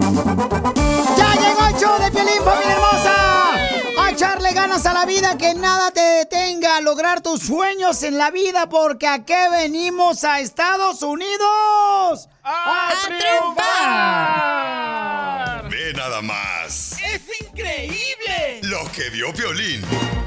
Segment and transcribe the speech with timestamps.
[0.00, 3.54] ¡Ya llegó el show de Piolín, familia hermosa!
[4.00, 8.16] A echarle ganas a la vida, que nada te detenga a lograr tus sueños en
[8.16, 12.28] la vida, porque ¿a qué venimos a Estados Unidos?
[12.44, 13.68] ¡A, triunfar!
[15.68, 16.92] Ve nada más.
[17.02, 18.07] ¡Es increíble!
[18.68, 19.80] Lo que vio Piolín.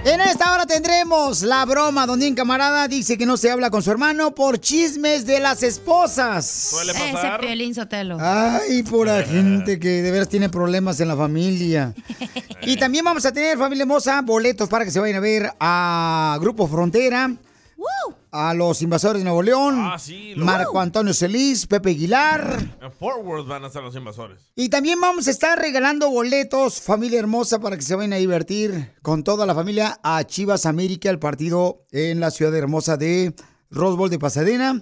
[0.04, 3.84] En esta hora tendremos la broma donde un camarada dice que no se habla con
[3.84, 6.48] su hermano por chismes de las esposas.
[6.48, 7.40] ¿Suele Ese pasar?
[7.40, 8.18] Piolín Sotelo.
[8.20, 11.94] Ay, por la gente que de veras tiene problemas en la familia.
[12.64, 16.38] Y también vamos a tener, familia hermosa, boletos para que se vayan a ver a
[16.40, 17.36] Grupo Frontera,
[18.32, 22.78] a los invasores de Nuevo León, Ah, sí, lo- Marco Antonio Celis, Pepe Aguilar.
[22.82, 24.52] En Fort Worth van a estar los invasores.
[24.56, 28.94] Y también vamos a estar regalando boletos, familia hermosa, para que se vayan a divertir
[29.02, 33.34] con toda la familia a Chivas América, el partido en la ciudad hermosa de
[33.70, 34.80] Rose Bowl de Pasadena.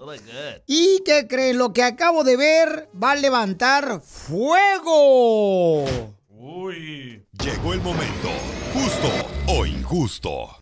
[0.68, 1.58] ¿Y qué creen?
[1.58, 5.86] Lo que acabo de ver va a levantar fuego.
[6.30, 7.26] Uy.
[7.44, 8.30] Llegó el momento.
[8.74, 9.10] Justo
[9.48, 10.59] o injusto.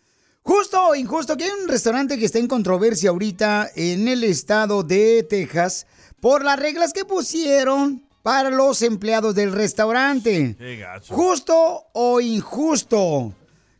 [0.47, 4.81] Justo o injusto, que hay un restaurante que está en controversia ahorita en el estado
[4.81, 5.87] de Texas
[6.21, 10.55] por las reglas que pusieron para los empleados del restaurante.
[10.57, 11.13] Qué gacho.
[11.13, 13.33] Justo o injusto.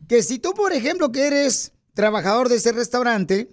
[0.06, 3.48] Que si tú, por ejemplo, que eres trabajador de ese restaurante,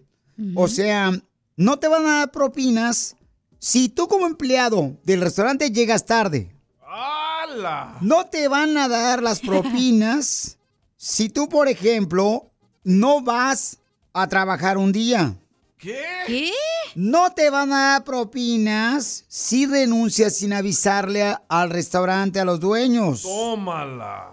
[0.54, 1.14] o sea,
[1.56, 3.16] no te van a dar propinas
[3.60, 6.54] si tú como empleado del restaurante llegas tarde.
[6.86, 7.98] ¡Hala!
[8.02, 10.58] No te van a dar las propinas
[10.98, 12.52] si tú, por ejemplo,
[12.86, 13.78] no vas
[14.14, 15.36] a trabajar un día.
[15.78, 16.00] ¿Qué?
[16.26, 16.52] ¿Qué?
[16.96, 22.62] No te van a dar propinas si renuncias sin avisarle a- al restaurante, a los
[22.62, 23.24] dueños.
[23.24, 24.32] Tómala.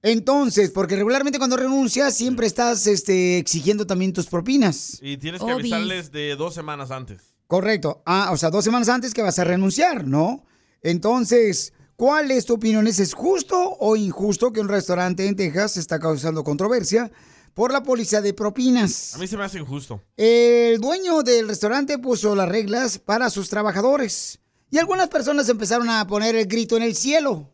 [0.00, 4.98] Entonces, porque regularmente cuando renuncias siempre estás este, exigiendo también tus propinas.
[5.02, 5.72] Y tienes que Obis.
[5.72, 7.34] avisarles de dos semanas antes.
[7.48, 8.02] Correcto.
[8.06, 10.44] Ah, o sea, dos semanas antes que vas a renunciar, ¿no?
[10.82, 12.86] Entonces, ¿cuál es tu opinión?
[12.86, 17.10] ¿Es es justo o injusto que un restaurante en Texas está causando controversia
[17.58, 19.16] por la policía de propinas?
[19.16, 20.00] A mí se me hace injusto.
[20.16, 24.38] El dueño del restaurante puso las reglas para sus trabajadores.
[24.70, 27.52] Y algunas personas empezaron a poner el grito en el cielo.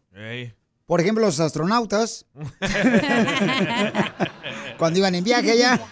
[0.85, 2.27] Por ejemplo, los astronautas.
[4.79, 5.81] Cuando iban en viaje allá.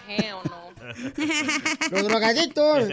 [1.91, 2.83] Los drogaditos.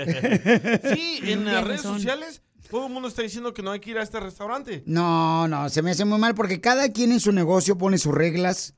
[0.95, 3.99] Sí, en las redes sociales todo el mundo está diciendo que no hay que ir
[3.99, 4.83] a este restaurante.
[4.87, 8.15] No, no, se me hace muy mal porque cada quien en su negocio pone sus
[8.15, 8.75] reglas.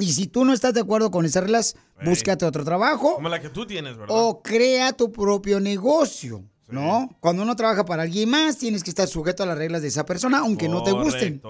[0.00, 3.40] Y si tú no estás de acuerdo con esas reglas, búscate otro trabajo Como la
[3.40, 4.16] que tú tienes, ¿verdad?
[4.16, 6.44] o crea tu propio negocio.
[6.68, 7.08] ¿No?
[7.20, 10.04] Cuando uno trabaja para alguien más, tienes que estar sujeto a las reglas de esa
[10.04, 11.40] persona, aunque no te gusten.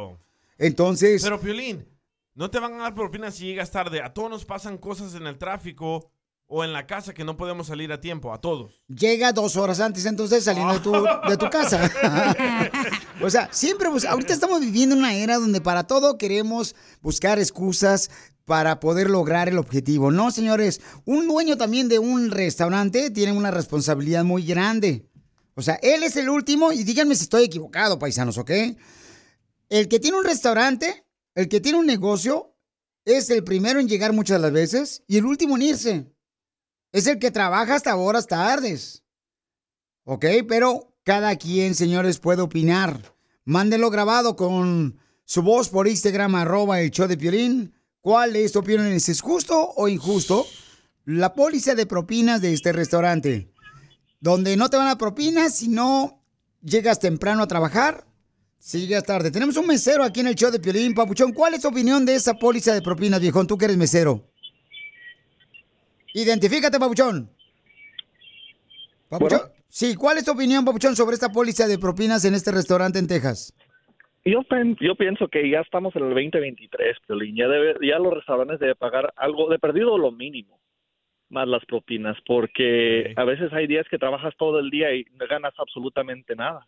[0.58, 1.84] Entonces, Pero, Piolín,
[2.34, 4.00] no te van a dar propina si llegas tarde.
[4.00, 6.12] A todos nos pasan cosas en el tráfico
[6.47, 8.32] o en la casa que no podemos salir a tiempo.
[8.32, 8.81] A todos.
[8.88, 11.91] llega dos horas antes entonces saliendo de tu, de tu casa.
[13.22, 18.08] o sea, siempre, bus- ahorita estamos viviendo una era donde para todo queremos buscar excusas
[18.48, 20.10] para poder lograr el objetivo.
[20.10, 25.06] No, señores, un dueño también de un restaurante tiene una responsabilidad muy grande.
[25.54, 28.50] O sea, él es el último, y díganme si estoy equivocado, paisanos, ¿ok?
[29.69, 32.56] El que tiene un restaurante, el que tiene un negocio,
[33.05, 36.12] es el primero en llegar muchas las veces y el último en irse.
[36.90, 39.05] Es el que trabaja hasta horas tardes.
[40.05, 40.25] ¿Ok?
[40.49, 43.14] Pero cada quien, señores, puede opinar.
[43.44, 47.75] Mándelo grabado con su voz por Instagram, arroba el show de Piolín.
[48.00, 48.87] ¿Cuál es tu opinión?
[48.87, 50.47] ¿Es justo o injusto?
[51.05, 53.53] La póliza de propinas de este restaurante.
[54.21, 56.23] Donde no te van a propinas si no
[56.62, 58.06] llegas temprano a trabajar.
[58.59, 59.31] Si llegas tarde.
[59.31, 61.33] Tenemos un mesero aquí en el show de Piolín, Papuchón.
[61.33, 63.47] ¿Cuál es tu opinión de esa póliza de propinas, viejón?
[63.47, 64.29] Tú que eres mesero.
[66.15, 67.31] Identifícate, Papuchón.
[69.09, 69.43] Papuchón.
[69.69, 73.06] Sí, ¿cuál es tu opinión, Papuchón, sobre esta póliza de propinas en este restaurante en
[73.06, 73.53] Texas?
[74.25, 77.37] Yo, pen- yo pienso que ya estamos en el 2023, Piolín.
[77.37, 80.61] Ya, debe, ya los restaurantes deben pagar algo de perdido lo mínimo,
[81.31, 85.26] más las propinas, porque a veces hay días que trabajas todo el día y no
[85.29, 86.67] ganas absolutamente nada.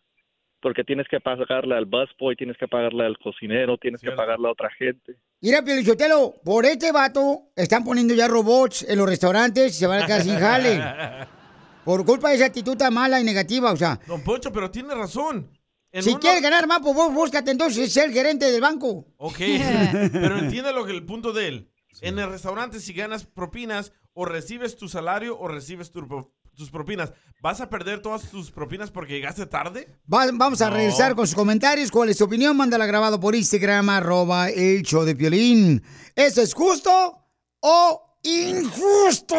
[0.59, 4.51] Porque tienes que pagarle al busboy, tienes que pagarle al cocinero, tienes que pagarle a
[4.51, 5.15] otra gente.
[5.41, 10.03] Mira, Pielichotelo, por este vato están poniendo ya robots en los restaurantes y se van
[10.03, 10.79] a quedar sin jale.
[11.83, 13.97] Por culpa de esa actitud tan mala y negativa, o sea.
[14.07, 15.49] Don Poncho, pero tiene razón.
[15.93, 19.05] En Si uno- quieres ganar más, pues vos búscate entonces ser gerente del banco.
[19.17, 19.37] Ok,
[20.11, 21.71] pero entiende lo que el punto de él.
[22.01, 26.05] En el restaurante, si ganas propinas, o recibes tu salario o recibes tu
[26.53, 29.87] tus propinas, ¿vas a perder todas tus propinas porque llegaste tarde?
[30.13, 30.75] Va- vamos a No.
[30.75, 31.89] regresar con sus comentarios.
[31.89, 32.55] ¿Cuál es tu opinión?
[32.57, 35.81] Mándala grabado por Instagram, arroba el show de Piolín.
[36.15, 37.25] ¿Eso es justo
[37.61, 39.35] o injusto?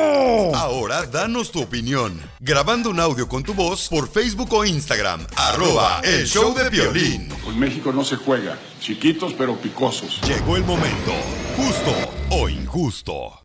[0.55, 2.21] Ahora danos tu opinión.
[2.41, 5.27] Grabando un audio con tu voz por Facebook o Instagram.
[5.37, 7.29] Arroba el show de violín.
[7.45, 8.59] Con México no se juega.
[8.81, 10.21] Chiquitos pero picosos.
[10.27, 11.13] Llegó el momento.
[11.57, 11.93] Justo
[12.31, 13.43] o injusto.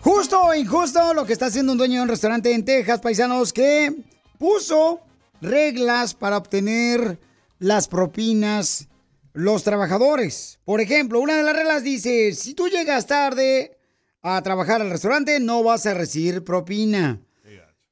[0.00, 3.52] Justo o injusto lo que está haciendo un dueño de un restaurante en Texas, paisanos,
[3.52, 3.94] que
[4.38, 5.00] puso
[5.40, 7.20] reglas para obtener
[7.58, 8.88] las propinas
[9.32, 10.58] los trabajadores.
[10.64, 13.78] Por ejemplo, una de las reglas dice, si tú llegas tarde
[14.22, 17.20] a trabajar al restaurante, no vas a recibir propina.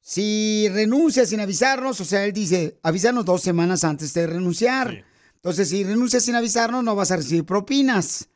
[0.03, 5.05] Si renuncias sin avisarnos, o sea, él dice, avísanos dos semanas antes de renunciar.
[5.35, 8.27] Entonces, si renuncias sin avisarnos, no vas a recibir propinas.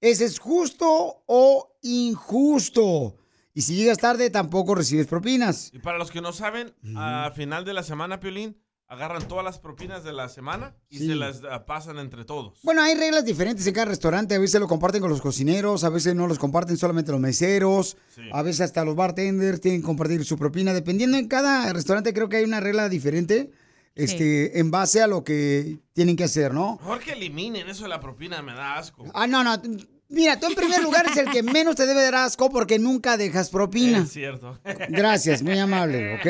[0.00, 3.16] ¿Ese es justo o injusto?
[3.52, 5.70] Y si llegas tarde, tampoco recibes propinas.
[5.72, 8.56] Y para los que no saben, a final de la semana, Piolín,
[8.88, 11.06] agarran todas las propinas de la semana y Sí.
[11.08, 12.58] se las ah, pasan entre todos.
[12.62, 14.34] Bueno, hay reglas diferentes en cada restaurante.
[14.34, 17.96] A veces lo comparten con los cocineros, a veces no los comparten solamente los meseros,
[18.32, 20.72] a veces hasta los bartenders tienen que compartir su propina.
[20.72, 23.50] Dependiendo en cada restaurante, creo que hay una regla diferente
[23.94, 26.76] este, en base a lo que tienen que hacer, ¿no?
[26.80, 29.04] Mejor que eliminen eso de la propina, me da asco.
[29.12, 29.60] Ah, no, no.
[30.10, 33.18] Mira, tú en primer lugar es el que menos te debe dar asco porque nunca
[33.18, 33.98] dejas propina.
[33.98, 34.58] Es cierto.
[34.88, 36.26] Gracias, muy amable, ¿ok?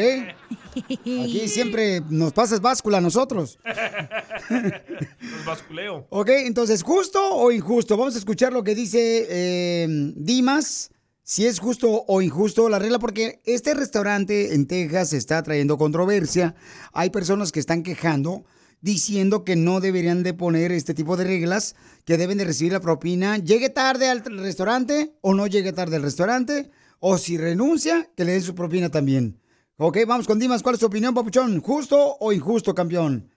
[0.90, 3.58] Aquí siempre nos pasas báscula a nosotros.
[4.50, 6.06] Los basculeo.
[6.10, 7.96] Ok, entonces, ¿justo o injusto?
[7.96, 9.86] Vamos a escuchar lo que dice eh,
[10.16, 10.90] Dimas,
[11.22, 16.56] si es justo o injusto la regla, porque este restaurante en Texas está trayendo controversia.
[16.92, 18.44] Hay personas que están quejando
[18.80, 22.80] diciendo que no deberían de poner este tipo de reglas, que deben de recibir la
[22.80, 26.70] propina, llegue tarde al restaurante o no llegue tarde al restaurante,
[27.00, 29.40] o si renuncia, que le den su propina también.
[29.76, 31.60] Ok, vamos con Dimas, ¿cuál es tu opinión, papuchón?
[31.60, 33.30] ¿Justo o injusto, campeón?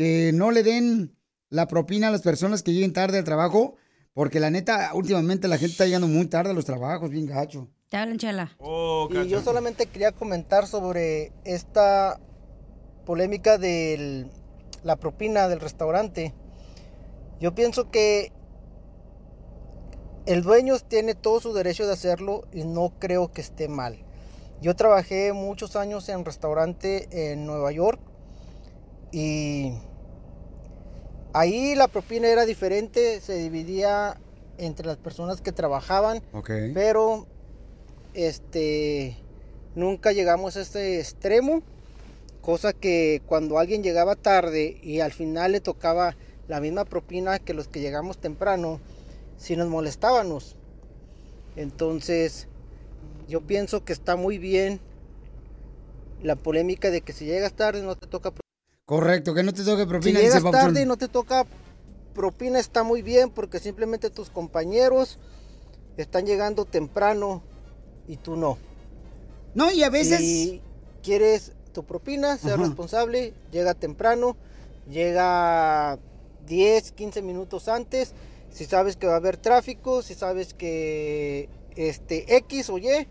[0.00, 1.14] que no le den
[1.50, 3.76] la propina a las personas que lleguen tarde al trabajo,
[4.14, 7.68] porque la neta, últimamente la gente está llegando muy tarde a los trabajos, bien gacho.
[7.90, 8.56] Te hablan, chela.
[8.58, 12.18] Oh, Y yo solamente quería comentar sobre esta
[13.04, 14.26] polémica de
[14.82, 16.34] la propina del restaurante.
[17.40, 18.32] Yo pienso que
[20.26, 23.98] el dueño tiene todo su derecho de hacerlo y no creo que esté mal.
[24.60, 28.00] Yo trabajé muchos años en restaurante en Nueva York
[29.10, 29.72] y
[31.32, 34.20] ahí la propina era diferente, se dividía
[34.58, 36.50] entre las personas que trabajaban, Ok.
[36.74, 37.26] pero
[38.12, 39.16] este
[39.74, 41.62] nunca llegamos a este extremo,
[42.40, 46.16] cosa que cuando alguien llegaba tarde y al final le tocaba
[46.48, 48.80] la misma propina que los que llegamos temprano,
[49.36, 50.56] si nos molestábamos.
[51.56, 52.48] Entonces,
[53.28, 54.80] yo pienso que está muy bien
[56.22, 58.32] la polémica de que si llegas tarde no te toca
[58.84, 60.18] Correcto, que no te toque si propina.
[60.18, 61.46] dice llegas tarde y no te toca
[62.14, 65.18] propina está muy bien porque simplemente tus compañeros
[65.96, 67.42] están llegando temprano
[68.08, 68.58] y tú no.
[69.54, 70.18] No, y a veces...
[70.18, 70.62] Si
[71.02, 72.64] quieres tu propina, sea Ajá.
[72.64, 74.36] responsable, llega temprano,
[74.90, 75.98] llega
[76.46, 78.12] 10, 15 minutos antes.
[78.50, 83.06] Si sabes que va a haber tráfico, si sabes que este X o Y,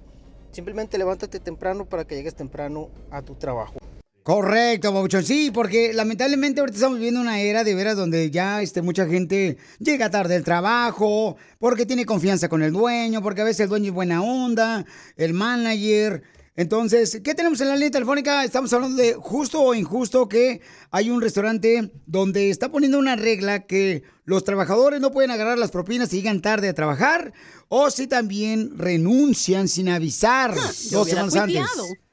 [0.52, 3.76] simplemente levántate temprano para que llegues temprano a tu trabajo.
[4.24, 5.24] Correcto, Pabuchón.
[5.24, 9.58] Sí, porque lamentablemente ahorita estamos viviendo una era de veras donde ya este, mucha gente
[9.80, 13.88] llega tarde al trabajo, porque tiene confianza con el dueño, porque a veces el dueño
[13.88, 14.86] es buena onda,
[15.18, 16.22] el manager.
[16.60, 18.44] Entonces, ¿qué tenemos en la línea telefónica?
[18.44, 20.60] Estamos hablando de justo o injusto que
[20.92, 25.72] hay un restaurante donde está poniendo una regla que los trabajadores no pueden agarrar las
[25.72, 27.32] propinas si llegan tarde a trabajar
[27.70, 30.54] o si también renuncian sin avisar
[30.92, 31.66] dos semanas antes.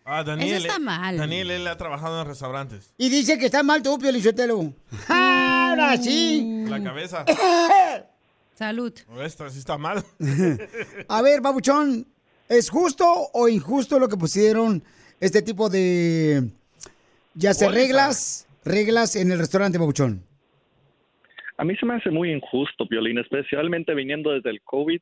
[0.05, 1.17] Ah, Daniel, Eso está eh, mal.
[1.17, 2.95] Daniel, él ha trabajado en restaurantes.
[2.99, 4.73] Y dice que está mal tu Piolichotelo.
[5.09, 6.67] Ahora sí.
[6.69, 7.25] La cabeza.
[8.55, 8.93] Salud.
[9.21, 10.05] Esta sí está mal.
[11.09, 12.07] A ver, babuchón,
[12.49, 14.83] ¿es justo o injusto lo que pusieron
[15.21, 16.50] este tipo de,
[17.35, 20.23] ya sea reglas reglas en el restaurante, Papuchón?
[21.57, 25.00] A mí se me hace muy injusto, Violín, especialmente viniendo desde el COVID.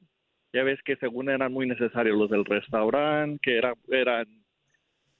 [0.52, 4.26] Ya ves que según eran muy necesarios los del restaurante, que era, eran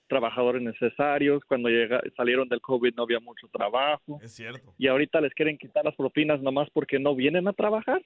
[0.06, 1.42] trabajadores necesarios.
[1.48, 4.20] Cuando llega, salieron del COVID no había mucho trabajo.
[4.22, 4.74] Es cierto.
[4.78, 8.00] Y ahorita les quieren quitar las propinas nomás porque no vienen a trabajar.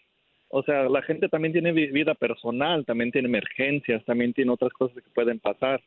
[0.51, 4.73] O sea, la gente también tiene vi- vida personal, también tiene emergencias, también tiene otras
[4.73, 5.81] cosas que pueden pasar.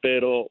[0.00, 0.48] Pero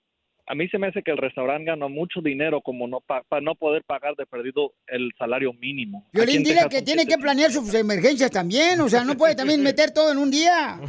[0.48, 3.55] a mí se me hace que el restaurante gana mucho dinero como no para no
[3.55, 6.05] poder pagar de perdido el salario mínimo.
[6.13, 9.91] Violín, dile que tiene que planear sus emergencias también, o sea, no puede también meter
[9.91, 10.79] todo en un día.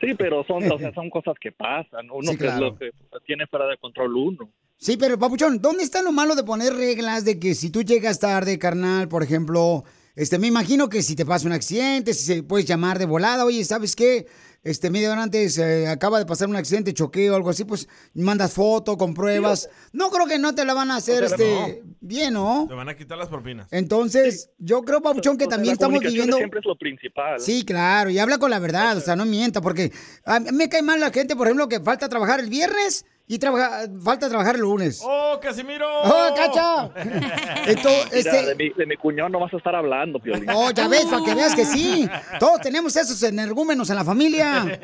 [0.00, 2.10] Sí, pero son, o sea, son cosas que pasan.
[2.10, 2.66] Uno Sí, que es claro.
[2.66, 2.90] lo que
[3.24, 4.50] tiene fuera de control uno.
[4.76, 8.20] Sí, pero Papuchón, ¿dónde está lo malo de poner reglas de que si tú llegas
[8.20, 9.84] tarde, carnal, por ejemplo,
[10.16, 13.44] este, me imagino que si te pasa un accidente, si se puedes llamar de volada,
[13.44, 14.26] oye, ¿sabes qué?
[14.64, 17.86] Este, media hora antes eh, acaba de pasar un accidente, choqueo o algo así, pues
[18.14, 19.68] mandas foto con pruebas.
[19.92, 22.64] No creo que no te la van a hacer, este, bien, ¿no?
[22.66, 23.68] Te van a quitar las propinas.
[23.70, 26.38] Entonces, yo creo, Papuchón, que O sea, también la estamos viviendo...
[26.38, 27.38] siempre es lo principal.
[27.38, 29.92] Sí, claro, y habla con la verdad, o sea, no mienta, porque
[30.24, 33.38] a mí me cae mal la gente, por ejemplo, que falta trabajar el viernes y
[33.38, 35.00] trabaja, falta trabajar el lunes.
[35.02, 35.86] ¡Oh, Casimiro!
[36.04, 36.90] ¡Oh, cacha!
[37.66, 38.46] Entonces, Mira, este...
[38.46, 40.48] de, mi, de mi cuñado no vas a estar hablando, Piolín.
[40.50, 42.08] Oh, ya ves, para que veas que sí.
[42.38, 44.80] Todos tenemos esos energúmenos en la familia.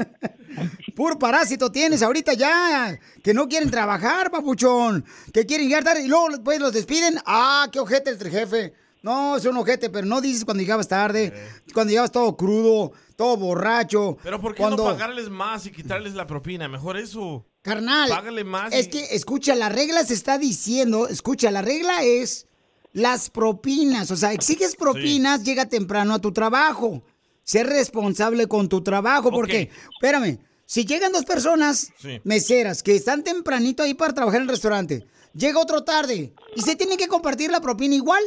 [0.96, 2.98] Puro parásito tienes ahorita ya.
[3.22, 5.04] Que no quieren trabajar, papuchón.
[5.32, 7.18] Que quieren llegar tarde y luego pues los despiden.
[7.26, 8.72] Ah, qué ojete el jefe.
[9.02, 11.32] No, es un ojete, pero no dices cuando llegabas tarde,
[11.72, 14.18] cuando llegabas todo crudo, todo borracho.
[14.22, 14.84] Pero ¿por qué cuando...
[14.84, 16.68] no pagarles más y quitarles la propina?
[16.68, 17.46] Mejor eso.
[17.62, 18.72] Carnal, Págale más.
[18.72, 22.46] es y- que, escucha, la regla se está diciendo, escucha, la regla es
[22.92, 24.10] las propinas.
[24.10, 27.02] O sea, exiges propinas, llega temprano a tu trabajo.
[27.44, 32.20] Ser responsable con tu trabajo, porque, espérame, si llegan dos personas Sí.
[32.24, 36.76] meseras que están tempranito ahí para trabajar en el restaurante, llega otro tarde y se
[36.76, 38.22] tiene que compartir la propina igual,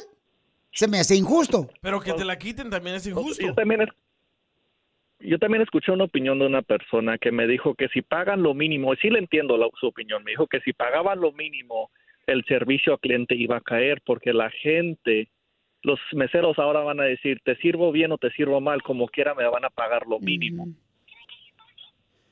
[0.73, 1.69] se me hace injusto.
[1.81, 3.41] Pero que te la quiten también es injusto.
[3.45, 3.89] Yo también, es-
[5.25, 8.53] yo también escuché una opinión de una persona que me dijo que si pagan lo
[8.53, 11.89] mínimo, y sí le entiendo la- su opinión, me dijo que si pagaban lo mínimo,
[12.27, 15.29] el servicio al cliente iba a caer porque la gente,
[15.81, 19.33] los meseros ahora van a decir, te sirvo bien o te sirvo mal, como quiera
[19.35, 20.67] me van a pagar lo mínimo.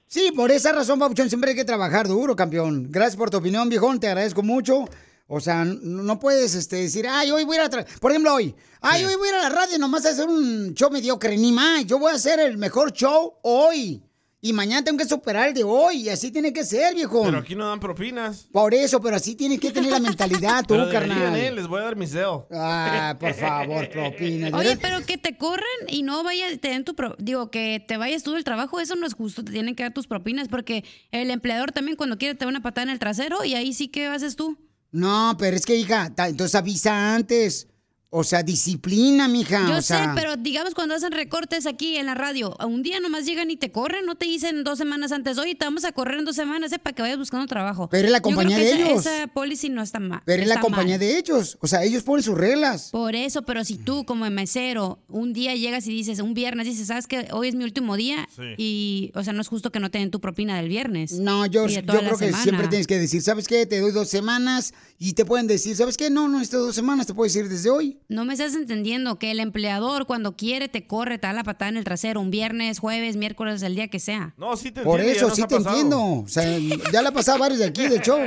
[0.07, 2.87] Sí, por esa razón, Papuchón, siempre hay que trabajar duro, campeón.
[2.91, 4.85] Gracias por tu opinión, viejón, te agradezco mucho.
[5.33, 7.69] O sea, no puedes este, decir, ay, hoy voy a ir a...
[7.69, 7.99] tra-".
[7.99, 10.73] Por ejemplo, hoy, ay, hoy voy a ir a la radio nomás a hacer un
[10.73, 11.85] show mediocre, ni más.
[11.85, 14.03] Yo voy a hacer el mejor show hoy.
[14.43, 15.97] Y mañana tengo que superar el de hoy.
[16.01, 17.25] Y así tiene que ser, viejón.
[17.27, 18.47] Pero aquí no dan propinas.
[18.51, 21.39] Por eso, pero así tienes que tener la mentalidad tú, Pero deberían, carnal.
[21.39, 22.25] eh, Les voy a dar mi cel.
[22.51, 24.51] Ah, por favor, propinas.
[24.53, 27.95] Oye, pero que te corran y no vayas, te den tu pro- digo, que te
[27.97, 30.83] vayas tú del trabajo, eso no es justo, te tienen que dar tus propinas, porque
[31.11, 33.87] el empleador también cuando quiere te da una patada en el trasero y ahí sí
[33.89, 34.57] que haces tú.
[34.91, 37.67] No, pero es que, hija, entonces avisa antes.
[38.13, 39.65] O sea, disciplina, mija.
[39.69, 42.83] Yo o sé, sea, pero digamos cuando hacen recortes aquí en la radio, a un
[42.83, 45.85] día nomás llegan y te corren, no te dicen dos semanas antes, oye, te vamos
[45.85, 47.87] a correr en dos semanas, eh, para que vayas buscando trabajo.
[47.89, 49.05] Pero es la Yo creo compañía que de esa- ellos.
[49.05, 50.21] Esa policy no está mal.
[50.25, 50.99] Pero es la compañía mal.
[50.99, 51.57] de ellos.
[51.61, 52.89] O sea, ellos ponen sus reglas.
[52.91, 56.87] Por eso, pero si tú como mesero un día llegas y dices, un viernes dices,
[56.87, 58.43] ¿sabes que Hoy es mi último día Sí.
[58.57, 61.13] y, o sea, no es justo que no te den tu propina del viernes.
[61.13, 62.43] No, yo, yo creo que semana.
[62.43, 63.65] siempre tienes que decir, ¿sabes qué?
[63.65, 66.09] Te doy dos semanas y te pueden decir, ¿sabes qué?
[66.09, 67.97] No, no, estas dos semanas te puedes ir desde hoy.
[68.09, 71.69] No me estás entendiendo que el empleador cuando quiere te corre, te da la patada
[71.69, 74.33] en el trasero, un viernes, jueves, miércoles, el día que sea.
[74.37, 75.75] No, sí te Por entiendo, ya eso sí ha te pasado.
[75.75, 76.03] entiendo.
[76.23, 76.43] O sea,
[76.91, 78.19] ya le ha pasado a varios de aquí, de show.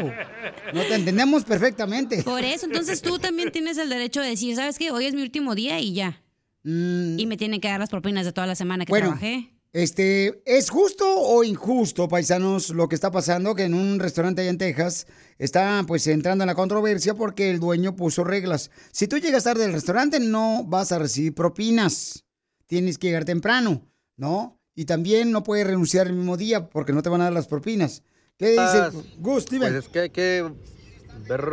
[0.72, 2.22] No te entendemos perfectamente.
[2.22, 4.90] Por eso, entonces tú también tienes el derecho de decir, ¿sabes qué?
[4.90, 6.20] Hoy es mi último día y ya.
[6.64, 8.94] Y me tienen que dar las propinas de toda la semana que Mm.
[8.94, 9.50] Bueno, trabajé.
[9.74, 13.56] Este, ¿es justo o injusto, paisanos, lo que está pasando?
[13.56, 17.58] Que en un restaurante allá en Texas está pues entrando en la controversia porque el
[17.58, 18.70] dueño puso reglas.
[18.92, 22.24] Si tú llegas tarde al restaurante, no vas a recibir propinas.
[22.66, 23.82] Tienes que llegar temprano,
[24.16, 24.60] ¿no?
[24.76, 27.48] Y también no puedes renunciar el mismo día porque no te van a dar las
[27.48, 28.04] propinas.
[28.38, 29.44] ¿Qué dice Ah, Gus?
[29.46, 30.52] Pues es que hay que
[31.28, 31.44] ver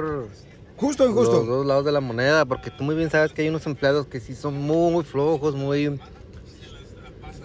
[0.77, 1.37] Justo o injusto.
[1.37, 4.05] los dos lados de la moneda, porque tú muy bien sabes que hay unos empleados
[4.05, 5.99] que sí son muy flojos, muy...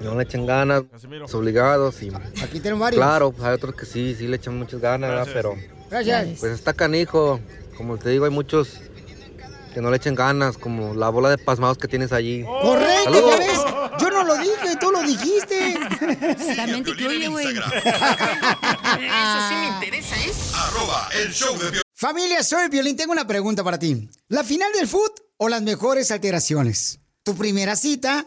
[0.00, 0.84] No le echan ganas,
[1.32, 2.10] obligados y...
[2.42, 2.98] Aquí tenemos varios.
[3.02, 5.28] Claro, pues hay otros que sí, sí le echan muchas ganas, ¿verdad?
[5.32, 5.56] pero...
[5.90, 6.40] Gracias.
[6.40, 7.40] Pues está canijo,
[7.76, 8.80] como te digo, hay muchos
[9.72, 12.42] que no le echen ganas, como la bola de pasmados que tienes allí.
[12.44, 13.30] Correcto, Saludos.
[13.30, 13.60] ya ves.
[14.00, 15.78] Yo no lo dije, tú lo dijiste.
[16.56, 17.46] También te incluye, güey.
[17.46, 17.62] Eso
[19.48, 20.32] sí me interesa, ¿eh?
[20.54, 21.82] Arroba el show de Piolín.
[21.94, 22.96] Familia, soy Violín.
[22.96, 24.08] Tengo una pregunta para ti.
[24.28, 27.00] ¿La final del foot o las mejores alteraciones?
[27.22, 28.26] ¿Tu primera cita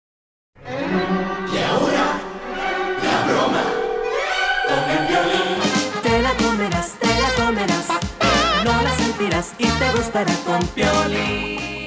[10.09, 10.61] con.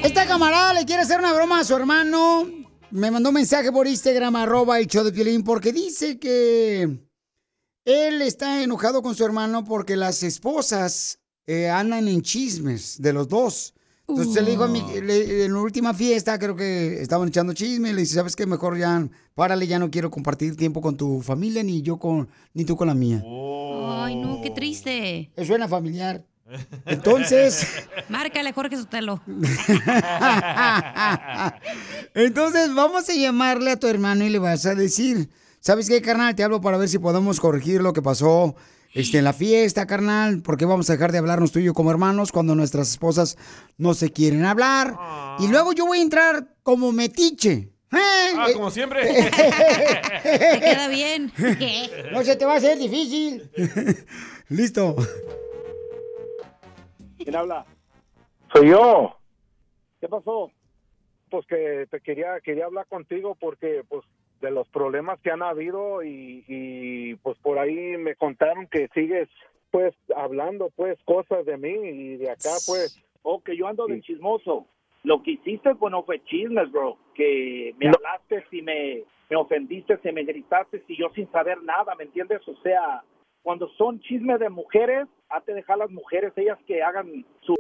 [0.05, 2.47] Esta camarada le quiere hacer una broma a su hermano.
[2.93, 6.83] Me mandó un mensaje por Instagram, arroba el show de Piolín, porque dice que
[7.85, 13.29] él está enojado con su hermano porque las esposas eh, andan en chismes de los
[13.29, 13.75] dos.
[14.07, 17.93] Entonces le dijo a mi, le- en la última fiesta, creo que estaban echando chisme,
[17.93, 18.47] le dice, ¿sabes qué?
[18.47, 22.65] Mejor ya, párale, ya no quiero compartir tiempo con tu familia, ni yo con, ni
[22.65, 23.23] tú con la mía.
[23.25, 25.33] Ay, no, qué triste.
[25.35, 26.25] Eso suena familiar.
[26.87, 27.67] Entonces...
[28.09, 29.21] Márcale, Jorge Sotelo.
[32.15, 35.31] Entonces vamos a llamarle a tu hermano y le vas a decir,
[35.61, 36.35] ¿sabes qué, carnal?
[36.35, 38.55] Te hablo para ver si podemos corregir lo que pasó
[38.95, 41.91] este, en la fiesta, carnal, porque vamos a dejar de hablarnos tú y yo como
[41.91, 43.37] hermanos cuando nuestras esposas
[43.77, 44.97] no se quieren hablar.
[45.41, 47.71] Y luego yo voy a entrar como metiche.
[47.91, 49.03] Ah, como siempre.
[50.23, 51.33] Te queda bien.
[52.13, 53.51] No se te va a hacer difícil.
[54.49, 54.97] Listo.
[57.25, 57.65] ¿Quién habla?
[58.53, 59.17] Soy yo.
[60.01, 60.51] ¿Qué pasó?
[61.31, 64.05] Pues que te quería quería hablar contigo porque pues
[64.41, 69.29] de los problemas que han habido y, y pues por ahí me contaron que sigues
[69.71, 74.03] pues hablando pues cosas de mí y de acá pues Oh, que yo ando de
[74.03, 74.67] chismoso.
[75.03, 76.99] Lo que hiciste, bueno, fue chismes, bro.
[77.15, 77.93] Que me No.
[77.97, 82.47] hablaste y me, me ofendiste, y me gritaste y yo sin saber nada, ¿me entiendes?
[82.47, 83.03] O sea,
[83.45, 87.55] cuando son chismes de mujeres, hazte dejar las mujeres, ellas que hagan su...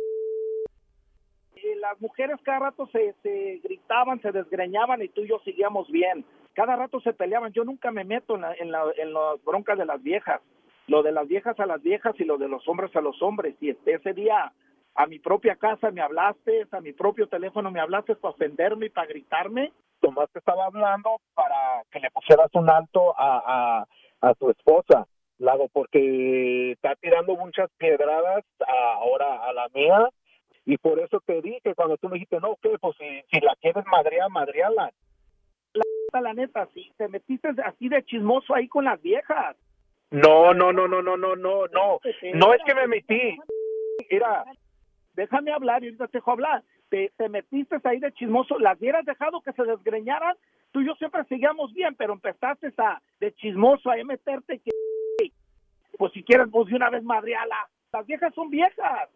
[1.55, 5.89] Y las mujeres cada rato se, se gritaban, se desgreñaban y tú y yo seguíamos
[5.91, 6.25] bien.
[6.55, 7.53] Cada rato se peleaban.
[7.53, 10.41] Yo nunca me meto en, la, en, la- en las broncas de las viejas.
[10.87, 13.55] Lo de las viejas a las viejas y lo de los hombres a los hombres.
[13.61, 14.53] Y ese día
[14.95, 18.91] a mi propia casa me hablaste, a mi propio teléfono me hablaste para ofenderme y
[18.91, 19.73] para gritarme.
[20.01, 23.43] Tomás te estaba hablando para que le pusieras un alto a,
[24.21, 25.07] a, a tu esposa,
[25.39, 30.09] Lago, porque está tirando muchas piedradas ahora a la mía.
[30.67, 33.85] Y por eso te dije, cuando tú me dijiste, no, que pues, si, la quieres
[33.87, 34.93] madrear, madreala.
[36.13, 39.57] La, la neta, sí, te metiste así de chismoso ahí con las viejas.
[40.11, 42.01] No, no, no, no, no, no, no, no.
[42.35, 43.37] No es que me metí.
[44.11, 44.45] Mira.
[45.15, 46.63] Déjame hablar y ahorita te dejo hablar.
[46.89, 48.59] Te, metiste ahí de chismoso.
[48.59, 50.37] Las hubieras dejado que se desgreñaran.
[50.73, 54.71] Tú y yo siempre seguíamos bien, pero empezaste a de chismoso a meterte que
[55.99, 57.69] pues si quieres pues de una vez madreala.
[57.93, 59.09] Las viejas son viejas.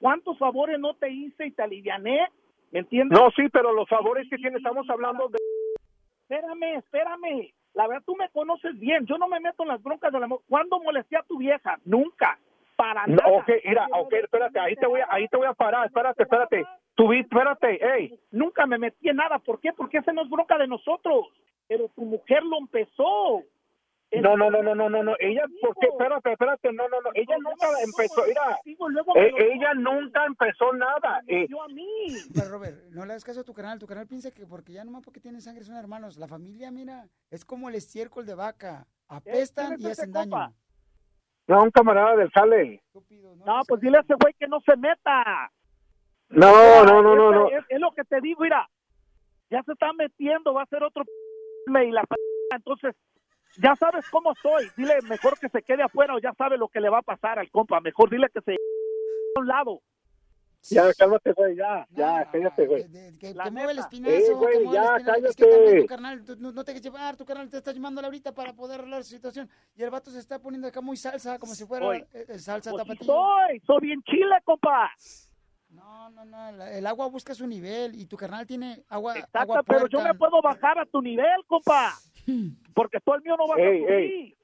[0.00, 2.28] ¿Cuántos favores no te hice y te aliviané?
[2.72, 3.18] ¿Me entiendes?
[3.18, 5.38] no, sí, pero los favores que tiene, estamos hablando de...
[6.22, 7.52] Espérame, espérame.
[7.74, 9.06] La verdad, tú me conoces bien.
[9.06, 10.28] Yo no me meto en las broncas de la.
[10.48, 11.78] ¿Cuándo molesté a tu vieja?
[11.84, 12.38] Nunca.
[12.76, 13.28] Para No, nada.
[13.38, 16.64] ok, mira, ok, espérate, ahí te voy a, ahí te voy a parar, espérate, espérate.
[16.96, 18.18] Vi- espérate, hey.
[18.32, 19.38] Nunca me metí en nada.
[19.38, 19.72] ¿Por qué?
[19.72, 21.26] Porque esa no es bronca de nosotros.
[21.68, 23.42] Pero tu mujer lo empezó.
[24.20, 25.86] No, no, no, no, no, no, no, ella, ¿por qué?
[25.88, 28.58] Espérate, espérate, no, no, no, ella nunca empezó, mira,
[29.16, 31.22] eh, ella nunca empezó nada.
[31.26, 31.46] eh.
[32.34, 33.78] Pero Robert, no le hagas caso a tu canal.
[33.78, 36.16] Tu canal piensa que porque ya nomás porque tienen sangre son hermanos.
[36.18, 38.86] La familia, mira, es como el estiércol de vaca.
[39.08, 40.30] Apestan y hacen daño.
[41.46, 42.82] no, un camarada del Sale.
[43.46, 45.50] No, pues dile a ese güey que no se meta.
[46.30, 47.48] No, no, no, no, no.
[47.48, 48.68] Es, es lo que te digo, mira.
[49.50, 52.16] Ya se está metiendo, va a ser otro p- y la p-
[52.54, 52.94] entonces
[53.62, 54.70] ya sabes cómo soy.
[54.76, 57.38] Dile mejor que se quede afuera o ya sabe lo que le va a pasar
[57.38, 57.80] al compa.
[57.80, 59.80] Mejor dile que se a un lado.
[60.70, 62.84] Ya, cálmate, güey, ya, ya, cállate, güey.
[63.20, 65.26] Que, mueve el espinazo, Eh, que güey, mueve el ya, espinazo.
[65.26, 65.56] Es que cállate.
[65.64, 68.32] también tu carnal, tú no, no te dejes llevar, tu carnal te está llamándole ahorita
[68.32, 69.50] para poder arreglar su situación.
[69.76, 71.86] Y el vato se está poniendo acá muy salsa, como si fuera
[72.38, 74.90] salsa Pues soy, soy bien chile, compa.
[75.68, 79.38] No, no, no, la- el agua busca su nivel y tu carnal tiene agua, Exacto,
[79.40, 81.92] agua pero yo me puedo bajar a tu nivel, compa.
[82.74, 83.90] Porque tú el mío no vas Ey, a subir.
[83.92, 84.36] ey.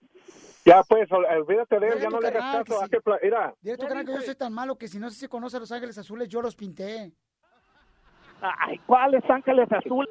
[0.64, 2.88] Ya, pues, ol- olvídate de él, ya no le hagas caso.
[2.90, 5.10] que pla- Mira, Dile a tu carnal que yo soy tan malo que si no
[5.10, 7.12] se conoce a los ángeles azules, yo los pinté.
[8.42, 10.08] Ay, ¿cuáles ángeles azules?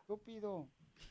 [0.00, 0.66] Estúpido.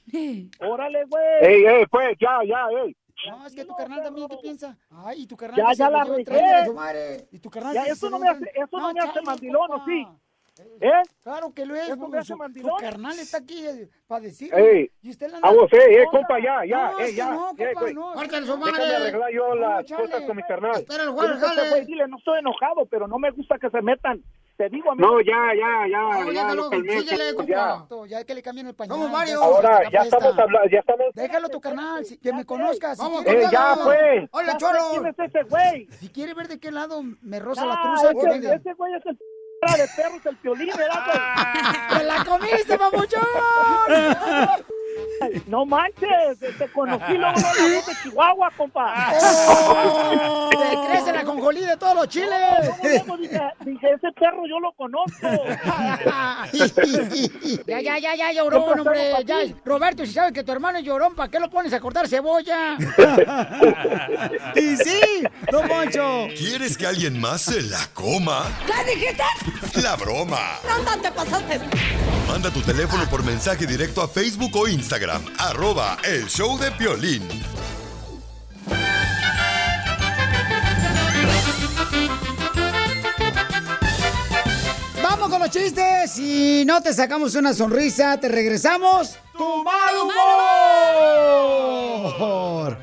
[0.59, 1.23] Órale, güey.
[1.41, 2.95] ey, ey, pues, ya, ya, ey.
[3.29, 4.77] No, es que tu carnal también, ¿qué piensa?
[4.89, 7.27] Ay, y tu carnal Ya, ya la regué.
[7.31, 10.07] Y tu carnal Ya, eso no me hace, eso no, me hace mandilón, ¿o sí?
[10.79, 10.89] ¿Eh?
[11.23, 11.87] Claro que lo es.
[11.87, 14.51] Su, carnal está aquí eh, para decir.
[15.01, 17.29] Y usted la Vamos, ey, eh, No, compa, ya, ya, no, que ya.
[17.31, 17.93] no, ya, compa, güey.
[17.93, 18.15] no.
[18.15, 18.95] Déjame su madre.
[18.95, 20.03] arreglar yo No, las chale.
[20.03, 20.75] cosas con mi carnal.
[20.75, 24.23] Espera el dile, no estoy enojado, pero no me gusta que se metan.
[24.57, 25.07] Te digo, amigo.
[25.13, 27.85] No, ya, ya, ya, No, ya, déjalo, lo calmé, síguele, ya.
[27.87, 28.07] compa.
[28.07, 28.99] Ya que le cambien el pañal.
[28.99, 29.39] Ya varios.
[29.39, 31.05] sabes, Ahora, ya estamos hablando, ya estamos...
[31.15, 32.95] Déjalo tu carnal, si- que me conozca.
[32.95, 34.29] Si Vamos, quiere, Eh, ya, pues.
[34.31, 34.79] Hola, Ya Cholo.
[34.91, 35.87] ¿Quién es ese güey?
[35.99, 39.17] Si quiere ver de qué lado me roza la Ah, truza, ese güey es el
[39.61, 41.19] cara de perros, el piolín, ¿verdad, güey?
[41.97, 43.21] ¡Me la comiste, papuchón!
[45.47, 49.13] No manches, te conocí luego en de Chihuahua, compa.
[49.21, 50.49] ¡Oh!
[50.49, 52.29] ¡Te crece la conjolí de todos los chiles!
[52.81, 53.03] Dije,
[53.59, 55.11] dije, ese perro yo lo conozco.
[57.67, 59.13] ya, ya, ya, ya, llorón, hombre.
[59.25, 59.37] Ya.
[59.63, 62.77] Roberto, si sabes que tu hermano es llorón, ¿para qué lo pones a cortar cebolla?
[64.55, 66.27] y sí, don Poncho.
[66.35, 68.45] ¿Quieres que alguien más se la coma?
[68.65, 69.23] ¿Qué dijiste?
[69.83, 70.57] La broma.
[70.67, 71.59] No, te pasaste.
[72.27, 74.80] Manda tu teléfono por mensaje directo a Facebook o Instagram.
[75.37, 77.21] Arroba el show de Piolín.
[85.03, 86.11] Vamos con los chistes.
[86.11, 89.95] Si no te sacamos una sonrisa, te regresamos tu mal
[92.17, 92.77] humor.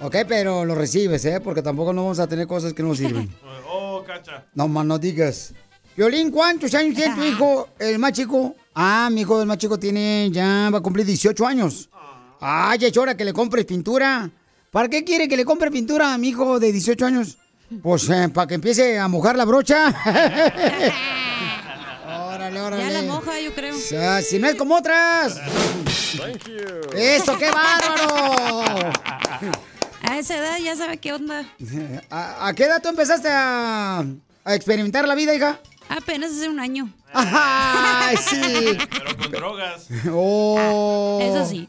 [0.00, 1.38] Ok, pero lo recibes, ¿eh?
[1.40, 3.28] Porque tampoco no vamos a tener cosas que no sirven.
[3.74, 4.44] Oh, cacha.
[4.54, 5.52] No más no digas.
[5.96, 8.54] Violín, ¿cuántos años tiene tu hijo, el más chico?
[8.74, 11.90] Ah, mi hijo, el más chico, tiene, ya va a cumplir 18 años.
[12.40, 14.30] Ah, ya es hora que le compres pintura.
[14.70, 17.38] ¿Para qué quiere que le compre pintura a mi hijo de 18 años?
[17.82, 19.94] Pues eh, para que empiece a mojar la brocha.
[22.08, 22.82] órale, órale.
[22.82, 23.74] Ya la moja, yo creo.
[23.76, 25.36] O sea, si no es como otras.
[26.16, 26.96] Thank you.
[26.96, 28.90] ¡Eso, qué bárbaro!
[30.02, 31.44] A esa edad ya sabe qué onda.
[32.10, 34.04] ¿A, a qué edad tú empezaste a,
[34.44, 35.60] a experimentar la vida, hija?
[35.88, 36.92] Apenas hace un año.
[37.12, 38.40] ¡Ay, sí!
[38.90, 39.88] Pero con drogas.
[40.10, 41.18] Oh.
[41.22, 41.68] Eso sí.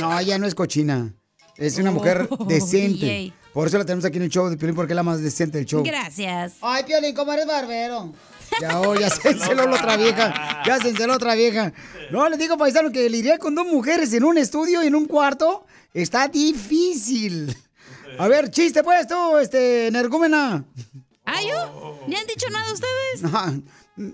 [0.00, 1.14] No, ella no es cochina.
[1.56, 3.06] Es una Oh, mujer decente.
[3.06, 3.32] DJ.
[3.52, 5.58] Por eso la tenemos aquí en el show de Piolín, porque es la más decente
[5.58, 5.82] del show.
[5.84, 6.54] Gracias.
[6.60, 8.12] Ay, Piolín, ¿cómo eres barbero?
[8.60, 10.62] Ya, oh, ya se enceló la otra vieja.
[10.66, 11.72] Ya se enceló otra vieja.
[12.10, 15.06] No, les digo, paisano, que lidiar con dos mujeres en un estudio y en un
[15.06, 17.56] cuarto está difícil.
[18.18, 20.64] A ver, chiste pues tú, este, energúmena.
[21.24, 22.00] ¿Ah, yo?
[22.06, 23.22] ¿Ni han dicho nada ustedes?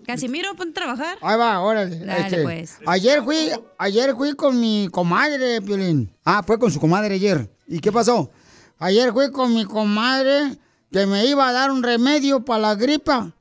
[0.07, 1.18] Casimiro, ponte a trabajar.
[1.23, 1.99] Ahí va, órale.
[1.99, 2.77] Dale, este, pues.
[2.87, 6.14] Ayer fui, ayer fui con mi comadre, Piolín.
[6.25, 7.51] Ah, fue con su comadre ayer.
[7.66, 8.31] ¿Y qué pasó?
[8.79, 10.57] Ayer fui con mi comadre
[10.92, 13.33] que me iba a dar un remedio para la gripa.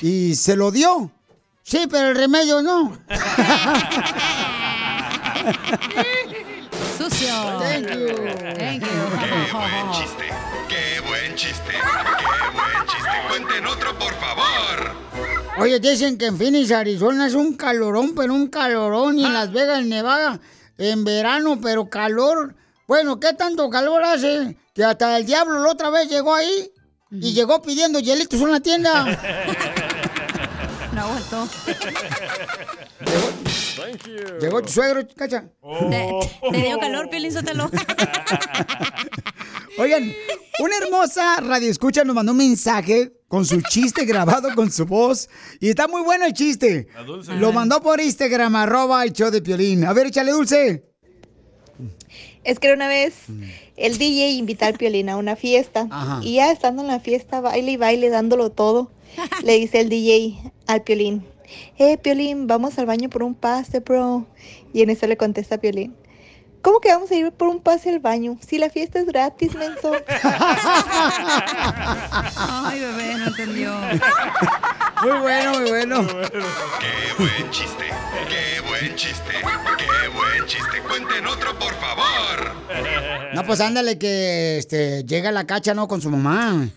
[0.00, 1.10] Y se lo dio.
[1.62, 2.96] Sí, pero el remedio no.
[6.98, 7.58] Sucio.
[7.60, 8.06] Thank you.
[8.56, 8.90] Thank Qué
[9.52, 10.30] buen chiste.
[10.68, 11.72] Qué buen chiste.
[11.72, 12.41] Qué buen chiste.
[13.32, 14.92] Cuenten otro, por favor.
[15.56, 19.18] Oye, dicen que en Phoenix, Arizona es un calorón, pero un calorón.
[19.18, 20.38] Y en Las Vegas, Nevada,
[20.76, 22.54] en verano, pero calor.
[22.86, 24.58] Bueno, ¿qué tanto calor hace?
[24.74, 26.70] Que hasta el diablo la otra vez llegó ahí
[27.10, 29.18] y llegó pidiendo hielitos en la tienda.
[30.94, 31.48] No aguantó.
[33.76, 34.38] Thank you.
[34.40, 35.44] Llegó tu suegro, cacha.
[35.90, 36.08] Te,
[36.50, 37.70] te dio calor, Piolín, sótelo.
[39.78, 40.12] Oigan,
[40.60, 45.30] una hermosa radio escucha nos mandó un mensaje con su chiste grabado con su voz.
[45.60, 46.88] Y está muy bueno el chiste.
[46.94, 47.32] La Dulce.
[47.36, 49.84] Lo mandó por Instagram, arroba el show de Piolín.
[49.86, 50.84] A ver, échale dulce.
[52.44, 53.14] Es que una vez
[53.82, 56.20] el DJ invita al Piolín a una fiesta Ajá.
[56.22, 58.90] y ya estando en la fiesta, baile y baile, dándolo todo,
[59.44, 61.24] le dice el DJ al Piolín,
[61.78, 64.26] eh, Piolín, vamos al baño por un pase, bro.
[64.72, 65.94] Y en eso le contesta Piolín,
[66.62, 68.38] ¿cómo que vamos a ir por un pase al baño?
[68.46, 69.92] Si la fiesta es gratis, menso.
[72.36, 73.74] Ay, bebé, no entendió.
[75.02, 76.06] Muy bueno, muy bueno.
[76.06, 77.90] Qué buen chiste,
[78.28, 79.32] qué buen chiste,
[79.78, 80.80] qué buen chiste.
[80.88, 82.52] Cuenten otro, por favor.
[83.34, 85.88] No, pues ándale que este, llega la cacha, ¿no?
[85.88, 86.68] Con su mamá.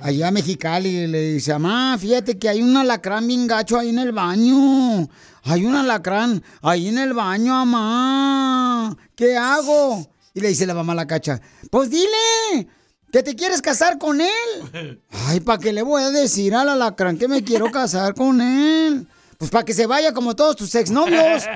[0.00, 3.88] Allá a Mexicali y le dice, mamá, fíjate que hay un alacrán bien gacho ahí
[3.90, 5.08] en el baño.
[5.44, 8.96] Hay un alacrán ahí en el baño, mamá.
[9.16, 10.08] ¿Qué hago?
[10.34, 12.68] Y le dice la mamá a la cacha, pues dile
[13.10, 15.00] que te quieres casar con él.
[15.26, 19.06] Ay, ¿para qué le voy a decir al alacrán que me quiero casar con él?
[19.36, 21.44] Pues para que se vaya como todos tus exnovios.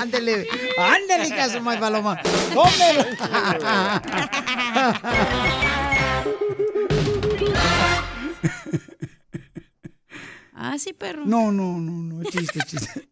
[0.00, 0.46] ándale,
[0.78, 2.20] ándale, caso más paloma.
[10.64, 11.24] Ah, sí, perro.
[11.26, 13.08] No, no, no, no, chiste, chiste.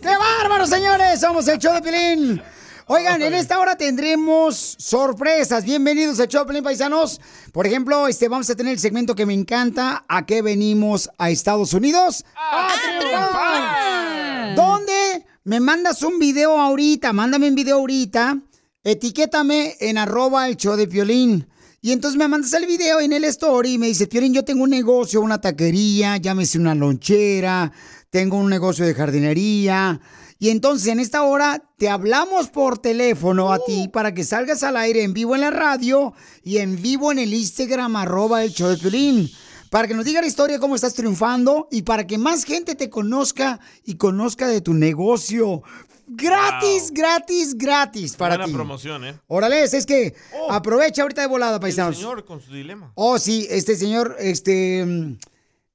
[0.00, 1.18] ¡Qué bárbaro, señores!
[1.18, 2.40] Somos el show de Pilín.
[2.86, 5.64] Oigan, en esta hora tendremos sorpresas.
[5.64, 7.20] Bienvenidos al show de paisanos.
[7.50, 10.04] Por ejemplo, este, vamos a tener el segmento que me encanta.
[10.06, 12.24] ¿A qué venimos a Estados Unidos?
[12.36, 12.68] ¡A,
[13.00, 14.54] triunfar!
[14.54, 17.12] ¿Dónde me mandas un video ahorita?
[17.12, 18.38] Mándame un video ahorita.
[18.86, 21.48] Etiquétame en arroba el show de Piolín.
[21.82, 24.62] Y entonces me mandas el video en el story y me dice, Piolín, yo tengo
[24.62, 27.72] un negocio, una taquería, llámese una lonchera,
[28.10, 30.00] tengo un negocio de jardinería.
[30.38, 34.76] Y entonces en esta hora te hablamos por teléfono a ti para que salgas al
[34.76, 38.68] aire en vivo en la radio y en vivo en el Instagram arroba el show
[38.68, 39.28] de Piolín.
[39.68, 42.88] Para que nos diga la historia, cómo estás triunfando y para que más gente te
[42.88, 45.64] conozca y conozca de tu negocio.
[46.08, 48.52] Gratis, gratis, gratis para Buena ti.
[48.52, 49.18] promoción, ¿eh?
[49.26, 50.52] Órale, es que Oh.
[50.52, 51.96] aprovecha ahorita de volada, El paisanos.
[51.96, 52.92] señor con su dilema.
[52.94, 54.84] Oh, sí, este señor, este.
[54.86, 55.16] mm,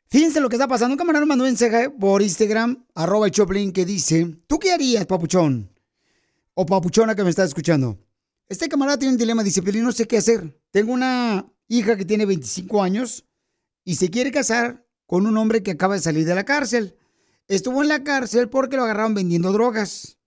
[0.10, 0.94] Fíjense lo que está pasando.
[0.94, 4.74] Un camarada nos mandó un mensaje por Instagram, arroba el Choplin, que dice: ¿Tú qué
[4.74, 5.70] harías, papuchón?
[6.54, 7.98] O papuchona que me está escuchando.
[8.50, 10.60] Este camarada tiene un dilema, dice: Pelín, no sé qué hacer.
[10.72, 13.24] Tengo una hija que tiene 25 años
[13.86, 16.98] y se quiere casar con un hombre que acaba de salir de la cárcel.
[17.48, 20.18] Estuvo en la cárcel porque lo agarraron vendiendo drogas.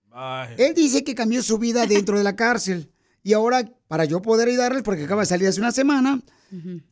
[0.57, 2.91] Él dice que cambió su vida dentro de la cárcel.
[3.23, 6.21] Y ahora, para yo poder ayudarles, porque acaba de salir hace una semana,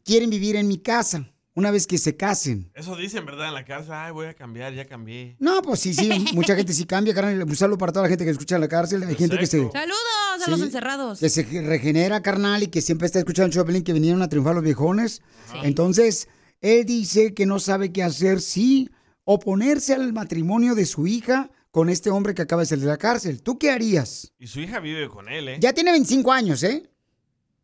[0.04, 2.72] quieren vivir en mi casa una vez que se casen.
[2.74, 3.50] Eso dicen, ¿verdad?
[3.50, 5.36] En la cárcel, ay, voy a cambiar, ya cambié.
[5.40, 7.44] No, pues sí, sí, mucha gente sí cambia, carnal.
[7.44, 9.04] Un saludo para toda la gente que escucha en la cárcel.
[9.04, 10.00] Hay gente que se, Saludos
[10.48, 10.66] a los Sí.
[10.66, 11.20] encerrados.
[11.20, 14.56] que se regenera, carnal, y que siempre está escuchando el Choplin que vinieron a triunfar
[14.56, 15.22] los viejones.
[15.62, 16.28] Entonces,
[16.62, 18.90] él dice que no sabe qué hacer, si
[19.26, 22.98] oponerse al matrimonio de su hija con este hombre que acaba de salir de la
[22.98, 23.42] cárcel.
[23.42, 24.32] ¿Tú qué harías?
[24.38, 25.58] Y su hija vive con él, ¿eh?
[25.60, 26.88] Ya tiene 25 años, ¿eh?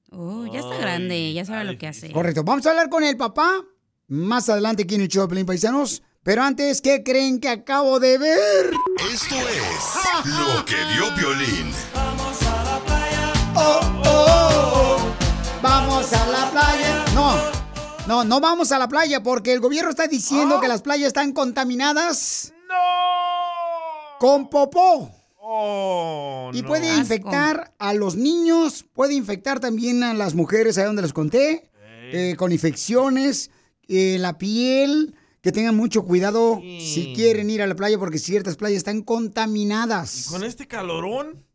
[0.10, 2.12] Oh, ya está grande, ya sabe lo que hace.
[2.12, 2.44] Correcto.
[2.44, 3.64] Vamos a hablar con el papá
[4.08, 6.02] más adelante aquí en el show de Pelín Paisanos.
[6.24, 8.72] Pero antes, ¿qué creen que acabo de ver?
[9.14, 11.72] Esto es lo que vio Violín.
[13.56, 14.98] Oh, oh, oh.
[15.62, 17.06] Vamos a la playa.
[17.14, 17.36] No,
[18.08, 21.32] no, no vamos a la playa porque el gobierno está diciendo que las playas están
[21.32, 22.54] contaminadas.
[22.68, 23.49] ¡No!
[24.20, 25.12] Con popó.
[25.42, 26.68] Oh, Y no.
[26.68, 31.72] puede infectar a los niños, puede infectar también a las mujeres, ahí donde les conté,
[32.12, 33.50] eh, con infecciones,
[33.88, 38.58] eh, la piel, que tengan mucho cuidado si quieren ir a la playa porque ciertas
[38.58, 40.28] playas están contaminadas.
[40.30, 41.46] Con este calorón.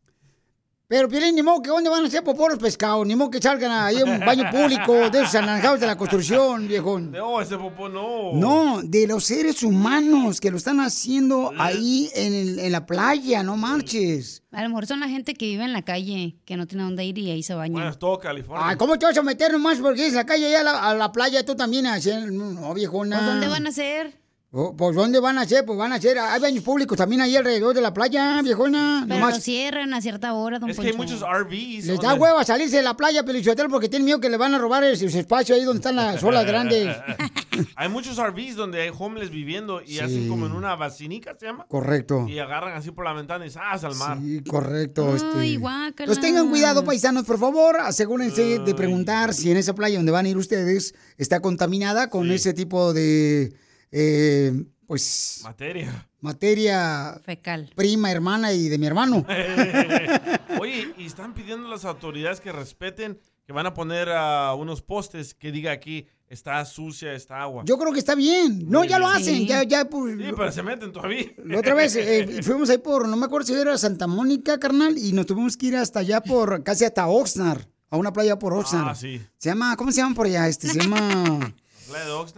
[0.87, 3.41] Pero, Piolín, ni modo que dónde van a hacer popó los pescados, ni modo que
[3.41, 7.11] salgan ahí a un baño público de esos anaranjados de la construcción, viejón.
[7.11, 8.33] No, ese popó no.
[8.33, 13.41] No, de los seres humanos que lo están haciendo ahí en, el- en la playa,
[13.41, 14.43] no marches.
[14.51, 17.03] A lo mejor son la gente que vive en la calle, que no tiene dónde
[17.03, 17.73] ir y ahí se baña.
[17.73, 18.67] Bueno, es todo California.
[18.69, 20.93] Ay, ¿cómo te vas a meter nomás porque es la calle allá a la, a
[20.95, 22.31] la playa tú también a hacer?
[22.31, 23.17] No, viejona.
[23.17, 24.23] ¿Pues dónde van a ser?
[24.55, 25.65] Pues ¿dónde van a hacer?
[25.65, 29.03] Pues van a hacer, hay baños públicos también ahí alrededor de la playa, viejona.
[29.05, 31.85] Pero Nomás lo cierran a cierta hora, don Es que hay muchos RVs.
[31.85, 34.57] les da hueva salirse de la playa, Pelichotel, porque tienen miedo que le van a
[34.57, 36.95] robar ese ese espacio ahí donde están las olas grandes.
[37.75, 41.65] hay muchos RVs donde hay homeless viviendo y hacen como en una vacinica, ¿se llama?
[41.67, 42.25] Correcto.
[42.29, 43.83] Y agarran así por la ventana y ¡zas!
[43.83, 44.19] al mar.
[44.21, 45.17] Sí, correcto.
[45.17, 45.37] este.
[45.37, 46.05] Ay, guácala.
[46.05, 47.75] Pues tengan cuidado, paisanos, por favor.
[47.81, 52.31] Asegúrense de preguntar si en esa playa donde van a ir ustedes está contaminada con
[52.31, 53.53] ese tipo de,
[53.91, 54.51] eh,
[54.87, 56.07] pues, Materia.
[56.21, 59.25] materia fecal, prima, hermana y de mi hermano.
[60.59, 64.81] Oye, y están pidiendo a las autoridades que respeten que van a poner a unos
[64.81, 67.63] postes que diga aquí está sucia esta agua.
[67.65, 68.67] Yo creo que está bien.
[68.67, 69.45] No, Muy ya lo hacen.
[69.45, 71.31] Ya, ya, pues, Sí, pero se meten todavía.
[71.43, 74.97] La otra vez eh, fuimos ahí por, no me acuerdo si era Santa Mónica, carnal,
[74.97, 78.53] y nos tuvimos que ir hasta allá por, casi hasta Oxnard, a una playa por
[78.53, 78.89] Oxnard.
[78.89, 79.21] Ah, sí.
[79.37, 80.47] Se llama, ¿cómo se llama por allá?
[80.47, 81.53] Este, se llama.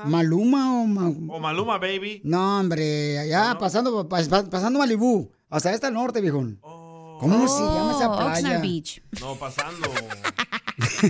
[0.05, 0.85] Maluma o...
[0.87, 2.21] Ma- O Maluma, baby.
[2.23, 6.59] No, hombre, allá pasando, pa- pa- pasando Malibú, hasta el norte, viejón.
[6.61, 8.59] ¿Cómo se llama esa Oh, Oxnard playa?
[8.59, 9.01] Beach.
[9.21, 9.89] No, pasando.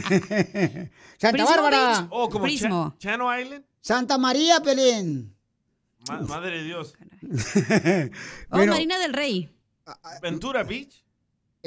[1.17, 1.99] Santa Prismo Bárbara.
[1.99, 2.07] Beach.
[2.11, 2.95] Oh, como Prismo.
[2.97, 3.65] Cha- Channel Island.
[3.81, 5.35] Santa María, Pelín.
[6.07, 6.93] Ma- madre de Dios.
[8.51, 9.49] Oh, Marina del Rey.
[10.21, 11.03] Ventura Beach.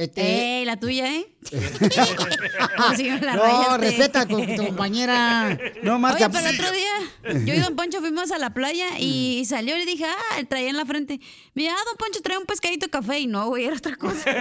[0.00, 0.22] Este...
[0.60, 1.26] Ey, la tuya, ¿eh?
[2.96, 5.58] Sí, la no, respeta a tu, compañera.
[5.82, 8.98] No más Oye, pero el otro día, yo y Don Poncho fuimos a la playa
[8.98, 11.20] y salió y le dije, ah, traía en la frente.
[11.52, 14.24] Mira, ah, Don Poncho trae un pescadito de café y no, güey, era otra cosa.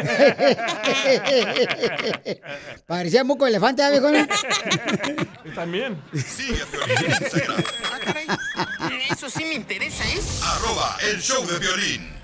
[2.87, 4.29] Parecía moco de elefante, ¿eh, viejona?
[5.55, 6.01] También.
[6.13, 7.63] Sigue a Piolín en Instagram.
[9.11, 10.19] Eso sí me interesa, ¿eh?
[10.41, 12.18] Arroba el show de violín.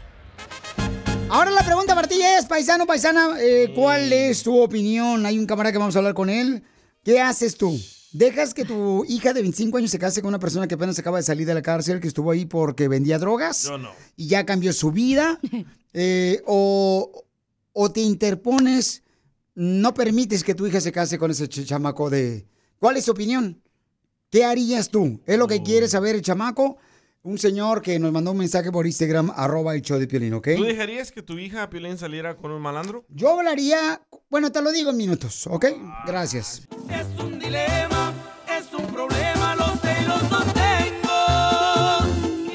[1.29, 5.25] Ahora la pregunta para ti es, paisano, paisana, eh, ¿cuál es tu opinión?
[5.25, 6.63] Hay un camarada que vamos a hablar con él.
[7.03, 7.77] ¿Qué haces tú?
[8.13, 11.17] ¿Dejas que tu hija de 25 años se case con una persona que apenas acaba
[11.17, 13.63] de salir de la cárcel, que estuvo ahí porque vendía drogas?
[13.63, 13.91] Yo no.
[14.15, 15.39] Y ya cambió su vida.
[15.97, 17.23] Eh, o,
[17.71, 19.01] o te interpones,
[19.53, 22.45] no permites que tu hija se case con ese ch- chamaco de...
[22.79, 23.61] ¿Cuál es tu opinión?
[24.29, 25.21] ¿Qué harías tú?
[25.25, 26.75] ¿Es lo que quiere saber el chamaco?
[27.25, 30.49] Un señor que nos mandó un mensaje por Instagram, arroba el show de Piolín, ¿ok?
[30.57, 33.03] ¿Tú dejarías que tu hija Piolín saliera con un malandro?
[33.09, 35.65] Yo hablaría, bueno, te lo digo en minutos, ¿ok?
[36.05, 36.67] Gracias.
[36.87, 38.13] Es un dilema,
[38.47, 41.17] es un problema, lo sé y lo sostengo.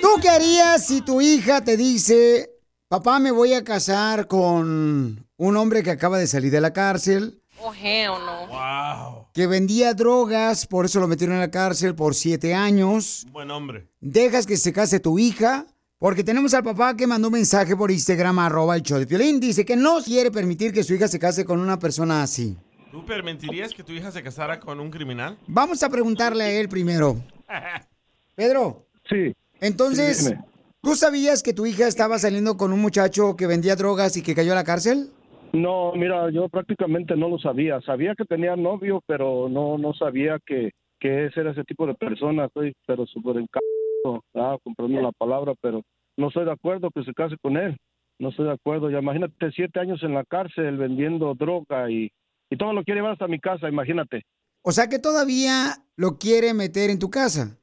[0.01, 2.53] ¿Tú qué harías si tu hija te dice,
[2.87, 7.43] papá, me voy a casar con un hombre que acaba de salir de la cárcel,
[7.63, 8.47] Oh, hell no.
[8.47, 9.20] Wow.
[9.33, 13.27] Que vendía drogas, por eso lo metieron en la cárcel por siete años?
[13.33, 13.88] Buen hombre.
[14.01, 15.66] ¿Dejas que se case tu hija?
[15.99, 19.38] Porque tenemos al papá que mandó un mensaje por Instagram, arroba el show de Piolín.
[19.38, 22.57] Dice que no quiere permitir que su hija se case con una persona así.
[22.90, 25.38] ¿Tú permitirías que tu hija se casara con un criminal?
[25.47, 27.23] Vamos a preguntarle a él primero.
[28.35, 28.87] Pedro.
[29.09, 29.35] Sí.
[29.61, 30.35] Entonces, Sí.
[30.83, 34.35] ¿tú sabías que tu hija estaba saliendo con un muchacho que vendía drogas y que
[34.35, 35.11] cayó a la cárcel?
[35.53, 37.81] No, mira, yo prácticamente no lo sabía.
[37.81, 41.95] Sabía que tenía novio, pero no no sabía que, que ese era ese tipo de
[41.95, 42.45] persona.
[42.47, 45.83] Estoy pero súper encantado, ah, comprando la palabra, pero
[46.17, 47.77] no estoy de acuerdo que se case con él.
[48.19, 48.91] No estoy de acuerdo.
[48.91, 52.11] Ya imagínate siete años en la cárcel vendiendo droga y,
[52.49, 54.23] y todo lo quiere llevar hasta mi casa, imagínate.
[54.62, 57.59] O sea que todavía lo quiere meter en tu casa.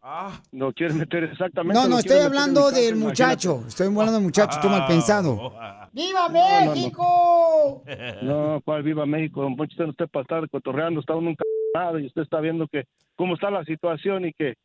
[0.52, 1.80] Lo quiere meter exactamente.
[1.80, 3.08] No, no, estoy hablando casa, del imagínate.
[3.10, 3.64] muchacho.
[3.68, 5.54] Estoy hablando del muchacho, tú mal pensado.
[5.92, 6.72] ¡Viva No, no, no.
[6.74, 7.84] México!
[8.22, 12.00] No, cuál viva México, don Poncho, usted no está para estar cotorreando, está uno encarnado
[12.00, 14.56] y usted está viendo que cómo está la situación y que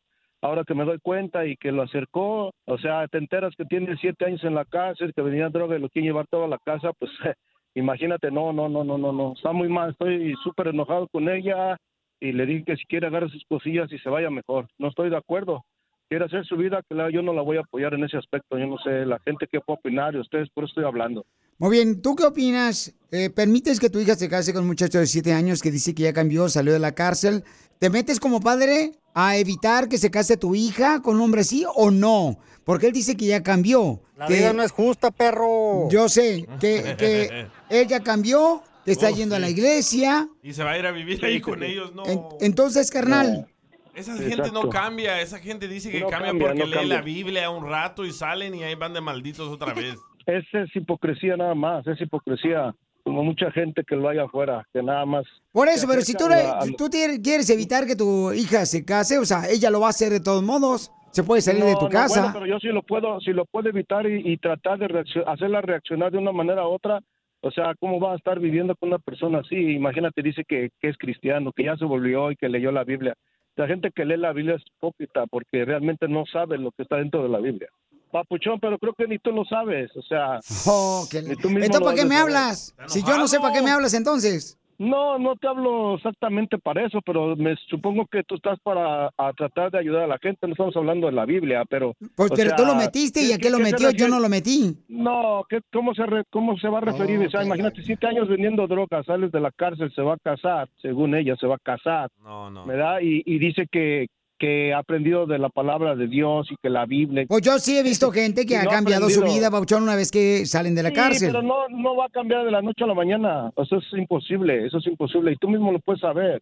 [0.41, 3.95] ahora que me doy cuenta y que lo acercó, o sea, te enteras que tiene
[4.01, 6.91] siete años en la cárcel, que venía droga y lo quiere llevar toda la casa,
[6.99, 7.11] pues
[7.75, 11.77] imagínate, no, no, no, no, no, no, está muy mal, estoy súper enojado con ella
[12.23, 15.09] y le dije que si quiere agarrar sus cosillas y se vaya mejor, no estoy
[15.09, 15.65] de acuerdo.
[16.09, 18.65] Quiere hacer su vida, claro, yo no la voy a apoyar en ese aspecto, yo
[18.67, 21.25] no sé, la gente que puede opinar y ustedes, por eso estoy hablando.
[21.57, 22.93] Muy bien, ¿tú qué opinas?
[23.11, 25.93] Eh, ¿Permites que tu hija se case con un muchacho de 7 años que dice
[25.93, 27.43] que ya cambió, salió de la cárcel?
[27.79, 31.65] ¿Te metes como padre a evitar que se case tu hija con un hombre así
[31.75, 32.37] o no?
[32.63, 34.01] Porque él dice que ya cambió.
[34.15, 35.89] La que- vida no es justa, perro.
[35.89, 39.53] Yo sé que, que él ya cambió, que está Oh, yendo a la sí.
[39.53, 40.27] iglesia.
[40.41, 42.05] Y se va a ir a vivir ahí con ellos, no.
[42.05, 43.47] En- entonces, carnal,
[43.95, 44.53] Esa gente Exacto.
[44.63, 46.95] no cambia, esa gente dice que No cambia, cambia, porque no lee cambia.
[46.95, 49.95] la Biblia un rato y salen y ahí van de malditos otra vez.
[50.25, 54.81] Esa es hipocresía nada más, es hipocresía, como mucha gente que lo hay afuera, que
[54.81, 55.25] nada más.
[55.51, 57.95] por eso, pero si tú, acercan le- a- a- si tú te- quieres evitar que
[57.95, 60.91] tu hija se case, o sea, ella lo va a hacer de todos modos.
[61.11, 62.19] Se puede salir de No, tu no, casa.
[62.21, 65.61] bueno, pero yo sí lo puedo, si lo puedo evitar y, y tratar de hacerla
[65.61, 66.99] reaccionar de una manera u otra.
[67.45, 69.55] O sea, ¿cómo va a estar viviendo con una persona así?
[69.55, 73.15] Imagínate, dice que, que es cristiano, que ya se volvió y que leyó la Biblia.
[73.57, 76.95] La gente que lee la Biblia es hipócrita porque realmente no sabe lo que está
[76.97, 77.67] dentro de la Biblia.
[78.11, 79.91] Papuchón, pero creo que ni tú lo sabes.
[79.97, 82.73] O sea, Oh, que- ni tú mismo Entonces, ¿para qué me hablas?
[82.87, 84.57] Si yo no sé para qué me hablas entonces.
[84.89, 89.33] No, no te hablo exactamente para eso, pero me supongo que tú estás para a
[89.33, 90.45] tratar de ayudar a la gente.
[90.47, 91.93] No estamos hablando de la Biblia, pero.
[92.15, 94.29] Pues, pero sea, tú lo metiste y ¿qué- a qué lo metió, yo no lo
[94.29, 94.75] metí.
[94.89, 97.19] No, ¿qué, cómo, se re- ¿cómo se va a referir?
[97.19, 100.17] Oh, o sea, imagínate, siete años vendiendo drogas, sales de la cárcel, se va a
[100.17, 102.09] casar, según ella, se va a casar.
[102.23, 102.65] No, no.
[102.65, 102.99] ¿Verdad?
[103.01, 104.07] Y, y dice que,
[104.43, 107.23] que ha aprendido de la palabra de Dios y que la Biblia.
[107.29, 110.45] Pues yo sí he visto gente que ha cambiado su vida, Bauchón, una vez que
[110.45, 111.29] salen de la Sí, cárcel.
[111.31, 113.53] pero no, no va a cambiar de la noche a la mañana.
[113.55, 115.31] Eso es imposible, eso es imposible.
[115.31, 116.41] Y tú mismo lo puedes saber.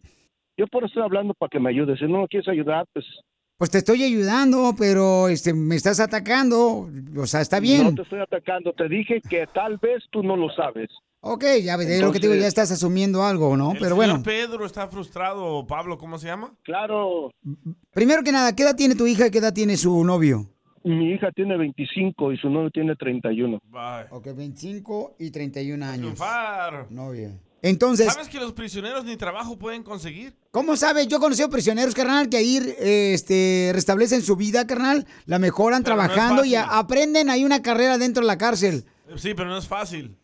[0.56, 2.00] Yo por eso estoy hablando para que me ayudes.
[2.00, 3.06] Si no me quieres ayudar, pues
[3.56, 6.88] Pues te estoy ayudando, pero este, me estás atacando.
[7.16, 7.84] O sea, está bien.
[7.84, 8.72] no te estoy atacando.
[8.72, 10.88] Te dije que tal vez tú no lo sabes.
[11.24, 13.70] Ok, ya ves, es lo que te digo, ya estás asumiendo algo, ¿no?
[13.72, 16.52] El Pero señor bueno, Pedro está frustrado, o Pablo, ¿cómo se llama?
[16.64, 17.30] Claro.
[17.92, 20.50] primero que nada, ¿qué edad tiene tu hija y qué edad tiene su novio?
[20.82, 23.60] Mi hija tiene 25 y su novio tiene 31.
[24.10, 26.00] Ok, 25 y 31 años.
[26.00, 26.88] Triunfar.
[26.90, 27.38] Novia.
[27.64, 30.34] Entonces, ¿Sabes que los prisioneros ni trabajo pueden conseguir?
[30.50, 31.06] ¿cómo sabes?
[31.06, 35.84] Yo he conocido prisioneros, carnal, que ahí eh, este, restablecen su vida, carnal, la mejoran
[35.84, 38.84] Pero no es trabajando y a- aprenden ahí una carrera dentro de la cárcel.
[39.14, 40.16] Sí, pero no es fácil.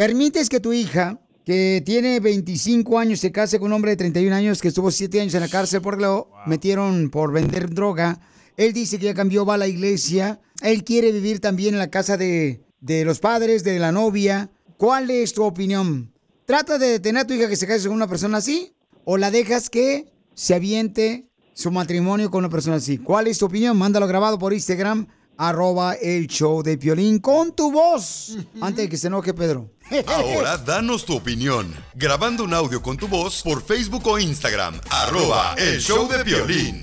[0.00, 4.34] ¿Permites que tu hija, que tiene 25 años, se case con un hombre de 31
[4.34, 8.18] años que estuvo 7 años en la cárcel porque lo metieron por vender droga?
[8.56, 10.40] Él dice que ya cambió, va a la iglesia.
[10.62, 14.50] Él quiere vivir también en la casa de, de los padres, de la novia.
[14.78, 16.14] ¿Cuál es tu opinión?
[16.46, 18.72] ¿Trata de detener a tu hija que se case con una persona así?
[19.04, 22.96] ¿O la dejas que se aviente su matrimonio con una persona así?
[22.96, 23.76] ¿Cuál es tu opinión?
[23.76, 25.08] Mándalo grabado por Instagram,
[25.40, 28.36] arroba el show de Piolín con tu voz.
[28.60, 29.70] Antes de que se enoje Pedro.
[30.06, 31.74] Ahora danos tu opinión.
[31.94, 34.78] Grabando un audio con tu voz por Facebook o Instagram.
[34.90, 36.82] Arroba el show de violín.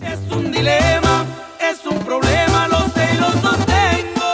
[0.00, 1.26] Es un dilema,
[1.60, 4.24] es un problema, lo sé y lo sostengo.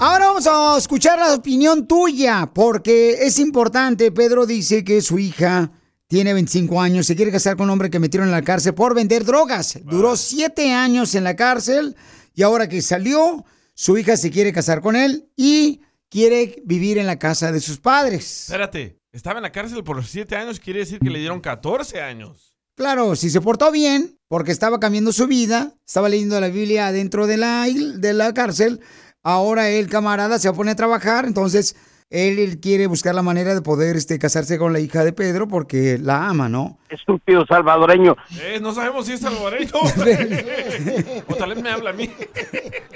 [0.00, 4.10] Ahora vamos a escuchar la opinión tuya, porque es importante.
[4.10, 5.70] Pedro dice que su hija
[6.08, 8.94] tiene 25 años, se quiere casar con un hombre que metieron en la cárcel por
[8.94, 9.78] vender drogas.
[9.84, 11.96] Duró 7 años en la cárcel
[12.34, 17.06] y ahora que salió, su hija se quiere casar con él y quiere vivir en
[17.06, 18.42] la casa de sus padres.
[18.42, 22.56] Espérate, estaba en la cárcel por siete años, quiere decir que le dieron 14 años.
[22.74, 27.26] Claro, si se portó bien, porque estaba cambiando su vida, estaba leyendo la Biblia dentro
[27.26, 28.80] de la, de la cárcel,
[29.22, 31.76] ahora el camarada se pone a trabajar, entonces
[32.12, 35.48] él, él quiere buscar la manera de poder este, casarse con la hija de Pedro
[35.48, 36.78] porque la ama, ¿no?
[36.90, 38.16] Estúpido salvadoreño.
[38.38, 39.72] Eh, no sabemos si es salvadoreño.
[41.26, 42.10] o tal vez me habla a mí.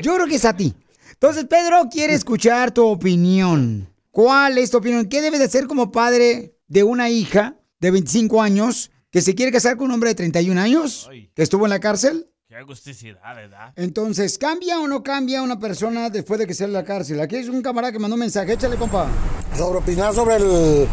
[0.03, 0.75] Yo creo que es a ti.
[1.13, 3.89] Entonces, Pedro quiere escuchar tu opinión.
[4.11, 5.09] ¿Cuál es tu opinión?
[5.09, 9.51] ¿Qué debe de hacer como padre de una hija de 25 años que se quiere
[9.51, 12.27] casar con un hombre de 31 años que estuvo en la cárcel?
[12.57, 13.71] Qué agusticidad, ¿verdad?
[13.77, 17.21] Entonces, ¿cambia o no cambia una persona después de que sale de la cárcel?
[17.21, 18.55] Aquí es un camarada que mandó un mensaje.
[18.55, 19.09] Échale, compa.
[19.55, 20.89] Sobre opinar sobre el,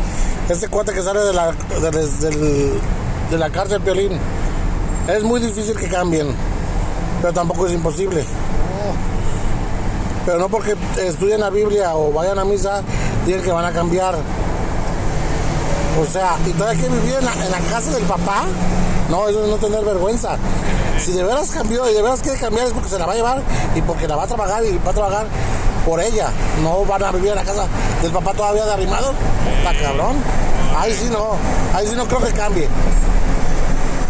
[0.49, 1.89] este cuate que sale de la, de,
[2.20, 2.74] del-
[3.32, 4.11] de la cárcel, Piolín.
[5.07, 6.28] Es muy difícil que cambien,
[7.22, 8.26] pero tampoco es imposible.
[10.26, 12.82] Pero no porque estudien la Biblia o vayan a misa,
[13.26, 14.16] digan que van a cambiar.
[15.97, 18.43] O sea, y todavía hay que vivir en la, en la casa del papá.
[19.09, 20.38] No, eso es no tener vergüenza.
[21.00, 23.16] Si de veras cambió y de veras quiere cambiar es porque se la va a
[23.16, 23.44] llevar
[23.76, 25.28] y porque la va a trabajar y va a trabajar
[25.86, 26.30] por ella.
[26.62, 27.68] No van a vivir en la casa
[28.02, 29.14] del papá todavía de arrimado.
[29.58, 30.16] Está cabrón.
[30.76, 31.38] Ahí sí no,
[31.74, 32.68] ahí sí no creo que cambie.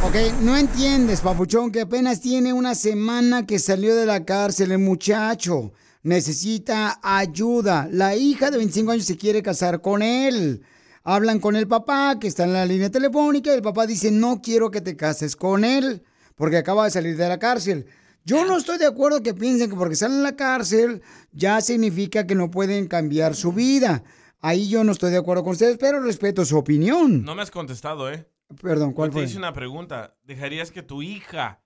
[0.06, 4.80] Ok, no entiendes, papuchón, que apenas tiene una semana que salió de la cárcel el
[4.80, 5.72] muchacho.
[6.04, 7.88] Necesita ayuda.
[7.90, 10.62] La hija de 25 años se quiere casar con él.
[11.06, 14.42] Hablan con el papá, que está en la línea telefónica, y el papá dice, no
[14.42, 16.04] quiero que te cases con él,
[16.36, 17.86] porque acaba de salir de la cárcel.
[18.26, 21.02] Yo no estoy de acuerdo que piensen que porque salen de la cárcel
[21.34, 24.04] ya significa que no pueden cambiar su vida.
[24.40, 27.24] Ahí yo no estoy de acuerdo con ustedes, pero respeto su opinión.
[27.24, 28.26] No me has contestado, ¿eh?
[28.62, 29.24] Perdón, ¿cuál Te fue?
[29.26, 30.16] hice una pregunta.
[30.24, 31.62] ¿Dejarías que tu hija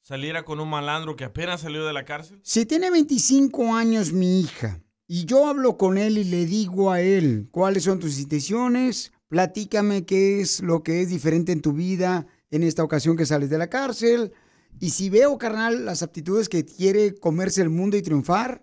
[0.00, 2.40] saliera con un malandro que apenas salió de la cárcel?
[2.42, 7.00] Si tiene 25 años mi hija y yo hablo con él y le digo a
[7.00, 12.26] él cuáles son tus intenciones, platícame qué es lo que es diferente en tu vida
[12.52, 14.32] en esta ocasión que sales de la cárcel.
[14.78, 18.62] Y si veo, carnal, las aptitudes que quiere comerse el mundo y triunfar,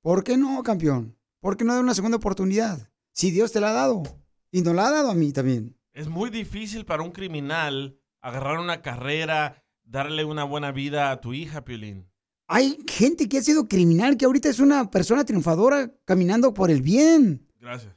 [0.00, 1.16] ¿por qué no, campeón?
[1.40, 2.90] ¿Por qué no dar una segunda oportunidad?
[3.12, 4.02] Si Dios te la ha dado.
[4.50, 5.76] Y nos la ha dado a mí también.
[5.92, 11.34] Es muy difícil para un criminal agarrar una carrera, darle una buena vida a tu
[11.34, 12.08] hija, Piolín.
[12.46, 16.82] Hay gente que ha sido criminal que ahorita es una persona triunfadora caminando por el
[16.82, 17.48] bien.
[17.60, 17.94] Gracias.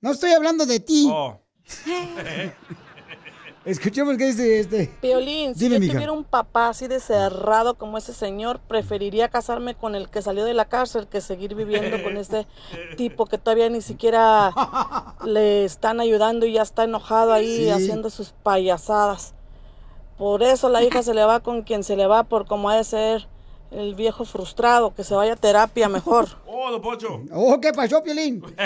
[0.00, 1.08] No estoy hablando de ti.
[1.10, 1.40] Oh.
[3.64, 4.90] Escuchemos qué dice este.
[5.00, 5.92] Piolín, si Dime, yo mija.
[5.94, 10.44] tuviera un papá así de cerrado como ese señor, preferiría casarme con el que salió
[10.44, 12.46] de la cárcel que seguir viviendo con este
[12.98, 14.52] tipo que todavía ni siquiera
[15.24, 17.70] le están ayudando y ya está enojado ahí Sí.
[17.70, 19.34] haciendo sus payasadas.
[20.18, 22.76] Por eso la hija se le va con quien se le va por como ha
[22.76, 23.26] de ser
[23.70, 26.28] el viejo frustrado, que se vaya a terapia mejor.
[26.46, 27.22] ¡Oh, don Pocho!
[27.32, 28.40] Oh, ¿qué pasó, Piolín?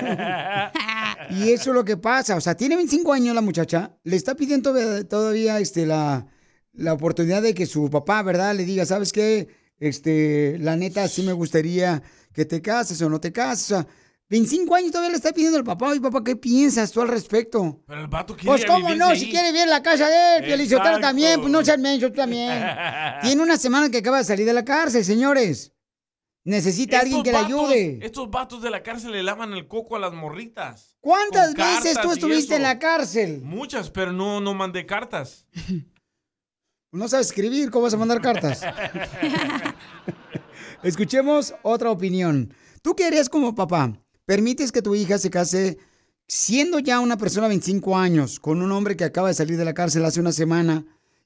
[1.30, 2.36] y eso es lo que pasa.
[2.36, 3.96] O sea, tiene 25 años la muchacha.
[4.04, 6.26] Le está pidiendo todavía, todavía, este, la,
[6.72, 8.54] la oportunidad de que su papá, ¿verdad?
[8.54, 9.48] Le diga, ¿sabes qué?
[9.80, 12.02] Este, la neta, sí me gustaría
[12.32, 13.64] que te cases o no te cases.
[13.64, 13.86] O sea,
[14.30, 15.88] 25 años todavía le está pidiendo al papá.
[15.88, 17.82] Oye, papá, ¿qué piensas tú al respecto?
[17.86, 19.06] Pero el vato quiere Pues, ¿cómo no?
[19.06, 19.18] ahí.
[19.20, 21.40] Si quiere vivir en la casa de él, Felicitero también.
[21.40, 22.62] Pues no seas menso tú también.
[23.22, 25.72] Tiene una semana que acaba de salir de la cárcel, señores.
[26.44, 27.98] Necesita alguien Estos que la ayude.
[28.02, 30.96] Estos vatos de la cárcel le lavan el coco a las morritas.
[31.00, 33.42] ¿Cuántas veces tú estuviste en la cárcel?
[33.42, 35.46] Muchas, pero no, no mandé cartas.
[36.90, 38.62] No sabes escribir, ¿cómo vas a mandar cartas?
[40.82, 42.54] Escuchemos otra opinión.
[42.82, 44.00] ¿Tú qué harías como papá?
[44.24, 45.78] ¿Permites que tu hija se case
[46.26, 49.64] siendo ya una persona de 25 años con un hombre que acaba de salir de
[49.64, 50.84] la cárcel hace una semana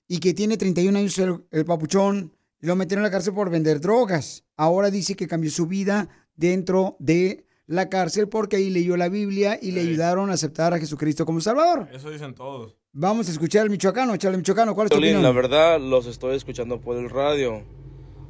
[0.09, 2.33] y que tiene 31 años el, el papuchón?
[2.63, 4.45] Y Lo metieron en la cárcel por vender drogas.
[4.57, 9.59] Ahora dice que cambió su vida dentro de la cárcel porque ahí leyó la Biblia
[9.61, 11.89] y le ayudaron a aceptar a Jesucristo como Salvador.
[11.93, 12.77] Eso dicen todos.
[12.93, 14.75] Vamos a escuchar al michoacano, echale michoacano.
[14.75, 15.23] ¿Cuál es tu opinión?
[15.23, 17.63] la verdad los estoy escuchando por el radio.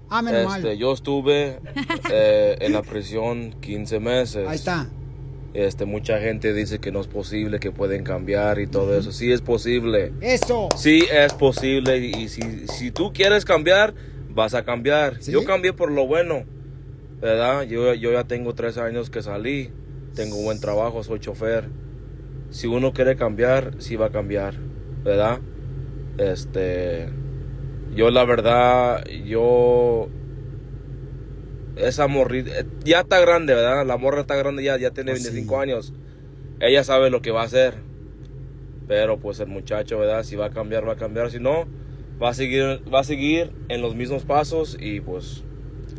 [0.08, 0.60] Ah, menos mal.
[0.60, 1.58] Este, yo estuve
[2.10, 4.48] eh, en la prisión 15 meses.
[4.48, 4.88] Ahí está.
[5.52, 9.12] Este, mucha gente dice que no es posible, que pueden cambiar y todo eso.
[9.12, 10.12] Sí es posible.
[10.22, 10.68] Eso.
[10.76, 13.94] Sí es posible y si, si tú quieres cambiar,
[14.34, 15.20] vas a cambiar.
[15.20, 16.44] Yo cambié por lo bueno,
[17.20, 17.62] ¿verdad?
[17.62, 19.70] Yo, yo ya tengo tres años que salí,
[20.14, 21.68] tengo buen trabajo, soy chofer.
[22.50, 24.54] Si uno quiere cambiar, sí va a cambiar,
[25.04, 25.40] ¿verdad?
[26.18, 27.08] Este,
[27.94, 30.08] yo la verdad, yo
[31.76, 33.86] esa morrita, eh, ya está grande, ¿verdad?
[33.86, 35.92] La morra está grande ya, ya tiene 25 años.
[36.60, 37.74] Ella sabe lo que va a hacer.
[38.88, 40.22] Pero pues el muchacho, ¿verdad?
[40.22, 41.30] Si va a cambiar, va a cambiar.
[41.30, 41.66] Si no,
[42.22, 45.42] va a seguir, va a seguir en los mismos pasos y pues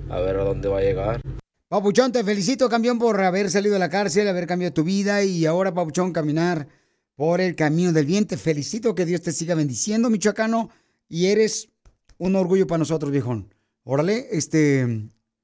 [0.09, 1.21] a ver a dónde va a llegar.
[1.67, 5.45] Papuchón, te felicito, campeón, por haber salido de la cárcel, haber cambiado tu vida y
[5.45, 6.67] ahora, Papuchón, caminar
[7.15, 8.27] por el camino del bien.
[8.27, 10.69] Te felicito, que Dios te siga bendiciendo, Michoacano,
[11.09, 11.69] y eres
[12.19, 13.53] un orgullo para nosotros, viejón.
[13.83, 14.83] Órale, este...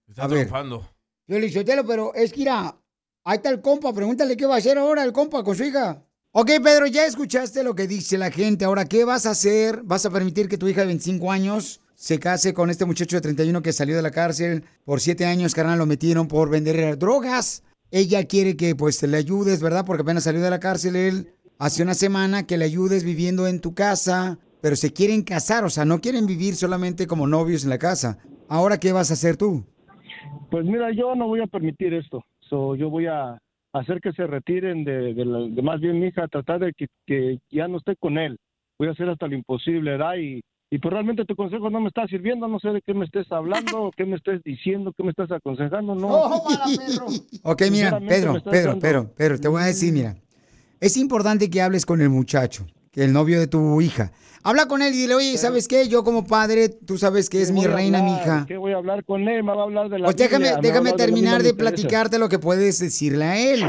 [0.08, 0.88] Está a ver, triunfando.
[1.28, 2.78] yo le pero es que, mira,
[3.24, 6.04] ahí está el compa, pregúntale qué va a hacer ahora el compa con su hija.
[6.32, 8.64] Ok, Pedro, ya escuchaste lo que dice la gente.
[8.64, 9.82] Ahora, ¿qué vas a hacer?
[9.84, 13.22] ¿Vas a permitir que tu hija de 25 años se case con este muchacho de
[13.22, 17.64] 31 que salió de la cárcel por 7 años, carnal, lo metieron por vender drogas?
[17.90, 19.86] Ella quiere que, pues, le ayudes, ¿verdad?
[19.88, 23.60] Porque apenas salió de la cárcel él hace una semana, que le ayudes viviendo en
[23.60, 27.72] tu casa, pero se quieren casar, o sea, no quieren vivir solamente como novios en
[27.72, 28.20] la casa.
[28.48, 29.66] Ahora, ¿qué vas a hacer tú?
[30.52, 32.24] Pues mira, yo no voy a permitir esto.
[32.42, 33.42] So, yo voy a
[33.74, 36.88] hacer que se retiren de, de, la- de más bien mi hija, tratar de que,
[37.06, 38.38] que ya no esté con él.
[38.78, 40.16] Voy a hacer hasta lo imposible, ¿verdad?
[40.18, 40.42] Y,
[40.72, 43.32] y pues realmente tu consejo no me está sirviendo, no sé de qué me estés
[43.32, 46.08] hablando, qué me estés diciendo, qué me estás aconsejando, no.
[47.44, 50.16] Ok, mira, Sinceramente, Pedro, me estás Pedro, dando- Pedro, Pedro, te voy a decir, mira,
[50.80, 52.66] es importante que hables con el muchacho,
[53.04, 54.12] el novio de tu hija.
[54.44, 55.88] Habla con él y dile, oye, ¿sabes qué?
[55.90, 58.46] Yo como padre, tú sabes que es ¿Qué mi reina, mi hija.
[58.48, 59.44] ¿Qué voy a hablar con él?
[59.44, 62.30] Me va a hablar de la Pues déjame, Biblia, déjame de terminar de platicarte lo
[62.30, 63.64] que puedes decirle a él.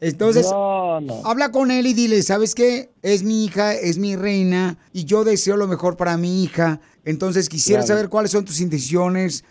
[0.00, 1.20] Entonces, No, no.
[1.24, 2.90] habla con él y dile, ¿sabes qué?
[3.02, 6.80] Es mi hija, es mi reina y yo deseo lo mejor para mi hija.
[7.04, 7.96] Entonces quisiera Claro.
[7.98, 9.44] saber cuáles son tus intenciones,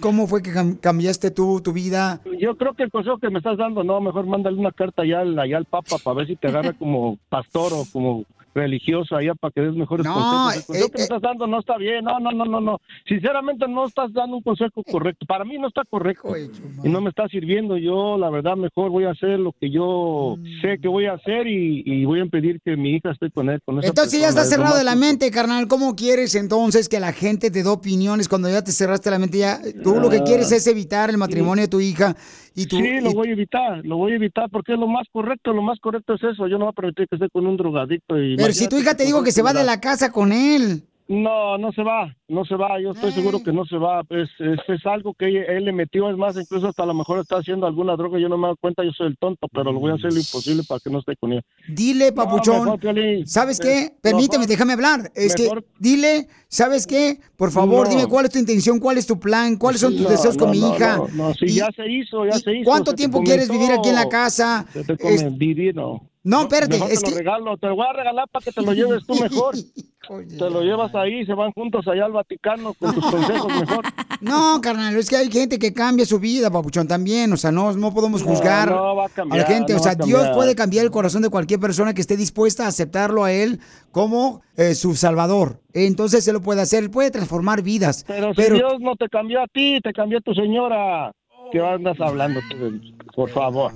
[0.00, 2.20] cómo fue que cam- cambiaste tú tu vida.
[2.38, 5.20] Yo creo que el consejo que me estás dando, no, mejor mándale una carta allá
[5.20, 8.24] al, allá al Papa para ver si te agarra como pastor o como
[8.56, 10.56] religioso allá para que des mejores No, consejos.
[10.56, 12.80] El consejo eh, que me estás dando no está bien, no, no, no, no, no.
[13.06, 15.26] Sinceramente no estás dando un consejo correcto.
[15.26, 17.76] Para mí no está correcto y no me está sirviendo.
[17.76, 20.60] Yo, la verdad, mejor voy a hacer lo que yo Mm.
[20.62, 23.48] sé que voy a hacer y, y voy a impedir que mi hija esté con
[23.50, 23.60] él.
[23.64, 24.42] Con esa Entonces ya persona.
[24.42, 25.68] estás Es lo cerrado de la mente, carnal.
[25.68, 29.38] ¿Cómo quieres entonces que la gente te dé opiniones cuando ya te cerraste la mente?
[29.38, 32.16] Ya, tú lo que quieres es evitar el matrimonio de tu hija
[32.54, 32.76] y tú.
[32.78, 35.52] Sí, lo y- voy a evitar, lo voy a evitar porque es lo más correcto,
[35.52, 36.46] lo más correcto es eso.
[36.48, 38.18] Yo no voy a permitir que esté con un drogadicto.
[38.20, 40.84] Y Pero si tu hija te dijo que se va de la casa con él.
[41.08, 44.28] No, no se va, no se va, yo estoy seguro que no se va, es,
[44.40, 47.36] es, es algo que él le metió, es más, incluso hasta a lo mejor está
[47.36, 49.92] haciendo alguna droga, yo no me doy cuenta, yo soy el tonto, pero lo voy
[49.92, 51.42] a hacer lo imposible para que no esté con ella.
[51.68, 52.64] Dile, papuchón.
[52.64, 53.26] mejor, Piolín.
[53.26, 53.82] ¿Sabes qué?
[53.84, 55.10] Eh, Permíteme, déjame hablar.
[55.14, 57.20] Es mejor- que dile, ¿sabes qué?
[57.36, 57.94] Por favor, No.
[57.94, 60.48] dime cuál es tu intención, cuál es tu plan, cuáles son tus No, deseos con
[60.48, 60.96] no, mi no, hija.
[60.96, 62.68] No, no, sí, Y- ya se hizo, ya se hizo.
[62.68, 64.66] ¿Cuánto se tiempo quieres vivir aquí en la casa?
[64.72, 66.10] Se te Es- divino.
[66.24, 68.60] No, espérate, Mejor es te lo regalo, te lo voy a regalar para que te
[68.60, 69.54] lo lleves tú mejor.
[70.38, 73.84] te lo llevas ahí, se van juntos allá al Vaticano con tus consejos mejor.
[74.22, 77.30] No, carnal, es que hay gente que cambia su vida, papuchón, también.
[77.34, 79.74] O sea, no, no podemos juzgar no va a la gente.
[79.74, 82.68] no o sea, Dios puede cambiar el corazón de cualquier persona que esté dispuesta a
[82.68, 83.60] aceptarlo a Él
[83.92, 85.60] como eh, su Salvador.
[85.74, 88.04] Entonces, Él lo puede hacer, Él puede transformar vidas.
[88.06, 91.12] Pero, si Dios no te cambió a ti, te cambió a tu señora.
[91.52, 92.80] ¿Qué andas hablando tú?
[93.14, 93.72] Por favor.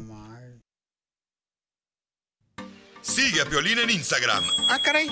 [3.02, 5.08] Sigue a Piolín en Instagram, Ah, caray.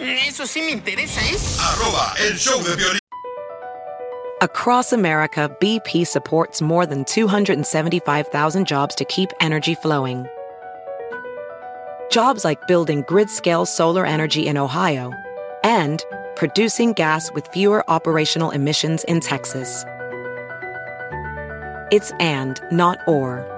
[0.00, 1.36] Eso sí me interesa, ¿eh?
[1.60, 3.00] arroba el show de Piolín.
[4.40, 10.26] Across America, BP supports more than 275,000 jobs to keep energy flowing.
[12.12, 15.12] Jobs like building grid scale solar energy in Ohio
[15.64, 16.04] and
[16.36, 19.84] producing gas with fewer operational emissions in Texas.
[21.90, 23.57] It's and, not or.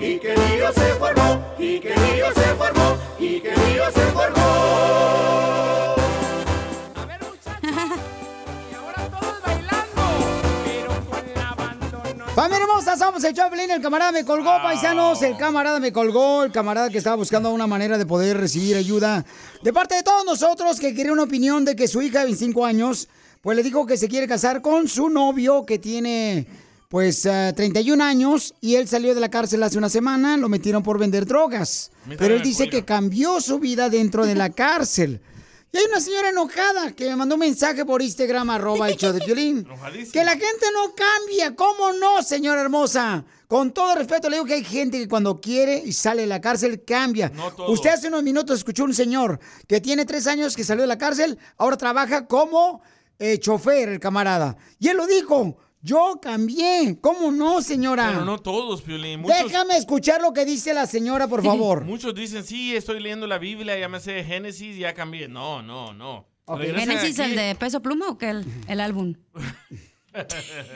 [0.00, 4.40] y que lío se formó, y que lío se formó, y que lío se formó.
[12.34, 16.52] Familia hermosa, somos el Choplin, el camarada me colgó, paisanos, el camarada me colgó, el
[16.52, 19.26] camarada que estaba buscando una manera de poder recibir ayuda
[19.62, 22.64] de parte de todos nosotros que quería una opinión de que su hija de 25
[22.64, 23.08] años,
[23.42, 26.46] pues le dijo que se quiere casar con su novio que tiene
[26.90, 30.82] pues eh, 31 años y él salió de la cárcel hace una semana, lo metieron
[30.82, 31.92] por vender drogas.
[32.18, 35.20] Pero él dice que cambió su vida dentro de la cárcel.
[35.70, 39.12] Y hay una señora enojada que me mandó un mensaje por Instagram, arroba el show
[39.12, 39.64] de Piolín.
[40.12, 41.54] Que la gente no cambia.
[41.54, 43.24] ¿Cómo no, señora hermosa?
[43.46, 46.40] Con todo respeto, le digo que hay gente que cuando quiere y sale de la
[46.40, 47.30] cárcel cambia.
[47.68, 49.38] Usted hace unos minutos escuchó un señor
[49.68, 52.82] que tiene tres años que salió de la cárcel, ahora trabaja como
[53.20, 54.56] eh, chofer, el camarada.
[54.80, 55.56] Y él lo dijo.
[55.82, 56.98] Yo cambié.
[57.00, 58.08] ¿Cómo no, señora?
[58.12, 59.20] Pero no todos, Piolín.
[59.20, 61.84] Muchos, Déjame escuchar lo que dice la señora, por favor.
[61.84, 65.28] muchos dicen, sí, estoy leyendo la Biblia, ya me sé Génesis, ya cambié.
[65.28, 66.26] No, no, no.
[66.58, 67.30] ¿Génesis aquí.
[67.30, 68.30] el de peso pluma o qué?
[68.30, 69.14] El, el álbum.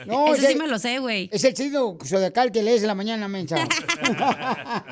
[0.07, 1.29] No, Ese ese- sí me lo sé, güey.
[1.33, 3.57] Es el signo zodiacal que lees en la mañana, mensa.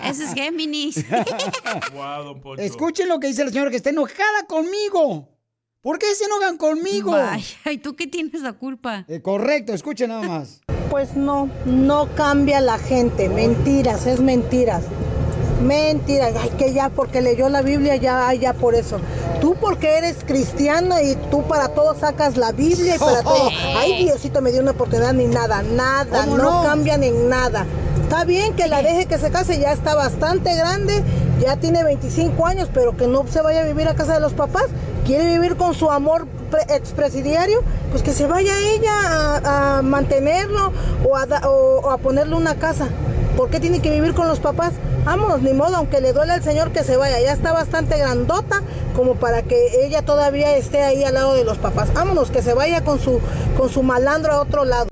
[0.04, 1.04] Ese es Géminis.
[1.92, 2.60] Guau, don Poncho.
[2.60, 5.28] Escuchen lo que dice la señora que está enojada conmigo.
[5.82, 7.10] ¿Por qué se enojan conmigo?
[7.10, 9.04] Vaya, ¿y tú qué tienes la culpa?
[9.08, 10.60] Eh, correcto, escuchen nada más.
[10.90, 13.28] Pues no, no cambia la gente.
[13.28, 14.84] Mentiras, es mentiras.
[15.60, 16.34] Mentiras.
[16.40, 19.00] Ay, que ya porque leyó la Biblia, ya, ay, ya por eso.
[19.40, 23.50] Tú porque eres cristiano y tú para todo sacas la Biblia y para todo.
[23.76, 26.26] Ay, Diosito me dio una oportunidad ni nada, nada.
[26.26, 26.68] ¿Cómo No, no?
[26.68, 27.66] cambian en nada.
[28.02, 31.02] Está bien que la deje que se case, ya está bastante grande,
[31.40, 34.32] ya tiene 25 años, pero que no se vaya a vivir a casa de los
[34.34, 34.66] papás.
[35.06, 40.72] Quiere vivir con su amor pre- expresidiario, pues que se vaya ella a, mantenerlo
[41.08, 42.88] o a, da- o a ponerle una casa.
[43.36, 44.72] ¿Por qué tiene que vivir con los papás?
[45.04, 47.20] Vámonos, ni modo, aunque le duele al señor que se vaya.
[47.20, 48.62] Ya está bastante grandota
[48.94, 51.92] como para que ella todavía esté ahí al lado de los papás.
[51.92, 53.20] Vámonos, que se vaya con su,
[53.56, 54.86] con su malandro a otro lado.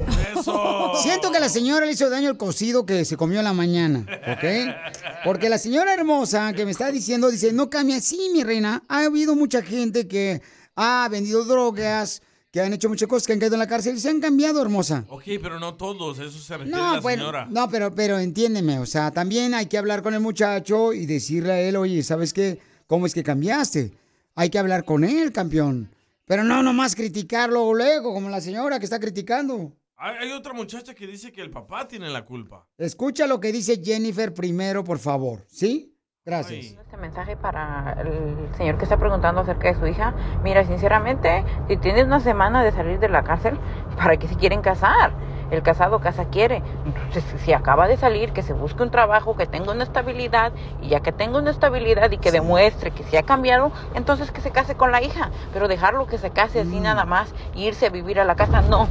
[1.03, 4.05] Siento que la señora le hizo daño al cocido que se comió en la mañana,
[4.27, 5.25] ¿ok?
[5.25, 8.01] Porque la señora hermosa que me está diciendo, dice, no cambia.
[8.01, 10.43] Sí, mi reina, ha habido mucha gente que
[10.77, 14.01] ha vendido drogas, que han hecho muchas cosas, que han caído en la cárcel y
[14.01, 15.05] se han cambiado, hermosa.
[15.09, 17.47] Ok, pero no todos, eso se refiere No, la bueno, señora.
[17.51, 21.53] no, pero, pero entiéndeme, o sea, también hay que hablar con el muchacho y decirle
[21.53, 22.59] a él, oye, ¿sabes qué?
[22.87, 23.93] ¿Cómo es que cambiaste?
[24.35, 25.91] Hay que hablar con él, campeón.
[26.25, 29.73] Pero no nomás criticarlo luego, como la señora que está criticando.
[29.97, 32.67] Hay otra muchacha que dice que el papá tiene la culpa.
[32.79, 35.95] Escucha lo que dice Jennifer primero, por favor, ¿sí?
[36.31, 36.76] Gracias.
[36.81, 40.14] Este mensaje para el señor que está preguntando acerca de su hija.
[40.45, 43.59] Mira, sinceramente, si tienes una semana de salir de la cárcel,
[43.97, 45.11] ¿para qué se quieren casar?
[45.51, 46.62] El casado casa quiere.
[46.87, 50.91] Entonces, si acaba de salir, que se busque un trabajo, que tenga una estabilidad, y
[50.91, 54.53] ya que tenga una estabilidad y que demuestre que se ha cambiado, entonces que se
[54.53, 55.31] case con la hija.
[55.53, 58.61] Pero dejarlo que se case así nada más, e irse a vivir a la casa,
[58.62, 58.87] no.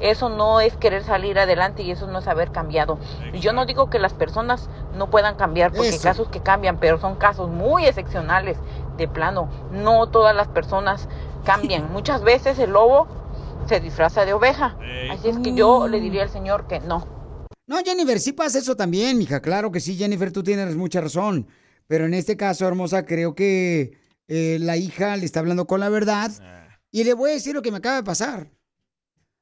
[0.00, 2.98] Eso no es querer salir adelante y eso no es haber cambiado.
[3.34, 6.98] Yo no digo que las personas no puedan cambiar, porque hay casos que cambian, pero
[6.98, 8.56] son casos muy excepcionales
[8.96, 9.50] de plano.
[9.72, 11.08] No todas las personas
[11.44, 11.92] cambian.
[11.92, 13.06] Muchas veces el lobo
[13.66, 14.76] se disfraza de oveja.
[15.10, 17.06] Así es que yo le diría al Señor que no.
[17.66, 19.40] No, Jennifer, sí pasa eso también, mija.
[19.40, 21.46] Claro que sí, Jennifer, tú tienes mucha razón.
[21.86, 23.98] Pero en este caso, hermosa, creo que
[24.28, 26.32] eh, la hija le está hablando con la verdad.
[26.90, 28.50] Y le voy a decir lo que me acaba de pasar.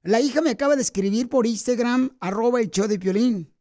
[0.03, 3.55] La hija me acaba de escribir por Instagram, arroba el show de Piolín.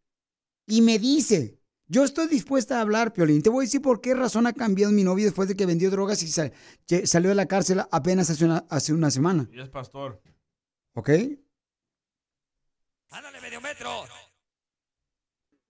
[0.65, 3.41] Y me dice, yo estoy dispuesta a hablar, Piolín.
[3.41, 5.89] Te voy a decir por qué razón ha cambiado mi novio después de que vendió
[5.89, 9.49] drogas y salió de la cárcel apenas hace una, hace una semana.
[9.51, 10.21] Y es pastor.
[10.93, 11.09] ¿Ok?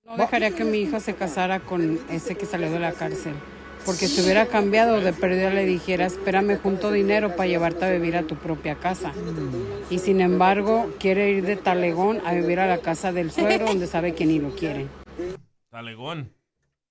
[0.03, 3.35] No dejaría que mi hija se casara con ese que salió de la cárcel.
[3.87, 8.17] Porque si hubiera cambiado, de pérdida le dijera, espérame junto dinero para llevarte a vivir
[8.17, 9.13] a tu propia casa.
[9.89, 13.87] Y sin embargo, quiere ir de talegón a vivir a la casa del suegro donde
[13.87, 14.89] sabe que ni lo quieren.
[15.69, 16.33] Talegón.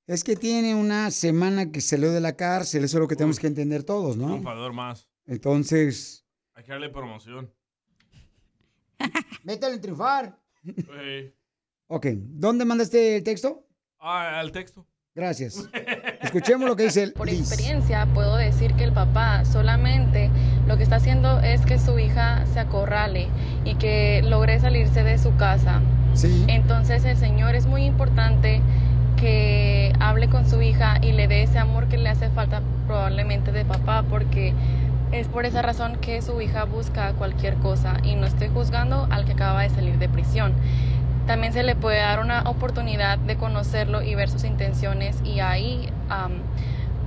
[0.07, 3.39] Es que tiene una semana que salió de la cárcel, eso es lo que tenemos
[3.39, 4.29] que entender todos, ¿no?
[4.29, 5.07] Triunfador más.
[5.27, 6.25] Entonces,
[6.55, 7.53] Hay que darle promoción.
[9.45, 10.41] Métele en triunfar.
[10.99, 11.35] Ey.
[11.89, 13.69] Ok, ¿dónde mandaste el texto?
[13.99, 14.87] Ah, al texto.
[15.15, 15.69] Gracias.
[16.27, 17.39] Escuchemos lo que dice el Por Liz.
[17.39, 20.29] experiencia puedo decir que el papá solamente
[20.66, 23.29] lo que está haciendo es que su hija se acorrale
[23.64, 25.81] y que logre salirse de su casa.
[26.49, 28.61] Entonces el Señor es muy importante
[29.16, 33.53] que hable con su hija y le dé ese amor que le hace falta probablemente
[33.53, 34.53] de papá porque
[35.12, 39.24] es por esa razón que su hija busca cualquier cosa y no estoy juzgando al
[39.24, 40.55] que acaba de salir de prisión.
[41.27, 45.89] También se le puede dar una oportunidad de conocerlo y ver sus intenciones y ahí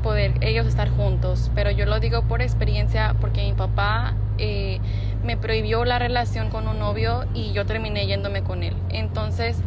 [0.04, 1.52] poder ellos estar juntos.
[1.56, 4.80] Pero yo lo digo por experiencia porque mi papá eh,
[5.24, 8.76] me prohibió la relación con un novio y yo terminé yéndome con él.
[8.90, 9.58] Entonces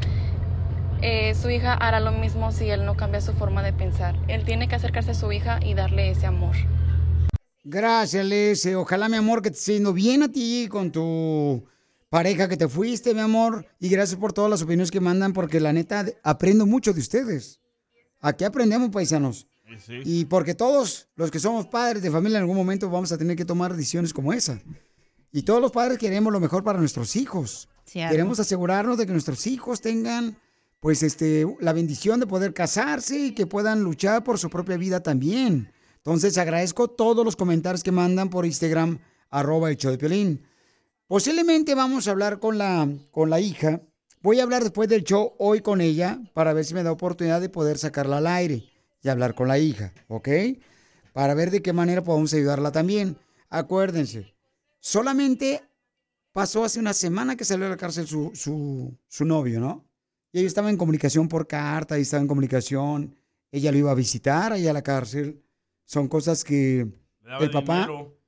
[1.01, 4.15] eh, su hija hará lo mismo si él no cambia su forma de pensar.
[4.29, 6.55] Él tiene que acercarse a su hija y darle ese amor.
[7.65, 8.67] Gracias, Liz.
[8.75, 11.65] Ojalá, mi amor, que te esté yendo bien a ti con tu
[12.13, 13.65] pareja que te fuiste, mi amor.
[13.81, 17.59] Y gracias por todas las opiniones que mandan, porque la neta aprendo mucho de ustedes.
[18.21, 19.47] Aquí aprendemos, paisanos.
[20.05, 23.35] Y porque todos los que somos padres de familia en algún momento vamos a tener
[23.35, 24.61] que tomar decisiones como esa.
[25.33, 27.71] Y todos los padres queremos lo mejor para nuestros hijos.
[27.87, 28.13] Cierto.
[28.13, 30.37] Queremos asegurarnos de que nuestros hijos tengan
[30.81, 35.03] pues este la bendición de poder casarse y que puedan luchar por su propia vida
[35.03, 35.73] también.
[35.97, 38.99] Entonces agradezco todos los comentarios que mandan por Instagram,
[39.31, 40.52] arroba el show de Piolín.
[41.13, 43.83] Posiblemente vamos a hablar con la, con la hija.
[44.23, 47.39] Voy a hablar después del show hoy con ella para ver si me da oportunidad
[47.43, 48.65] de poder sacarla al aire
[49.03, 50.29] y hablar con la hija, ¿ok?
[51.13, 53.19] Para ver de qué manera podemos ayudarla también.
[53.51, 54.35] Acuérdense,
[54.81, 55.61] solamente
[56.33, 59.85] pasó hace una semana que salió de la cárcel su, su, su novio, ¿no?
[60.33, 63.15] Y ellos estaban en comunicación por carta, y estaban en comunicación.
[63.51, 65.43] Ella lo iba a visitar allá a la cárcel.
[65.85, 66.89] Son cosas que
[67.39, 68.22] el papá dinero.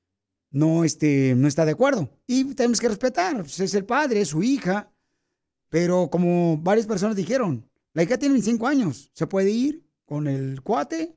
[0.54, 2.08] No, este, no está de acuerdo.
[2.26, 3.36] Y tenemos que respetar.
[3.38, 4.90] Pues es el padre, es su hija.
[5.68, 9.10] Pero como varias personas dijeron, la hija tiene 25 años.
[9.12, 11.16] Se puede ir con el cuate.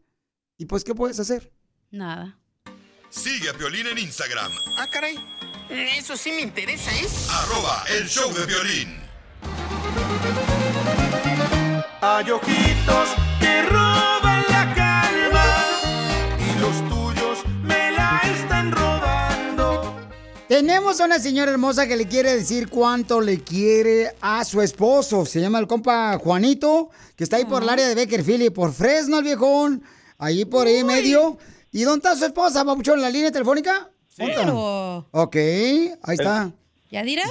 [0.57, 1.53] Y pues, ¿qué puedes hacer?
[1.91, 2.39] Nada.
[3.09, 5.15] Sigue a Piolín en Instagram, Ah, caray.
[5.69, 7.07] Eso sí me interesa, ¿eh?
[7.29, 8.95] arroba el show de violín.
[12.01, 13.09] Hay ojitos
[13.39, 13.61] que
[20.47, 25.25] Tenemos a una señora hermosa que le quiere decir cuánto le quiere a su esposo.
[25.25, 28.71] Se llama el compa Juanito, que está ahí por el área de Beckerfield y por
[28.71, 29.83] Fresno, el viejón.
[30.17, 31.37] Ahí por ahí medio.
[31.73, 33.89] ¿Y dónde está su esposa, papuchón, en la línea telefónica?
[34.17, 34.45] ¿Dónde está?
[34.45, 36.51] Pero- Ok, ahí está.
[36.91, 37.23] ¿Yadira?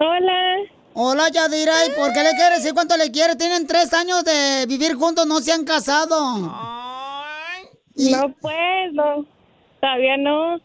[0.00, 0.56] Hola.
[0.94, 1.74] Hola, Yadira.
[1.86, 3.36] ¿Y por qué le quiere decir cuánto le quiere?
[3.36, 6.38] Tienen tres años de vivir juntos, no se han casado.
[7.96, 9.26] No puedo.
[9.80, 10.56] Todavía no.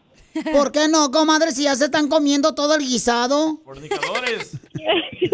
[0.52, 3.60] ¿Por qué no, comadre, si ya se están comiendo todo el guisado?
[3.64, 4.52] Fornicadores.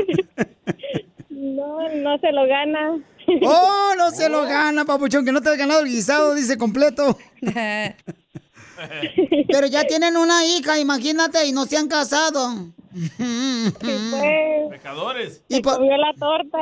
[1.31, 3.03] No, no se lo gana.
[3.43, 5.25] ¡Oh, no se lo gana, papuchón!
[5.25, 7.17] Que no te has ganado el guisado, dice completo.
[9.49, 12.73] Pero ya tienen una hija, imagínate, y no se han casado.
[14.71, 15.43] Pecadores.
[15.49, 16.59] Y por- Comió la torta.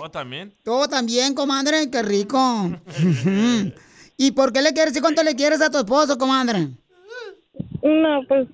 [0.00, 0.54] ¿O también?
[0.62, 2.70] Tú también, comadre, qué rico.
[4.16, 6.68] ¿Y por qué le quieres decir cuánto le quieres a tu esposo, comadre?
[7.84, 8.48] No, pues,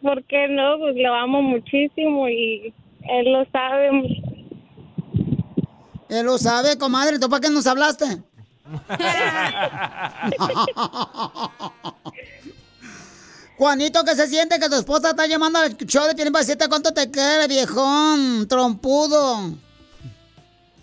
[0.00, 0.78] ¿por qué no?
[0.78, 2.72] Pues lo amo muchísimo y
[3.08, 3.90] él lo sabe.
[6.08, 8.04] Él lo sabe, comadre, ¿tú para qué nos hablaste?
[13.58, 16.94] Juanito, ¿qué se siente que tu esposa está llamando al show de Piolín decirte cuánto
[16.94, 19.56] te quiere, viejón, trompudo?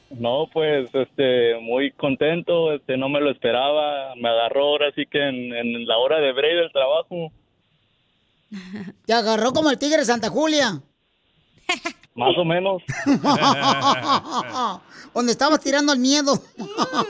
[0.09, 5.19] No, pues, este, muy contento, este, no me lo esperaba, me agarró ahora sí que
[5.19, 7.31] en, en la hora de break del trabajo,
[9.05, 10.81] Te agarró como el tigre de Santa Julia.
[12.15, 12.81] más o menos.
[15.13, 16.33] Donde estabas tirando el miedo.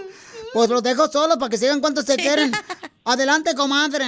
[0.54, 2.52] Pues los dejo solos para que sigan cuántos se quieren.
[3.06, 4.06] Adelante, comadre.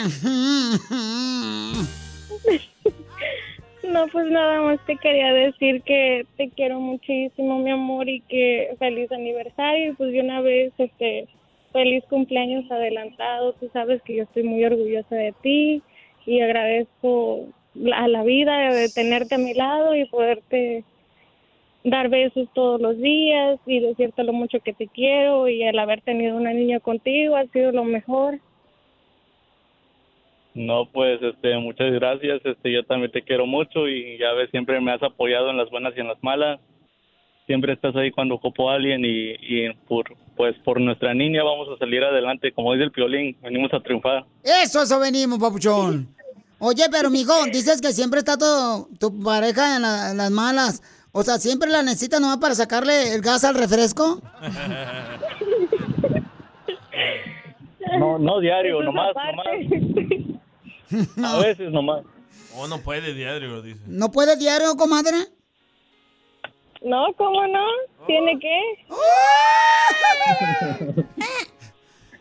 [3.82, 8.76] No, pues nada más te quería decir que te quiero muchísimo, mi amor, y que
[8.78, 9.90] feliz aniversario.
[9.90, 11.28] Y pues de una vez, este,
[11.74, 13.54] feliz cumpleaños adelantado.
[13.54, 15.82] Tú sabes que yo estoy muy orgullosa de ti
[16.26, 17.48] y agradezco
[17.94, 20.84] a la vida de tenerte a mi lado y poderte
[21.84, 26.02] dar besos todos los días y decirte lo mucho que te quiero y el haber
[26.02, 28.40] tenido una niña contigo ha sido lo mejor.
[30.56, 34.80] No, pues, este, muchas gracias, este, yo también te quiero mucho y ya ves, siempre
[34.80, 36.60] me has apoyado en las buenas y en las malas.
[37.46, 40.06] Siempre estás ahí cuando ocupo a alguien y, y por,
[40.36, 42.52] pues, por nuestra niña vamos a salir adelante.
[42.54, 44.26] Como dice el piolín, venimos a triunfar.
[44.44, 46.15] Eso, eso venimos, papuchón.
[46.60, 50.82] Oye, pero mijo, dices que siempre está tu, tu pareja en, la- en las malas.
[51.12, 54.22] O sea, ¿siempre la necesitas nomás para sacarle el gas al refresco?
[58.00, 59.48] No, no diario, nomás, nomás.
[61.24, 62.04] A veces nomás.
[62.58, 63.80] Oh, no puede diario, dice.
[63.88, 65.16] ¿No puede diario, comadre?
[66.82, 67.66] No, ¿cómo no?
[68.08, 68.60] Tiene que.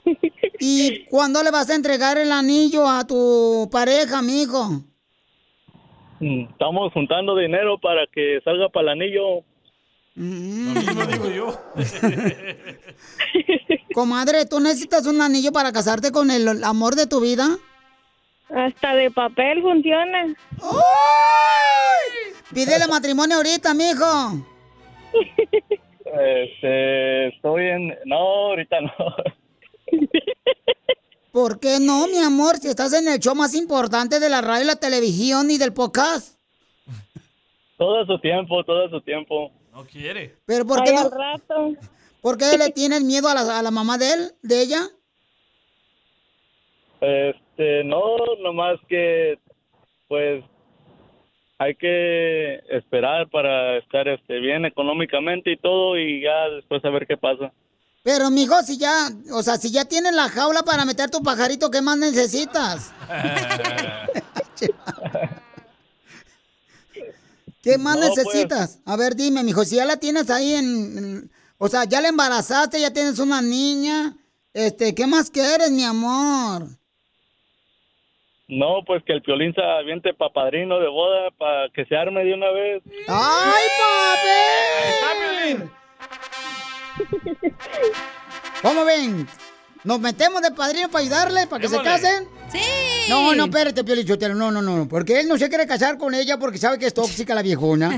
[0.60, 4.82] ¿Y cuándo le vas a entregar el anillo a tu pareja, mijo?
[6.20, 9.40] Mm, Estamos juntando dinero para que salga para el anillo.
[10.14, 10.74] Mm.
[10.74, 11.60] Lo mismo digo yo.
[13.94, 17.48] Comadre, ¿tú necesitas un anillo para casarte con el amor de tu vida?
[18.54, 20.34] Hasta de papel funciona.
[22.52, 24.04] Pídele matrimonio ahorita, mijo.
[26.06, 27.88] Este, estoy en...
[28.04, 28.90] No, ahorita no.
[31.32, 32.56] ¿Por qué no, mi amor?
[32.56, 36.38] Si estás en el show más importante de la radio, la televisión y del podcast.
[37.76, 39.50] Todo su tiempo, todo su tiempo.
[39.72, 40.36] No quiere.
[40.46, 41.10] Pero ¿por qué Ay, no?
[41.10, 41.72] rato.
[42.20, 44.78] ¿Por qué le tienes miedo a la, a la mamá de él, de ella?
[47.00, 49.38] Este, no, nomás que,
[50.08, 50.44] pues,
[51.58, 57.06] hay que esperar para estar este, bien económicamente y todo y ya después a ver
[57.06, 57.52] qué pasa.
[58.04, 61.70] Pero, mijo, si ya, o sea, si ya tienes la jaula para meter tu pajarito,
[61.70, 62.92] ¿qué más necesitas?
[67.62, 68.18] ¿Qué más No, pues.
[68.18, 68.80] necesitas?
[68.84, 72.08] A ver, dime, mijo, si ya la tienes ahí en, en- o sea, ya la
[72.08, 74.14] embarazaste, ya tienes una niña,
[74.52, 76.66] este, ¿qué más quieres, mi amor?
[78.48, 82.22] No, pues que el piolín se aviente pa' padrino de boda para que se arme
[82.22, 82.82] de una vez.
[83.08, 83.64] ¡Ay,
[85.56, 85.70] papi!
[88.62, 89.28] ¿Cómo ven?
[89.84, 92.28] ¿Nos metemos de padrino para ayudarle, para que se casen?
[92.54, 92.60] Sí.
[93.10, 96.38] No, no, espérate, Piolichotelo, no, no, no, porque él no se quiere casar con ella
[96.38, 97.90] porque sabe que es tóxica la viejona.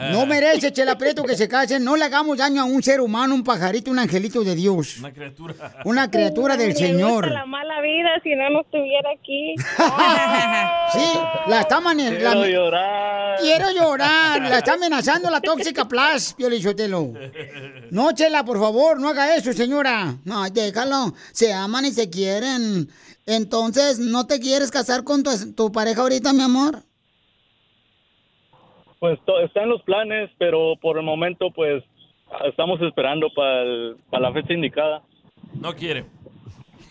[0.10, 1.84] No merece, Chela Prieto, que se casen.
[1.84, 4.98] No le hagamos daño a un ser humano, un pajarito, un angelito de Dios.
[4.98, 5.54] Una criatura.
[5.84, 7.24] Una criatura del Me Señor.
[7.26, 9.54] gusta la mala vida, si no, no estuviera aquí.
[10.92, 13.38] Sí, la está la- Quiero llorar.
[13.40, 14.42] Quiero llorar.
[14.42, 17.12] La está amenazando la tóxica Plus, Piolichotelo.
[17.90, 20.16] No, Chela, por favor, no haga eso, señora.
[20.24, 21.14] No, déjalo.
[21.32, 22.88] Se aman y se quieren.
[23.36, 26.82] Entonces, ¿no te quieres casar con tu, tu pareja ahorita, mi amor?
[28.98, 31.84] Pues to- está en los planes, pero por el momento, pues,
[32.44, 35.02] estamos esperando para la fecha indicada.
[35.54, 36.04] No quiere.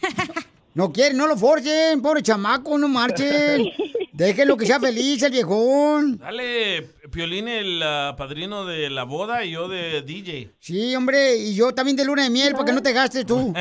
[0.79, 3.65] No quiere, no lo forcen, pobre chamaco, no marchen.
[4.13, 6.17] Déjenlo que sea feliz el viejón.
[6.17, 10.53] Dale, Piolín, el ah, padrino de la boda y yo de DJ.
[10.61, 13.53] Sí, hombre, y yo también de luna de miel, para que no te gastes tú.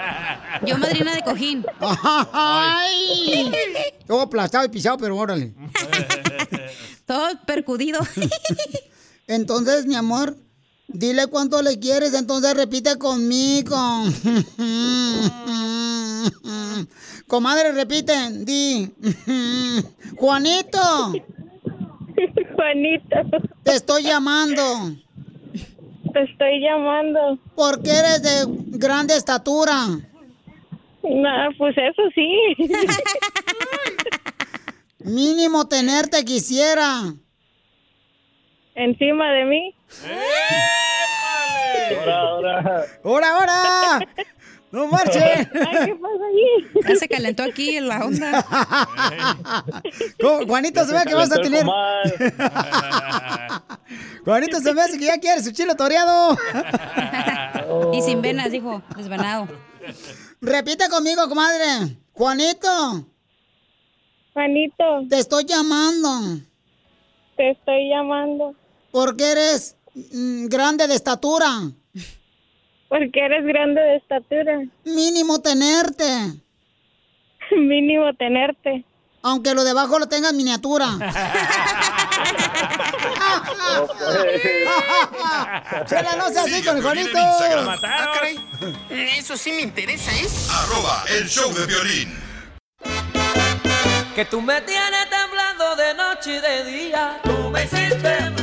[0.66, 1.64] Yo madrina de cojín.
[1.80, 3.50] ¡Ay!
[4.06, 5.54] Todo aplastado y pisado, pero órale.
[7.06, 8.00] Todo percudido.
[9.26, 10.36] Entonces, mi amor,
[10.88, 13.78] dile cuánto le quieres, entonces repite conmigo.
[17.26, 18.12] Comadre, repite,
[18.44, 18.90] di.
[20.16, 21.12] Juanito.
[22.54, 23.16] Juanito.
[23.62, 24.62] Te estoy llamando.
[26.12, 27.38] Te estoy llamando.
[27.54, 28.44] Porque eres de
[28.78, 29.86] grande estatura.
[31.02, 32.30] No, pues eso sí.
[34.98, 37.14] Mínimo tenerte quisiera.
[38.74, 39.74] Encima de mí.
[41.96, 42.84] Ahora, ahora.
[43.02, 43.98] ¡Hora, hora!
[44.72, 45.22] ¡No marchen!
[45.22, 46.68] Ay, ¿qué pasa allí?
[46.88, 48.46] Ya se calentó aquí en la onda.
[50.46, 51.64] Juanito, se ve que vas a tener.
[54.24, 56.36] Juanito, se hace que ya quieres su chilo toreado.
[57.92, 59.48] Y sin venas, dijo, desvanado.
[60.40, 61.96] Repite conmigo, comadre.
[62.12, 63.06] Juanito.
[64.32, 64.84] Juanito.
[65.08, 66.38] Te estoy llamando.
[67.36, 68.54] Te estoy llamando.
[68.92, 71.72] Porque eres mm, grande de estatura.
[72.90, 74.60] Porque eres grande de estatura.
[74.84, 76.04] Mínimo tenerte.
[77.56, 78.84] Mínimo tenerte.
[79.22, 80.86] Aunque lo debajo lo tengas miniatura.
[85.86, 87.16] Chela, no seas así con el Juanito.
[87.16, 87.76] Ah,
[88.14, 88.36] caray.
[88.90, 90.26] Eso sí me interesa, ¿eh?
[90.50, 92.18] Arroba el show de violín.
[94.14, 97.20] Que tú me tienes temblando de noche y de día.
[97.22, 98.32] Tú me hiciste brujería.
[98.32, 98.39] Me ¿Qué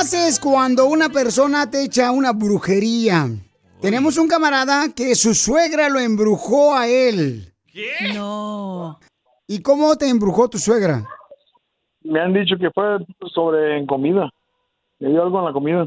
[0.00, 3.28] haces cuando una persona te echa una brujería?
[3.82, 7.52] Tenemos un camarada que su suegra lo embrujó a él.
[7.66, 8.14] ¿Qué?
[8.14, 8.98] No.
[9.46, 11.06] ¿Y cómo te embrujó tu suegra?
[12.02, 12.98] Me han dicho que fue
[13.32, 14.30] sobre en comida.
[15.00, 15.86] Me dio algo en la comida.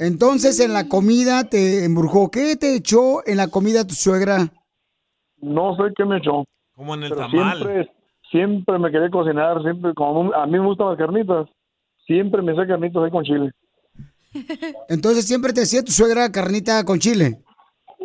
[0.00, 2.30] Entonces en la comida te embrujó.
[2.30, 4.48] ¿Qué te echó en la comida tu suegra?
[5.40, 6.44] No sé qué me echó.
[6.74, 7.58] Como en el pero tamal.
[7.58, 7.92] Siempre,
[8.30, 11.46] siempre me quería cocinar, siempre, como a mí me gustan las carnitas,
[12.06, 13.50] siempre me hacía carnitas ahí con chile.
[14.88, 17.38] Entonces siempre te hacía tu suegra carnita con chile.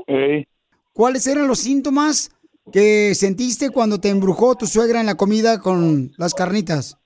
[0.07, 0.45] Ey.
[0.93, 2.29] ¿Cuáles eran los síntomas
[2.71, 6.97] que sentiste cuando te embrujó tu suegra en la comida con las carnitas?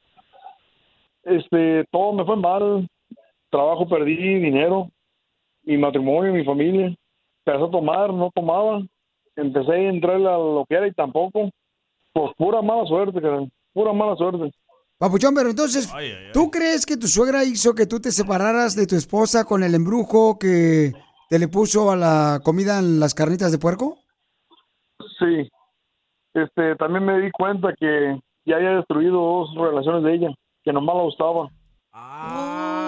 [1.23, 2.87] Este, todo me fue mal.
[3.49, 4.89] Trabajo perdí, dinero,
[5.63, 6.95] mi matrimonio, mi familia.
[7.45, 8.81] Empecé a tomar, no tomaba.
[9.35, 11.49] Empecé a entrar a lo que era y tampoco.
[12.13, 13.49] Pues pura mala suerte, caray.
[13.73, 14.51] Pura mala suerte.
[15.03, 15.91] Papuchón, pero entonces,
[16.31, 19.75] ¿tú crees que tu suegra hizo que tú te separaras de tu esposa con el
[19.75, 20.93] embrujo que
[21.29, 23.97] te le puso a la comida en las carnitas de puerco?
[25.19, 25.49] Sí.
[26.33, 30.27] Este, también me di cuenta que ya había destruido dos relaciones de ella,
[30.63, 31.49] que nomás la gustaba.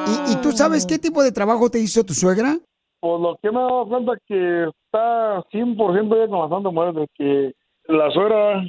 [0.08, 2.58] ¿Y, y tú sabes qué tipo de trabajo te hizo tu suegra?
[3.02, 7.08] Pues lo que me he dado cuenta que está 100% ya con la Santa Muerte,
[7.14, 7.54] que
[7.90, 8.64] la suegra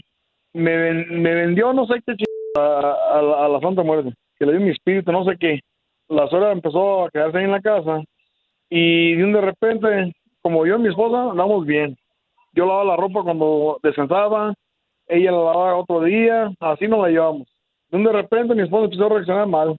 [0.52, 2.24] me, ven- me vendió no sé qué ch...
[2.54, 5.60] a, a la- Santa Muerte, que le dio mi espíritu, no sé qué.
[6.08, 8.02] La suegra empezó a quedarse ahí en la casa
[8.70, 11.96] y de repente, como yo y mi esposa andamos bien.
[12.52, 14.54] Yo lavaba la ropa cuando descansaba,
[15.08, 17.48] ella la lavaba otro día, así nos la llevamos.
[17.90, 19.76] De de repente mi esposa empezó a reaccionar mal,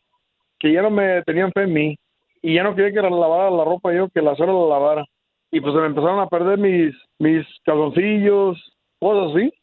[0.60, 1.96] que ya no me tenían fe en mí
[2.42, 5.06] y ya no quería que la lavara la ropa yo, que la suegra la lavara.
[5.52, 8.58] Y pues se me empezaron a perder mis, mis calzoncillos,
[9.00, 9.54] cosas así.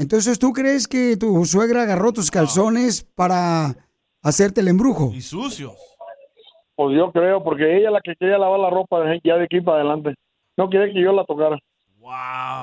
[0.00, 3.76] Entonces, ¿tú crees que tu suegra agarró tus calzones para
[4.22, 5.12] hacerte el embrujo?
[5.14, 5.74] Y sucios.
[6.74, 9.44] Pues yo creo, porque ella es la que quería lavar la ropa de- ya de
[9.44, 10.14] aquí para adelante.
[10.56, 11.58] No quería que yo la tocara.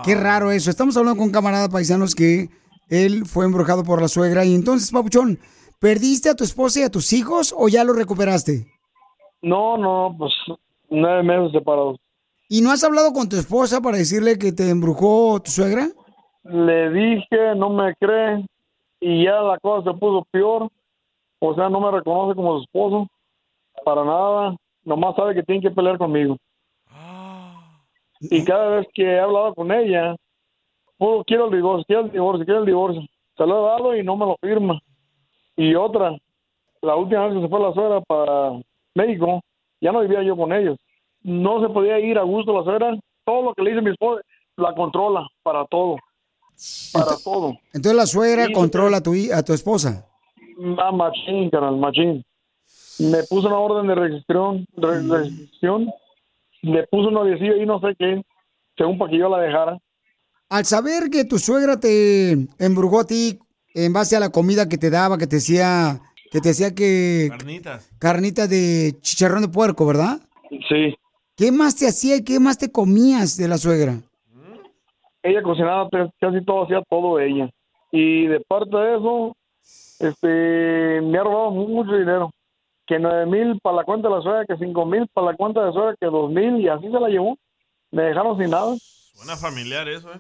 [0.04, 0.72] Qué raro eso.
[0.72, 2.50] Estamos hablando con un camarada paisanos que
[2.90, 4.44] él fue embrujado por la suegra.
[4.44, 5.40] Y entonces, Papuchón,
[5.80, 8.66] ¿perdiste a tu esposa y a tus hijos o ya lo recuperaste?
[9.44, 10.34] No, no, pues
[10.90, 12.00] nueve meses separados.
[12.50, 15.90] ¿Y no has hablado con tu esposa para decirle que te embrujó tu suegra?
[16.50, 18.46] Le dije, no me cree,
[19.00, 20.70] y ya la cosa se puso peor.
[21.40, 23.08] O sea, no me reconoce como su esposo,
[23.84, 24.56] para nada.
[24.84, 26.38] Nomás sabe que tiene que pelear conmigo.
[28.20, 30.16] Y cada vez que he hablado con ella,
[30.98, 33.02] "Oh, quiero el divorcio, quiero el divorcio, quiero el divorcio.
[33.36, 34.80] Se lo he dado y no me lo firma.
[35.56, 36.18] Y otra,
[36.82, 38.60] la última vez que se fue la suegra para
[38.96, 39.42] México,
[39.80, 40.78] ya no vivía yo con ellos.
[41.22, 42.98] No se podía ir a gusto la suegra.
[43.26, 44.22] Todo lo que le dice mi esposa,
[44.56, 45.98] la controla para todo.
[46.94, 47.58] Para todo.
[47.74, 50.06] Entonces la suegra Sí, controla a tu, a tu esposa.
[50.80, 52.24] Ah, machín, canal, machín.
[53.00, 55.12] Me puso una orden de restricción, de Mm.
[55.12, 55.90] restricción.
[56.64, 58.22] Le puso un noviecillo y no sé qué,
[58.76, 59.78] según para que yo la dejara.
[60.50, 63.38] Al saber que tu suegra te embrujó a ti
[63.76, 66.02] en base a la comida que te daba, que te decía
[66.32, 67.90] que te decía que Carnitas.
[68.00, 70.20] carnita de chicharrón de puerco, ¿verdad?
[70.68, 70.96] Sí.
[71.36, 74.02] ¿Qué más te hacía y qué más te comías de la suegra?
[75.24, 75.90] Ella cocinaba
[76.20, 77.50] casi todo, hacía todo ella.
[77.92, 79.36] Y de parte de eso,
[80.00, 82.32] este, me ha robado mucho dinero.
[82.86, 85.66] Que nueve mil para la cuenta de la suegra, que cinco mil para la cuenta
[85.66, 87.38] de suegra, que dos mil, y así se la llevó.
[87.92, 88.76] Me dejaron sin nada.
[89.16, 90.20] Buena familiar eso, ¿eh?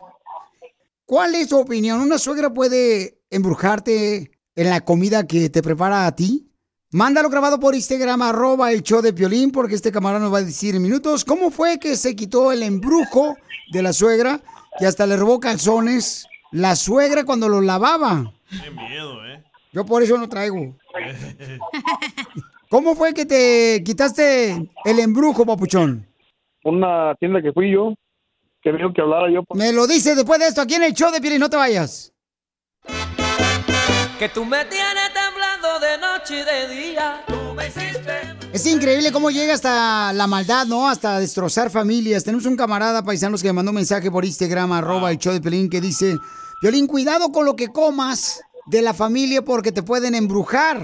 [1.06, 2.02] ¿Cuál es tu opinión?
[2.02, 6.52] ¿Una suegra puede embrujarte en la comida que te prepara a ti?
[6.91, 10.43] Mándalo grabado por Instagram, arroba el show de Piolín, porque este camarón nos va a
[10.43, 13.36] decir en minutos cómo fue que se quitó el embrujo
[13.72, 14.41] de la suegra,
[14.78, 18.32] que hasta le robó calzones la suegra cuando los lavaba.
[18.50, 19.44] Qué miedo, ¿eh?
[19.72, 20.76] Yo por eso no traigo.
[22.70, 26.06] ¿Cómo fue que te quitaste el embrujo, papuchón?
[26.64, 27.94] Una tienda que fui yo,
[28.62, 29.44] que me dijo que hablara yo.
[29.54, 32.14] Me lo dice después de esto aquí en el show de Piolín, no te vayas.
[34.20, 37.24] Que tú me tienes temblando de noche y de día.
[38.58, 40.89] Es increíble cómo llega hasta la maldad, ¿no?
[40.89, 42.24] Hasta destrozar familias.
[42.24, 45.39] Tenemos un camarada paisanos que me mandó un mensaje por Instagram, arroba el show de
[45.39, 46.16] Piolín, que dice,
[46.60, 50.80] Piolín, cuidado con lo que comas de la familia porque te pueden embrujar.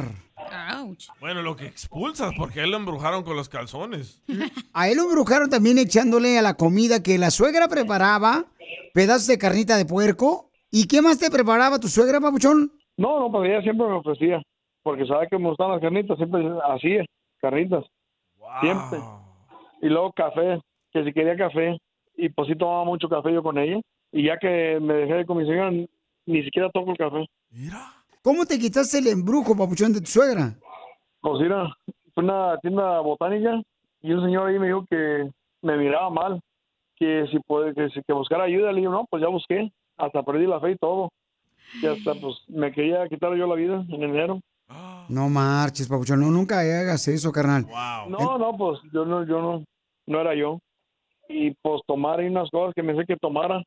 [1.19, 4.21] Bueno, lo que expulsas, porque a él lo embrujaron con los calzones.
[4.73, 8.45] A él lo embrujaron también echándole a la comida que la suegra preparaba,
[8.93, 10.51] pedazos de carnita de puerco.
[10.69, 12.71] ¿Y qué más te preparaba tu suegra, papuchón?
[12.97, 14.43] No, no, pues ella siempre me ofrecía,
[14.83, 17.03] porque sabe que me gustan las carnitas, siempre hacía
[17.43, 17.83] carnitas,
[18.61, 18.99] siempre.
[19.81, 20.61] Y luego café,
[20.93, 21.77] que si quería café,
[22.15, 23.81] y pues sí tomaba mucho café yo con ella,
[24.11, 27.25] y ya que me dejé con mi señora, ni siquiera toco el café.
[28.21, 30.53] ¿Cómo te quitaste el embrujo, papuchón, de tu suegra?
[31.19, 31.75] Pues mira,
[32.13, 33.61] fue una tienda botánica,
[34.01, 35.29] y un señor ahí me dijo que
[35.61, 36.39] me miraba mal,
[36.95, 40.23] que si puede, que, si- que buscara ayuda, le digo, no, pues ya busqué, hasta
[40.23, 41.09] perdí la fe y todo.
[41.81, 44.39] Y hasta pues me quería quitar yo la vida en enero.
[45.09, 47.65] No marches, papuchón, no, nunca hagas eso, carnal.
[48.09, 49.63] No, no, pues yo no, yo no,
[50.07, 50.59] no era yo.
[51.29, 53.63] Y pues tomar ahí unas cosas que me sé que tomara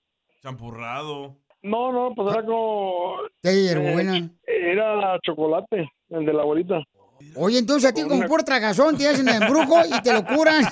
[0.47, 1.37] Champurrado.
[1.63, 3.17] No, no, pues era como...
[3.43, 4.31] Sí, era buena.
[4.47, 6.85] Era chocolate, el de la abuelita.
[7.35, 10.65] Oye, entonces a ti como por tragazón te hacen el embrujo y te lo curan.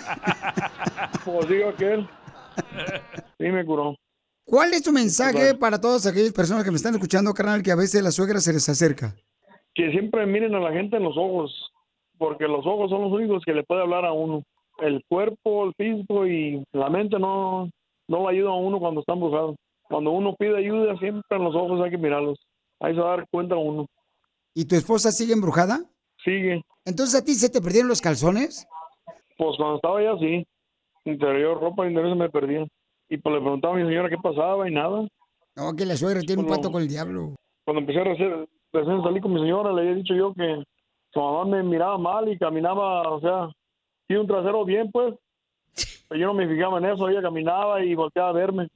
[1.25, 2.09] Pues digo aquel.
[3.39, 3.97] Sí, me curó.
[4.45, 7.77] ¿Cuál es tu mensaje para todas aquellas personas que me están escuchando, carnal, que a
[7.77, 9.17] veces la suegra se les acerca?
[9.75, 11.73] Que siempre miren a la gente en los ojos,
[12.19, 14.43] porque los ojos son los únicos que le puede hablar a uno.
[14.79, 17.71] El cuerpo, el físico y la mente no,
[18.09, 19.57] no le ayuda a uno cuando está embrujado.
[19.89, 22.39] Cuando uno pide ayuda, siempre en los ojos hay que mirarlos.
[22.81, 23.87] Ahí se va a dar cuenta uno.
[24.55, 25.81] ¿Y tu esposa sigue embrujada?
[26.25, 26.63] Sigue.
[26.85, 28.67] Entonces a ti se te perdieron los calzones?
[29.37, 30.47] Pues cuando estaba allá, sí.
[31.05, 32.67] Interior, ropa interior se me perdía.
[33.09, 35.07] Y pues le preguntaba a mi señora qué pasaba y nada.
[35.57, 36.63] No, que la suegra tiene un Bueno.
[36.63, 37.35] pato con el diablo.
[37.65, 40.63] Cuando empecé a recién, recién salí con mi señora, le había dicho yo que
[41.13, 43.49] su mamá me miraba mal y caminaba, o sea,
[44.07, 45.15] tiene un trasero bien, pues.
[46.09, 48.69] Pero yo no me fijaba en eso, ella caminaba y volteaba a verme.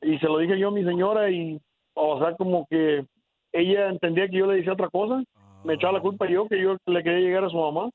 [0.00, 1.60] Y se lo dije yo a mi señora y,
[1.94, 3.04] o sea, como que
[3.52, 5.22] ella entendía que yo le decía otra cosa.
[5.64, 7.90] Me echaba la culpa yo, que yo le quería llegar a su mamá.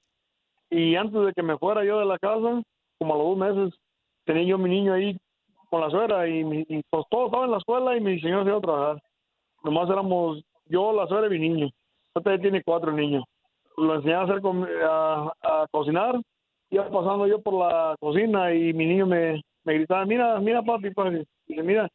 [0.69, 2.61] Y antes de que me fuera yo de la casa,
[2.99, 3.79] como a los dos meses,
[4.25, 5.17] tenía yo mi niño ahí
[5.69, 8.49] con la suegra y, y pues todo estaba en la escuela y mi señora se
[8.49, 9.03] iba a trabajar.
[9.63, 11.69] Nomás éramos yo, la suegra y mi niño.
[12.41, 13.23] Tiene cuatro niños.
[13.77, 14.41] Lo enseñé a hacer
[14.83, 16.19] a, a cocinar.
[16.69, 20.91] Iba pasando yo por la cocina y mi niño me, me gritaba, mira, mira papi,
[20.91, 21.17] papi.
[21.47, 21.87] Y dice, mira,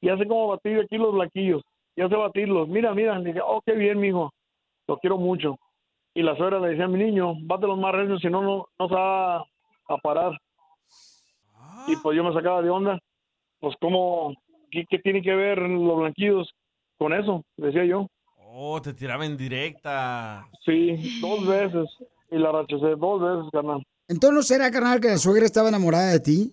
[0.00, 1.62] ya sé cómo batir aquí los blanquillos.
[1.96, 2.68] Ya sé batirlos.
[2.68, 3.18] Mira, mira.
[3.18, 4.32] Le dije, oh, qué bien, mijo.
[4.86, 5.56] Lo quiero mucho.
[6.14, 8.88] Y la suegra le decía a mi niño, bátelos más recios, si no, no, no
[8.88, 10.38] se va a parar.
[11.86, 12.98] Y pues yo me sacaba de onda.
[13.60, 14.34] Pues, ¿cómo,
[14.70, 16.52] qué, qué tiene que ver los blanquillos
[16.98, 17.44] con eso?
[17.56, 18.06] Decía yo.
[18.52, 20.44] Oh, te tiraba en directa.
[20.64, 21.88] Sí, dos veces.
[22.32, 23.82] Y la rechacé dos veces, carnal.
[24.08, 26.52] Entonces, ¿no será, carnal, que la suegra estaba enamorada de ti?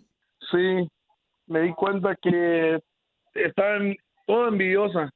[0.52, 0.88] Sí,
[1.48, 2.80] me di cuenta que
[3.34, 5.10] estaba en- toda envidiosa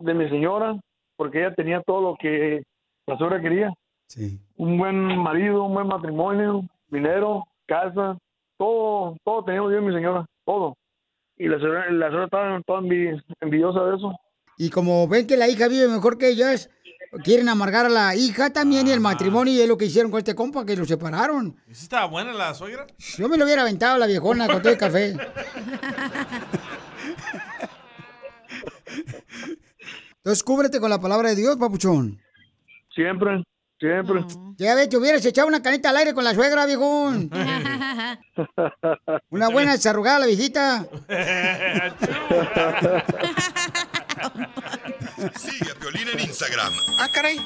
[0.00, 0.78] de mi señora,
[1.16, 2.62] porque ella tenía todo lo que
[3.06, 3.72] la suegra quería.
[4.08, 4.38] Sí.
[4.56, 8.18] Un buen marido, un buen matrimonio, dinero, casa,
[8.58, 10.76] todo, todo teníamos yo y mi señora, todo.
[11.38, 14.14] Y la suegra, la suegra estaba toda envi- envidiosa de eso.
[14.58, 16.70] Y como ven que la hija vive mejor que ellas,
[17.22, 20.18] quieren amargar a la hija también y el matrimonio y es lo que hicieron con
[20.18, 21.56] este compa, que lo separaron.
[21.68, 22.86] ¿Y si estaba buena la suegra?
[23.18, 25.16] Yo me lo hubiera aventado a la viejona con todo el café.
[30.16, 32.20] Entonces cúbrete con la palabra de Dios, papuchón.
[32.94, 33.44] Siempre,
[33.78, 34.24] siempre.
[34.56, 37.30] Ya ves, te hubieras echado una canita al aire con la suegra, viejón.
[39.30, 40.86] Una buena desarrugada, la viejita.
[45.40, 47.38] Sigue a Piolín en Instagram, Ah, caray.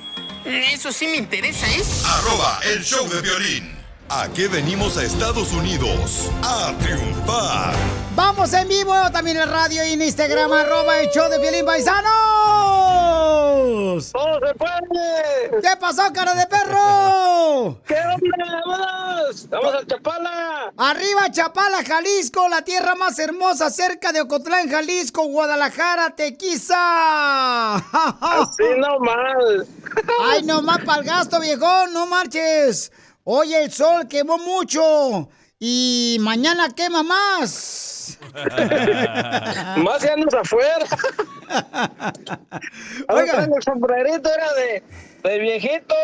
[0.44, 1.82] Eso sí me interesa, ¿eh?
[2.06, 3.78] arroba el show de violín.
[4.08, 6.28] ¿A qué venimos a Estados Unidos?
[6.42, 7.74] A triunfar.
[8.16, 11.64] Vamos en vivo también en radio y en Instagram, arroba el show de Piolín
[14.12, 15.60] ¡Todo se puede!
[15.62, 17.78] ¿Qué pasó, cara de perro?
[17.86, 18.62] ¿Qué onda?
[18.66, 19.48] ¡Vámonos!
[19.48, 20.72] ¡Vamos a Chapala!
[20.76, 27.76] Arriba Chapala, Jalisco, la tierra más hermosa, cerca de Ocotlán, Jalisco, Guadalajara, Tequiza.
[27.76, 29.66] Así nomás.
[30.22, 32.90] Ay, nomás para el gasto, viejón, no marches.
[33.24, 35.28] Hoy el sol quemó mucho
[35.58, 38.09] y mañana quema más.
[39.84, 40.86] Más ya andas afuera.
[43.08, 43.44] Oiga.
[43.44, 44.82] el sombrerito, era de,
[45.22, 45.94] de viejito.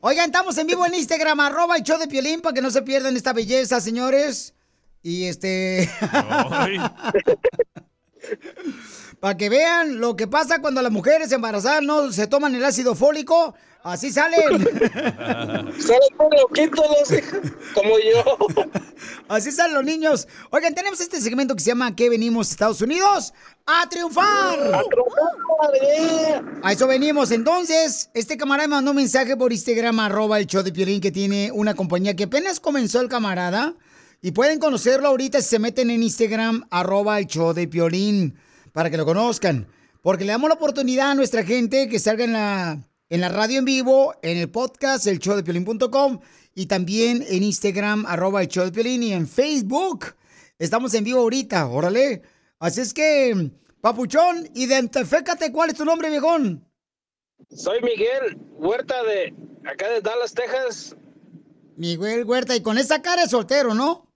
[0.00, 2.82] Oigan, estamos en vivo en Instagram, arroba el show de Piolín, para que no se
[2.82, 4.54] pierdan esta belleza, señores.
[5.02, 5.88] Y este...
[9.20, 12.94] para que vean lo que pasa cuando las mujeres embarazadas no se toman el ácido
[12.94, 13.54] fólico.
[13.84, 14.60] Así salen.
[14.62, 17.40] Salen muy loquitos los hijos,
[17.74, 18.70] como yo.
[19.28, 20.28] Así salen los niños.
[20.50, 23.34] Oigan, tenemos este segmento que se llama ¿Qué venimos Estados Unidos?
[23.66, 24.58] ¡A triunfar!
[24.74, 26.60] ¡A triunfar!
[26.62, 27.32] A eso venimos.
[27.32, 31.10] Entonces, este camarada me mandó un mensaje por Instagram, arroba el show de Piolín, que
[31.10, 33.74] tiene una compañía que apenas comenzó el camarada.
[34.20, 38.38] Y pueden conocerlo ahorita si se meten en Instagram, arroba el show de Piolín,
[38.72, 39.66] para que lo conozcan.
[40.02, 42.78] Porque le damos la oportunidad a nuestra gente que salga en la,
[43.12, 46.20] en la radio en vivo, en el podcast, el show de Piolín.com,
[46.54, 50.16] y también en Instagram, arroba el show de Piolín, y en Facebook.
[50.58, 52.22] Estamos en vivo ahorita, órale.
[52.58, 53.50] Así es que,
[53.82, 56.66] papuchón, identifícate cuál es tu nombre, viejón.
[57.54, 59.34] Soy Miguel Huerta de
[59.70, 60.96] acá de Dallas, Texas.
[61.76, 64.10] Miguel Huerta, y con esa cara es soltero, ¿no?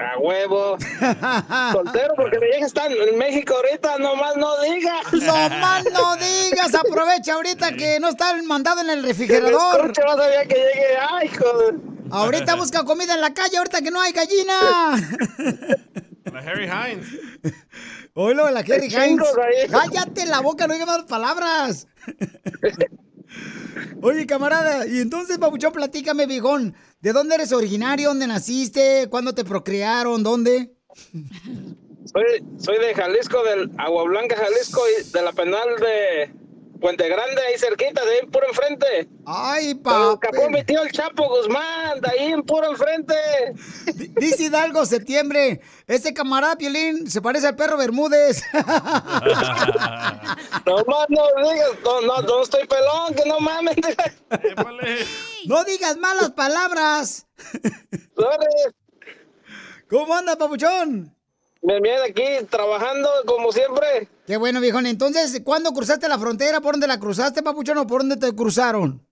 [0.00, 0.78] A huevo.
[1.72, 5.12] Soltero porque mi vieja está en México ahorita, nomás no digas.
[5.12, 9.80] No más no digas, aprovecha ahorita que no está el mandado en el refrigerador.
[9.80, 11.74] escuche, vas a ver que llegue, ay, joder.
[12.10, 14.54] Ahorita busca comida en la calle, ahorita que no hay gallina.
[16.32, 17.06] La Harry Hines.
[18.14, 19.28] Oílo, la Hay Hines.
[19.70, 21.86] Cállate la boca, no digas más palabras.
[24.02, 26.74] Oye, camarada, y entonces, Papuchón, platícame, viejón.
[27.00, 28.08] ¿De dónde eres originario?
[28.08, 29.08] ¿Dónde naciste?
[29.10, 30.22] ¿Cuándo te procrearon?
[30.22, 30.74] ¿Dónde?
[32.04, 36.32] Soy, soy de Jalisco, del Agua Blanca, Jalisco, y de la penal de
[36.80, 39.08] Puente Grande, ahí cerquita, de ahí puro enfrente.
[39.26, 40.14] Ay, pa.
[40.14, 43.14] Escapó mi tío el Chapo Guzmán, de ahí en puro enfrente.
[44.16, 45.60] Dice Hidalgo, septiembre.
[45.86, 48.42] Ese camarada, Piolín, se parece al perro Bermúdez.
[50.66, 53.76] No más no digas, no, no, no estoy pelón, que no mames.
[55.46, 57.26] no digas malas palabras.
[59.88, 61.14] ¿Cómo anda, papuchón?
[61.62, 64.08] Bien, bien, aquí trabajando como siempre.
[64.26, 64.86] Qué bueno, viejón.
[64.86, 66.60] Entonces, ¿cuándo cruzaste la frontera?
[66.60, 69.06] ¿Por dónde la cruzaste, papuchón, o por dónde te cruzaron?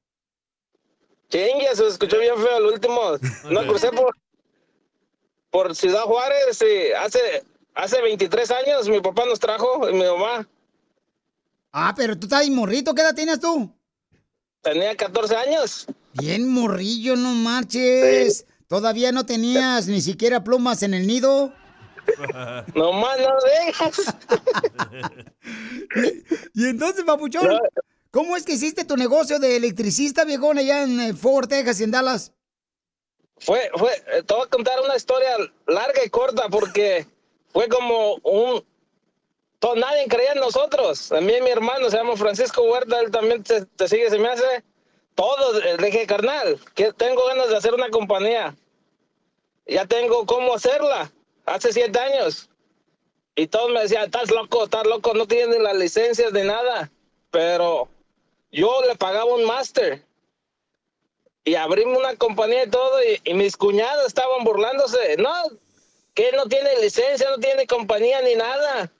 [1.28, 3.00] Chingue, se escuchó bien feo el último.
[3.50, 4.16] No crucé por,
[5.50, 7.44] por Ciudad Juárez y hace,
[7.74, 10.48] hace 23 años mi papá nos trajo y mi mamá.
[11.70, 12.94] Ah, pero tú estás ahí morrito.
[12.94, 13.70] ¿Qué edad tienes tú?
[14.62, 15.86] Tenía 14 años.
[16.14, 18.46] Bien morrillo, no marches.
[18.66, 21.52] ¿Todavía no tenías ni siquiera plumas en el nido?
[22.74, 24.16] No más no dejas.
[26.54, 27.58] Y entonces, papuchón,
[28.10, 31.84] ¿cómo es que hiciste tu negocio de electricista, viejón, allá en eh, Fort Texas y
[31.84, 32.32] en Dallas?
[33.38, 35.36] Fue, fue, eh, te voy a contar una historia
[35.66, 37.06] larga y corta porque
[37.52, 38.64] fue como un...
[39.60, 41.12] todo- nadie creía en nosotros.
[41.12, 44.18] A mí y mi hermano se llama Francisco Huerta, él también te, te sigue, se
[44.18, 44.64] me hace.
[45.14, 48.56] Todos, eh, le dije, carnal, que tengo ganas de hacer una compañía.
[49.66, 51.12] Ya tengo cómo hacerla.
[51.48, 52.48] Hace siete años.
[53.34, 56.90] Y todos me decían, estás loco, estás loco, no tienes ni las licencias ni nada.
[57.30, 57.88] Pero
[58.50, 60.04] yo le pagaba un máster
[61.44, 65.16] y abrimos una compañía y todo, y, y mis cuñados estaban burlándose.
[65.18, 65.32] No,
[66.14, 68.90] que no tiene licencia, no tiene compañía ni nada.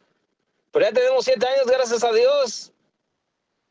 [0.71, 2.73] Pero ya tenemos siete años, gracias a Dios.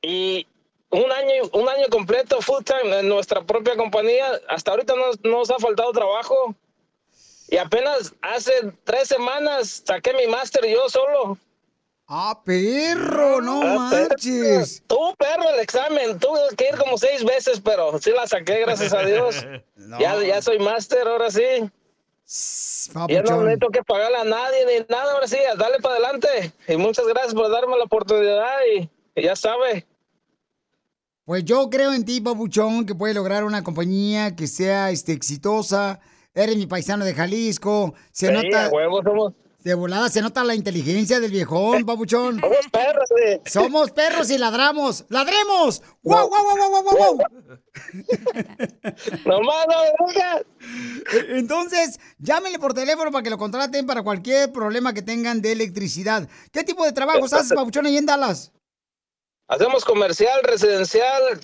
[0.02, 0.46] Y
[0.90, 4.40] un año, un año completo, full time, en nuestra propia compañía.
[4.50, 6.54] Hasta ahorita no nos ha faltado trabajo.
[7.50, 8.52] Y apenas hace
[8.84, 11.38] tres semanas saqué mi máster yo solo.
[12.10, 13.42] ¡Ah, perro!
[13.42, 14.08] ¡No Ah, perro.
[14.10, 14.82] marches!
[14.88, 18.94] Tuvo perro el examen, tuve que ir como seis veces, pero sí la saqué, gracias
[18.94, 19.46] a Dios.
[20.00, 21.42] Ya, ya soy máster, ahora sí.
[23.08, 26.52] Ya no tengo que pagarle a nadie ni nada, ahora sí, dale para adelante.
[26.68, 29.86] Y muchas gracias por darme la oportunidad y, y ya sabe.
[31.24, 36.02] Pues yo creo en ti, papuchón, que puedes lograr una compañía que sea este, exitosa.
[36.38, 37.96] Eres mi paisano de Jalisco.
[38.12, 38.70] Se Sí, nota.
[38.70, 39.34] huevo somos.
[39.64, 42.40] De volada se nota la inteligencia del viejón, papuchón.
[42.40, 43.42] Somos perros, sí.
[43.52, 45.04] Somos perros y ladramos.
[45.10, 45.82] ¡Ladremos!
[46.04, 47.18] ¡Guau, guau, guau, guau, guau, guau!
[49.26, 50.46] Nomás no digas.
[51.14, 55.52] E- Entonces, llámenle por teléfono para que lo contraten para cualquier problema que tengan de
[55.52, 56.30] electricidad.
[56.52, 58.54] ¿Qué tipo de trabajos haces, papuchón, ahí en Dallas?
[59.50, 61.42] Hacemos comercial, residencial,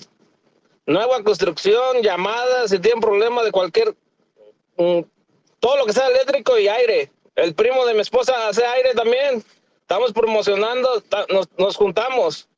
[0.86, 3.94] nueva construcción, llamadas, si tienen problema de cualquier...
[4.76, 5.00] mm,
[5.60, 7.10] todo lo que sea eléctrico y aire.
[7.36, 9.44] El primo de mi esposa hace aire también.
[9.80, 12.48] Estamos promocionando, nos, nos juntamos.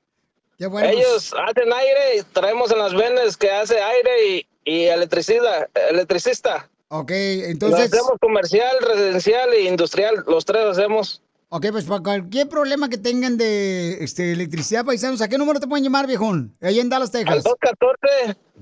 [0.59, 0.89] Qué bueno.
[0.89, 6.69] Ellos hacen aire y traemos en las venas que hace aire y, y electricidad, electricista.
[6.89, 7.93] Ok, Lo entonces...
[7.93, 11.23] hacemos comercial, residencial e industrial, los tres hacemos.
[11.49, 15.67] Ok, pues para cualquier problema que tengan de este, electricidad, paisanos, ¿a qué número te
[15.67, 16.57] pueden llamar, viejón?
[16.61, 17.45] Ahí en Dallas, Al Texas.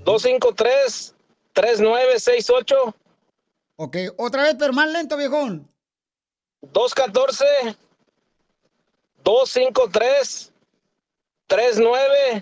[0.05, 2.95] 214-253-3968.
[3.77, 5.69] Ok, otra vez, pero más lento, viejón.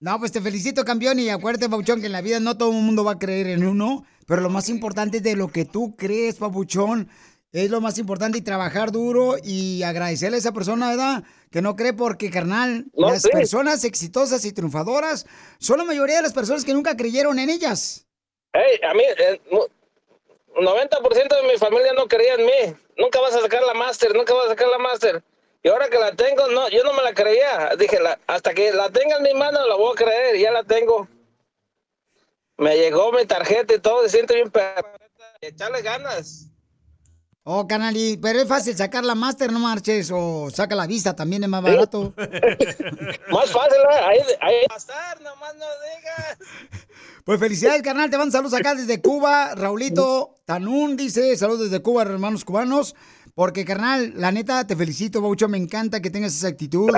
[0.00, 2.76] No, pues te felicito, campeón, y acuérdate, Papuchón, que en la vida no todo el
[2.76, 5.96] mundo va a creer en uno, pero lo más importante es de lo que tú
[5.96, 7.08] crees, Papuchón,
[7.52, 11.24] es lo más importante y trabajar duro y agradecerle a esa persona, ¿verdad?
[11.50, 13.30] Que no cree porque, carnal, No, las sí.
[13.30, 15.26] personas exitosas y triunfadoras
[15.58, 18.06] son la mayoría de las personas que nunca creyeron en ellas.
[18.52, 19.66] Hey, a mí, eh, mu-
[20.62, 22.76] 90% de mi familia no creía en mí.
[22.96, 25.22] Nunca vas a sacar la máster, nunca vas a sacar la máster.
[25.62, 27.70] Y ahora que la tengo, no, yo no me la creía.
[27.78, 30.36] Dije, la- hasta que la tenga en mi mano, la voy a creer.
[30.38, 31.08] Ya la tengo.
[32.56, 34.50] Me llegó mi tarjeta y todo, se siente bien.
[35.40, 36.47] Echarle ganas.
[37.50, 41.16] Oh, canal, y- pero es fácil sacar la máster, no marches, o saca la vista,
[41.16, 42.12] también es más barato.
[43.30, 44.00] Más fácil, ¿eh?
[44.04, 46.38] ahí, ahí pasar, nomás no digas.
[47.24, 48.10] Pues felicidades, carnal.
[48.10, 49.54] Te van saludos acá desde Cuba.
[49.54, 52.94] Raulito Tanún dice, saludos desde Cuba, hermanos cubanos.
[53.34, 55.48] Porque, carnal, la neta, te felicito, Baucho.
[55.48, 56.90] Me encanta que tengas esa actitud.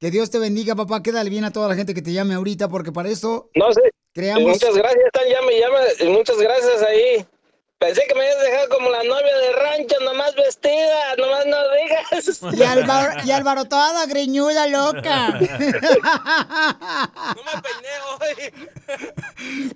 [0.00, 1.02] Que Dios te bendiga, papá.
[1.02, 3.80] Quédale bien a toda la gente que te llame ahorita, porque para eso No sé.
[4.12, 4.42] creamos...
[4.50, 6.10] Muchas gracias, están llame, llame.
[6.12, 7.26] Muchas gracias ahí.
[7.78, 12.42] Pensé que me habías dejado como la novia de rancho, nomás vestida, nomás no digas.
[12.58, 15.38] Y, Álvaro, y Álvaro, toda greñuda, loca.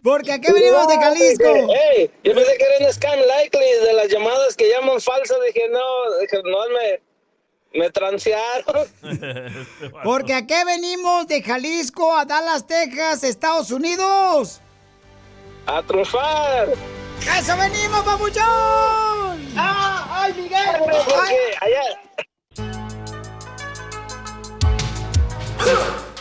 [0.02, 1.44] Porque aquí venimos de Jalisco.
[1.94, 5.36] Ey, yo pensé que era un scam likely de las llamadas que llaman falsas.
[5.46, 8.88] Dije, no, dije, no, me, me transearon.
[10.04, 14.60] Porque aquí venimos de Jalisco a Dallas, Texas, Estados Unidos.
[15.66, 16.68] A triunfar.
[17.28, 18.44] ¡A eso venimos, papuchón!
[19.56, 20.22] ¡Ah!
[20.22, 20.58] ¡Ay, Miguel!
[21.60, 21.82] Allá,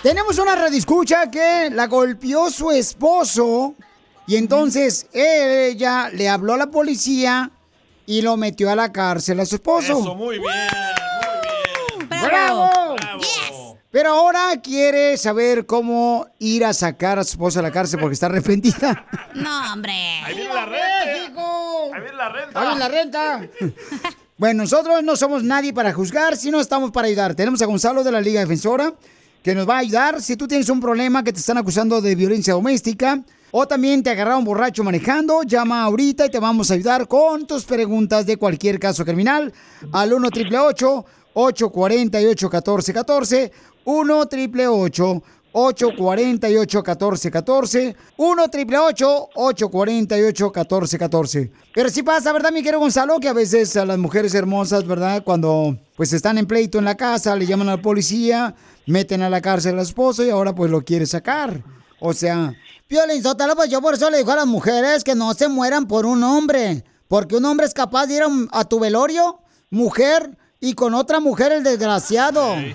[0.01, 3.75] Tenemos una rediscucha que la golpeó su esposo
[4.27, 7.51] y entonces ella le habló a la policía
[8.05, 9.99] y lo metió a la cárcel a su esposo.
[9.99, 12.09] Eso, muy bien.
[12.09, 12.88] ¡Bravo!
[13.91, 18.13] Pero ahora quiere saber cómo ir a sacar a su esposa de la cárcel porque
[18.13, 19.05] está arrepentida.
[19.33, 19.93] No, hombre.
[20.25, 21.95] Ahí viene la renta.
[21.95, 22.51] Ahí viene la renta.
[22.51, 23.49] ¡Pagan la renta!
[24.37, 27.35] Bueno, nosotros no somos nadie para juzgar, sino estamos para ayudar.
[27.35, 28.93] Tenemos a Gonzalo de la Liga Defensora
[29.43, 32.15] que nos va a ayudar si tú tienes un problema que te están acusando de
[32.15, 37.07] violencia doméstica o también te agarraron borracho manejando, llama ahorita y te vamos a ayudar
[37.07, 39.53] con tus preguntas de cualquier caso criminal
[39.91, 43.51] al 1 888 848 1414
[43.85, 53.19] 1 888 848 1414 1 888 848 1414 Pero sí pasa, ¿verdad, mi querido Gonzalo?
[53.19, 55.23] Que a veces a las mujeres hermosas, ¿verdad?
[55.23, 59.29] Cuando pues están en pleito en la casa, le llaman a la policía, meten a
[59.29, 61.63] la cárcel al esposo y ahora pues lo quiere sacar.
[61.99, 62.53] O sea,
[62.87, 65.87] Piolín Sotelo, pues yo por eso le digo a las mujeres que no se mueran
[65.87, 66.83] por un hombre.
[67.07, 69.39] Porque un hombre es capaz de ir a tu velorio,
[69.71, 72.55] mujer, y con otra mujer el desgraciado.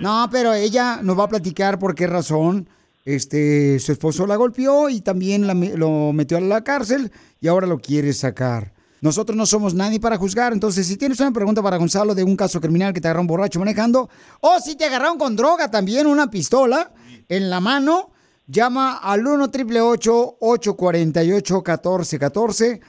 [0.00, 2.68] No, pero ella nos va a platicar por qué razón
[3.04, 7.66] este, su esposo la golpeó y también la lo metió a la cárcel y ahora
[7.66, 8.72] lo quiere sacar.
[9.00, 12.36] Nosotros no somos nadie para juzgar, entonces si tienes una pregunta para Gonzalo de un
[12.36, 14.10] caso criminal que te agarraron borracho manejando,
[14.40, 16.92] o si te agarraron con droga también, una pistola
[17.28, 18.10] en la mano,
[18.46, 22.80] llama al 1 888 848 1414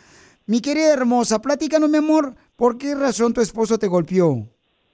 [0.47, 4.47] Mi querida hermosa, platícanos, mi amor, ¿por qué razón tu esposo te golpeó?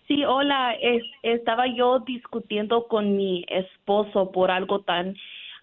[0.08, 5.16] Sí, hola, es- estaba yo discutiendo con mi esposo por algo tan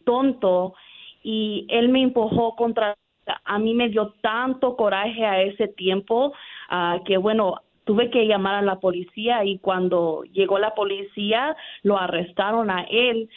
[0.05, 0.75] tonto
[1.23, 2.97] y él me empujó contra,
[3.45, 6.33] a mí me dio tanto coraje a ese tiempo
[6.71, 11.99] ah, que bueno, tuve que llamar a la policía y cuando llegó la policía lo
[11.99, 13.29] arrestaron a él.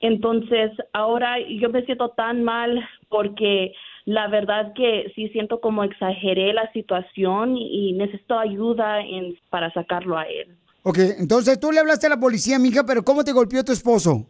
[0.00, 3.72] Entonces, ahora yo me siento tan mal porque
[4.08, 10.16] la verdad que sí siento como exageré la situación y necesito ayuda en, para sacarlo
[10.16, 10.56] a él.
[10.82, 14.24] Ok, entonces tú le hablaste a la policía, mija, pero ¿cómo te golpeó tu esposo?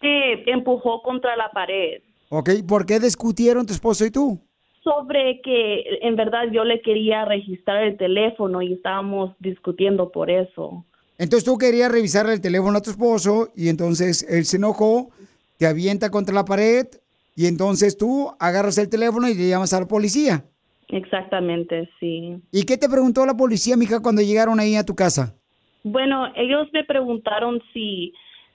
[0.00, 4.40] Que empujó contra la pared Ok, ¿por qué discutieron tu esposo y tú?
[4.82, 10.86] sobre que en verdad yo le quería registrar el teléfono y estábamos discutiendo por eso.
[11.18, 15.10] Entonces tú querías revisar el teléfono a tu esposo y entonces él se enojó,
[15.58, 16.86] te avienta contra la pared
[17.40, 20.44] y entonces tú agarras el teléfono y le llamas a la policía.
[20.88, 22.36] Exactamente, sí.
[22.52, 25.34] ¿Y qué te preguntó la policía, mija, cuando llegaron ahí a tu casa?
[25.82, 28.12] Bueno, ellos me preguntaron si,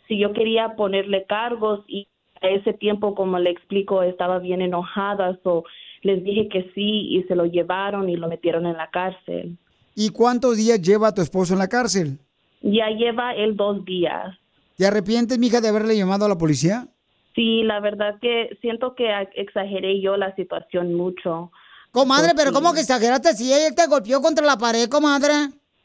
[0.07, 2.07] si yo quería ponerle cargos y
[2.43, 5.63] a ese tiempo, como le explico, estaba bien enojada, so
[6.03, 9.57] les dije que sí y se lo llevaron y lo metieron en la cárcel.
[9.95, 12.19] ¿Y cuántos días lleva tu esposo en la cárcel?
[12.61, 14.37] Ya lleva él dos días.
[14.77, 16.87] ¿Te arrepientes, mija, de haberle llamado a la policía?
[17.35, 21.51] Sí, la verdad que siento que exageré yo la situación mucho.
[21.91, 22.53] Comadre, Pues pero sí.
[22.55, 25.33] ¿cómo que exageraste si él te golpeó contra la pared, comadre?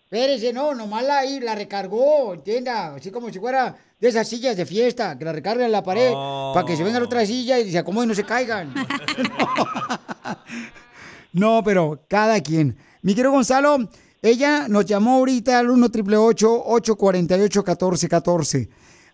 [0.05, 4.56] Espérese, no, nomás la, ahí la recargó, entienda, así como si fuera de esas sillas
[4.56, 6.12] de fiesta, que la recargan en la pared,
[6.55, 8.74] para que se venga la otra silla y se acomoden y no se caigan.
[11.32, 12.77] no, pero cada quien.
[13.02, 13.78] Mi querido Gonzalo,
[14.22, 18.68] ella nos llamó ahorita al 1 888 848 1414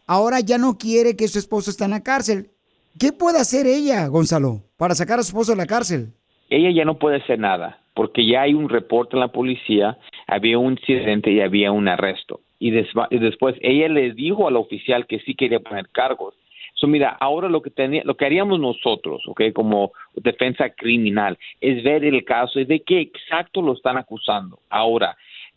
[0.07, 2.51] Ahora ya no quiere que su esposo esté en la cárcel.
[2.99, 6.15] ¿Qué puede hacer ella, Gonzalo, para sacar a su esposo de la cárcel?
[6.49, 10.59] Ella ya no puede hacer nada, porque ya hay un reporte en la policía, había
[10.59, 12.41] un incidente y había un arresto.
[12.61, 16.35] Y, y después ella le dijo al oficial que sí quería poner cargos.
[16.75, 19.45] So, mira, ahora lo que tenía, lo que haríamos nosotros, ¿ok?
[19.55, 24.61] Como defensa criminal, es ver el caso y de qué exacto lo están acusando.
[24.69, 25.17] Ahora,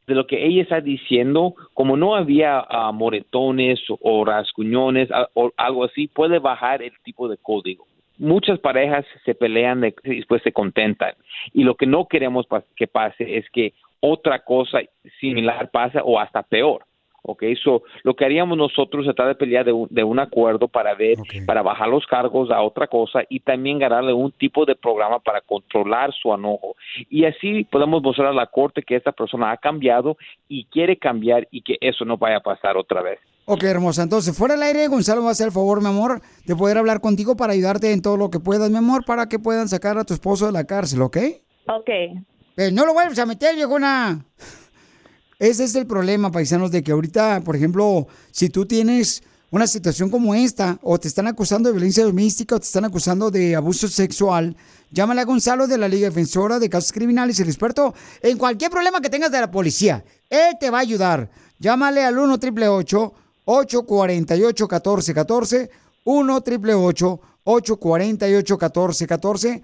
[0.10, 5.86] de lo que ella está diciendo, como no había ah, moretones o, rasguñones o algo
[5.86, 7.86] así, puede bajar el tipo de código.
[8.18, 11.14] Muchas parejas se pelean y después se contentan.
[11.54, 14.80] Y lo que no queremos que pase es que otra cosa
[15.20, 16.84] similar pase o hasta peor.
[17.24, 17.44] ¿Ok?
[17.64, 20.96] So, lo que haríamos nosotros es tratar de pelear de un, de un acuerdo para
[20.96, 25.20] ver, para bajar los cargos a otra cosa y también ganarle un tipo de programa
[25.20, 26.76] para controlar su enojo.
[27.10, 30.18] Y así podemos mostrar a la corte que esta persona ha cambiado
[30.48, 33.20] y quiere cambiar y que eso no vaya a pasar otra vez.
[33.52, 34.04] Ok, hermosa.
[34.04, 37.02] Entonces, fuera del aire, Gonzalo va a hacer el favor, mi amor, de poder hablar
[37.02, 40.04] contigo para ayudarte en todo lo que puedas, mi amor, para que puedan sacar a
[40.04, 41.18] tu esposo de la cárcel, ¿ok?
[41.66, 41.90] Ok.
[42.58, 44.24] Eh, no lo vuelvas a meter, viejona.
[45.40, 50.10] Ese es el problema, paisanos, de que ahorita, por ejemplo, si tú tienes una situación
[50.10, 53.88] como esta, o te están acusando de violencia doméstica, o te están acusando de abuso
[53.88, 54.58] sexual,
[54.92, 59.00] llámale a Gonzalo de la Liga Defensora de Casos Criminales, el experto en cualquier problema
[59.00, 60.04] que tengas de la policía.
[60.30, 61.30] Él te va a ayudar.
[61.58, 63.14] Llámale al 1 888
[63.46, 65.70] 848 1414
[66.04, 69.64] 1 888 848 1414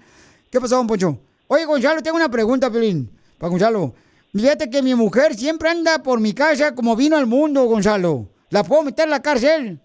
[0.50, 1.18] ¿Qué pasó, don Poncho?
[1.48, 3.10] Oye, Gonzalo, tengo una pregunta, Pelín.
[3.38, 3.94] Para Gonzalo.
[4.36, 8.28] Fíjate que mi mujer siempre anda por mi casa como vino al mundo, Gonzalo.
[8.50, 9.80] ¿La puedo meter en la cárcel?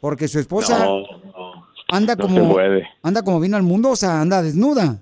[0.00, 2.88] Porque su esposa No, no, anda no como se puede.
[3.02, 4.98] anda como vino al mundo, o sea, anda desnuda.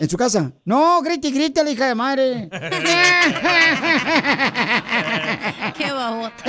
[0.00, 0.50] En su casa.
[0.64, 2.48] No, grite y grite, la hija de madre.
[5.76, 6.42] Qué babota.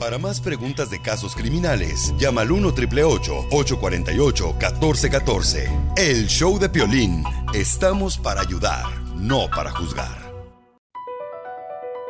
[0.00, 7.22] Para más preguntas de casos criminales, llama al 1 848 1414 El show de Piolín.
[7.54, 8.84] Estamos para ayudar,
[9.14, 10.27] no para juzgar.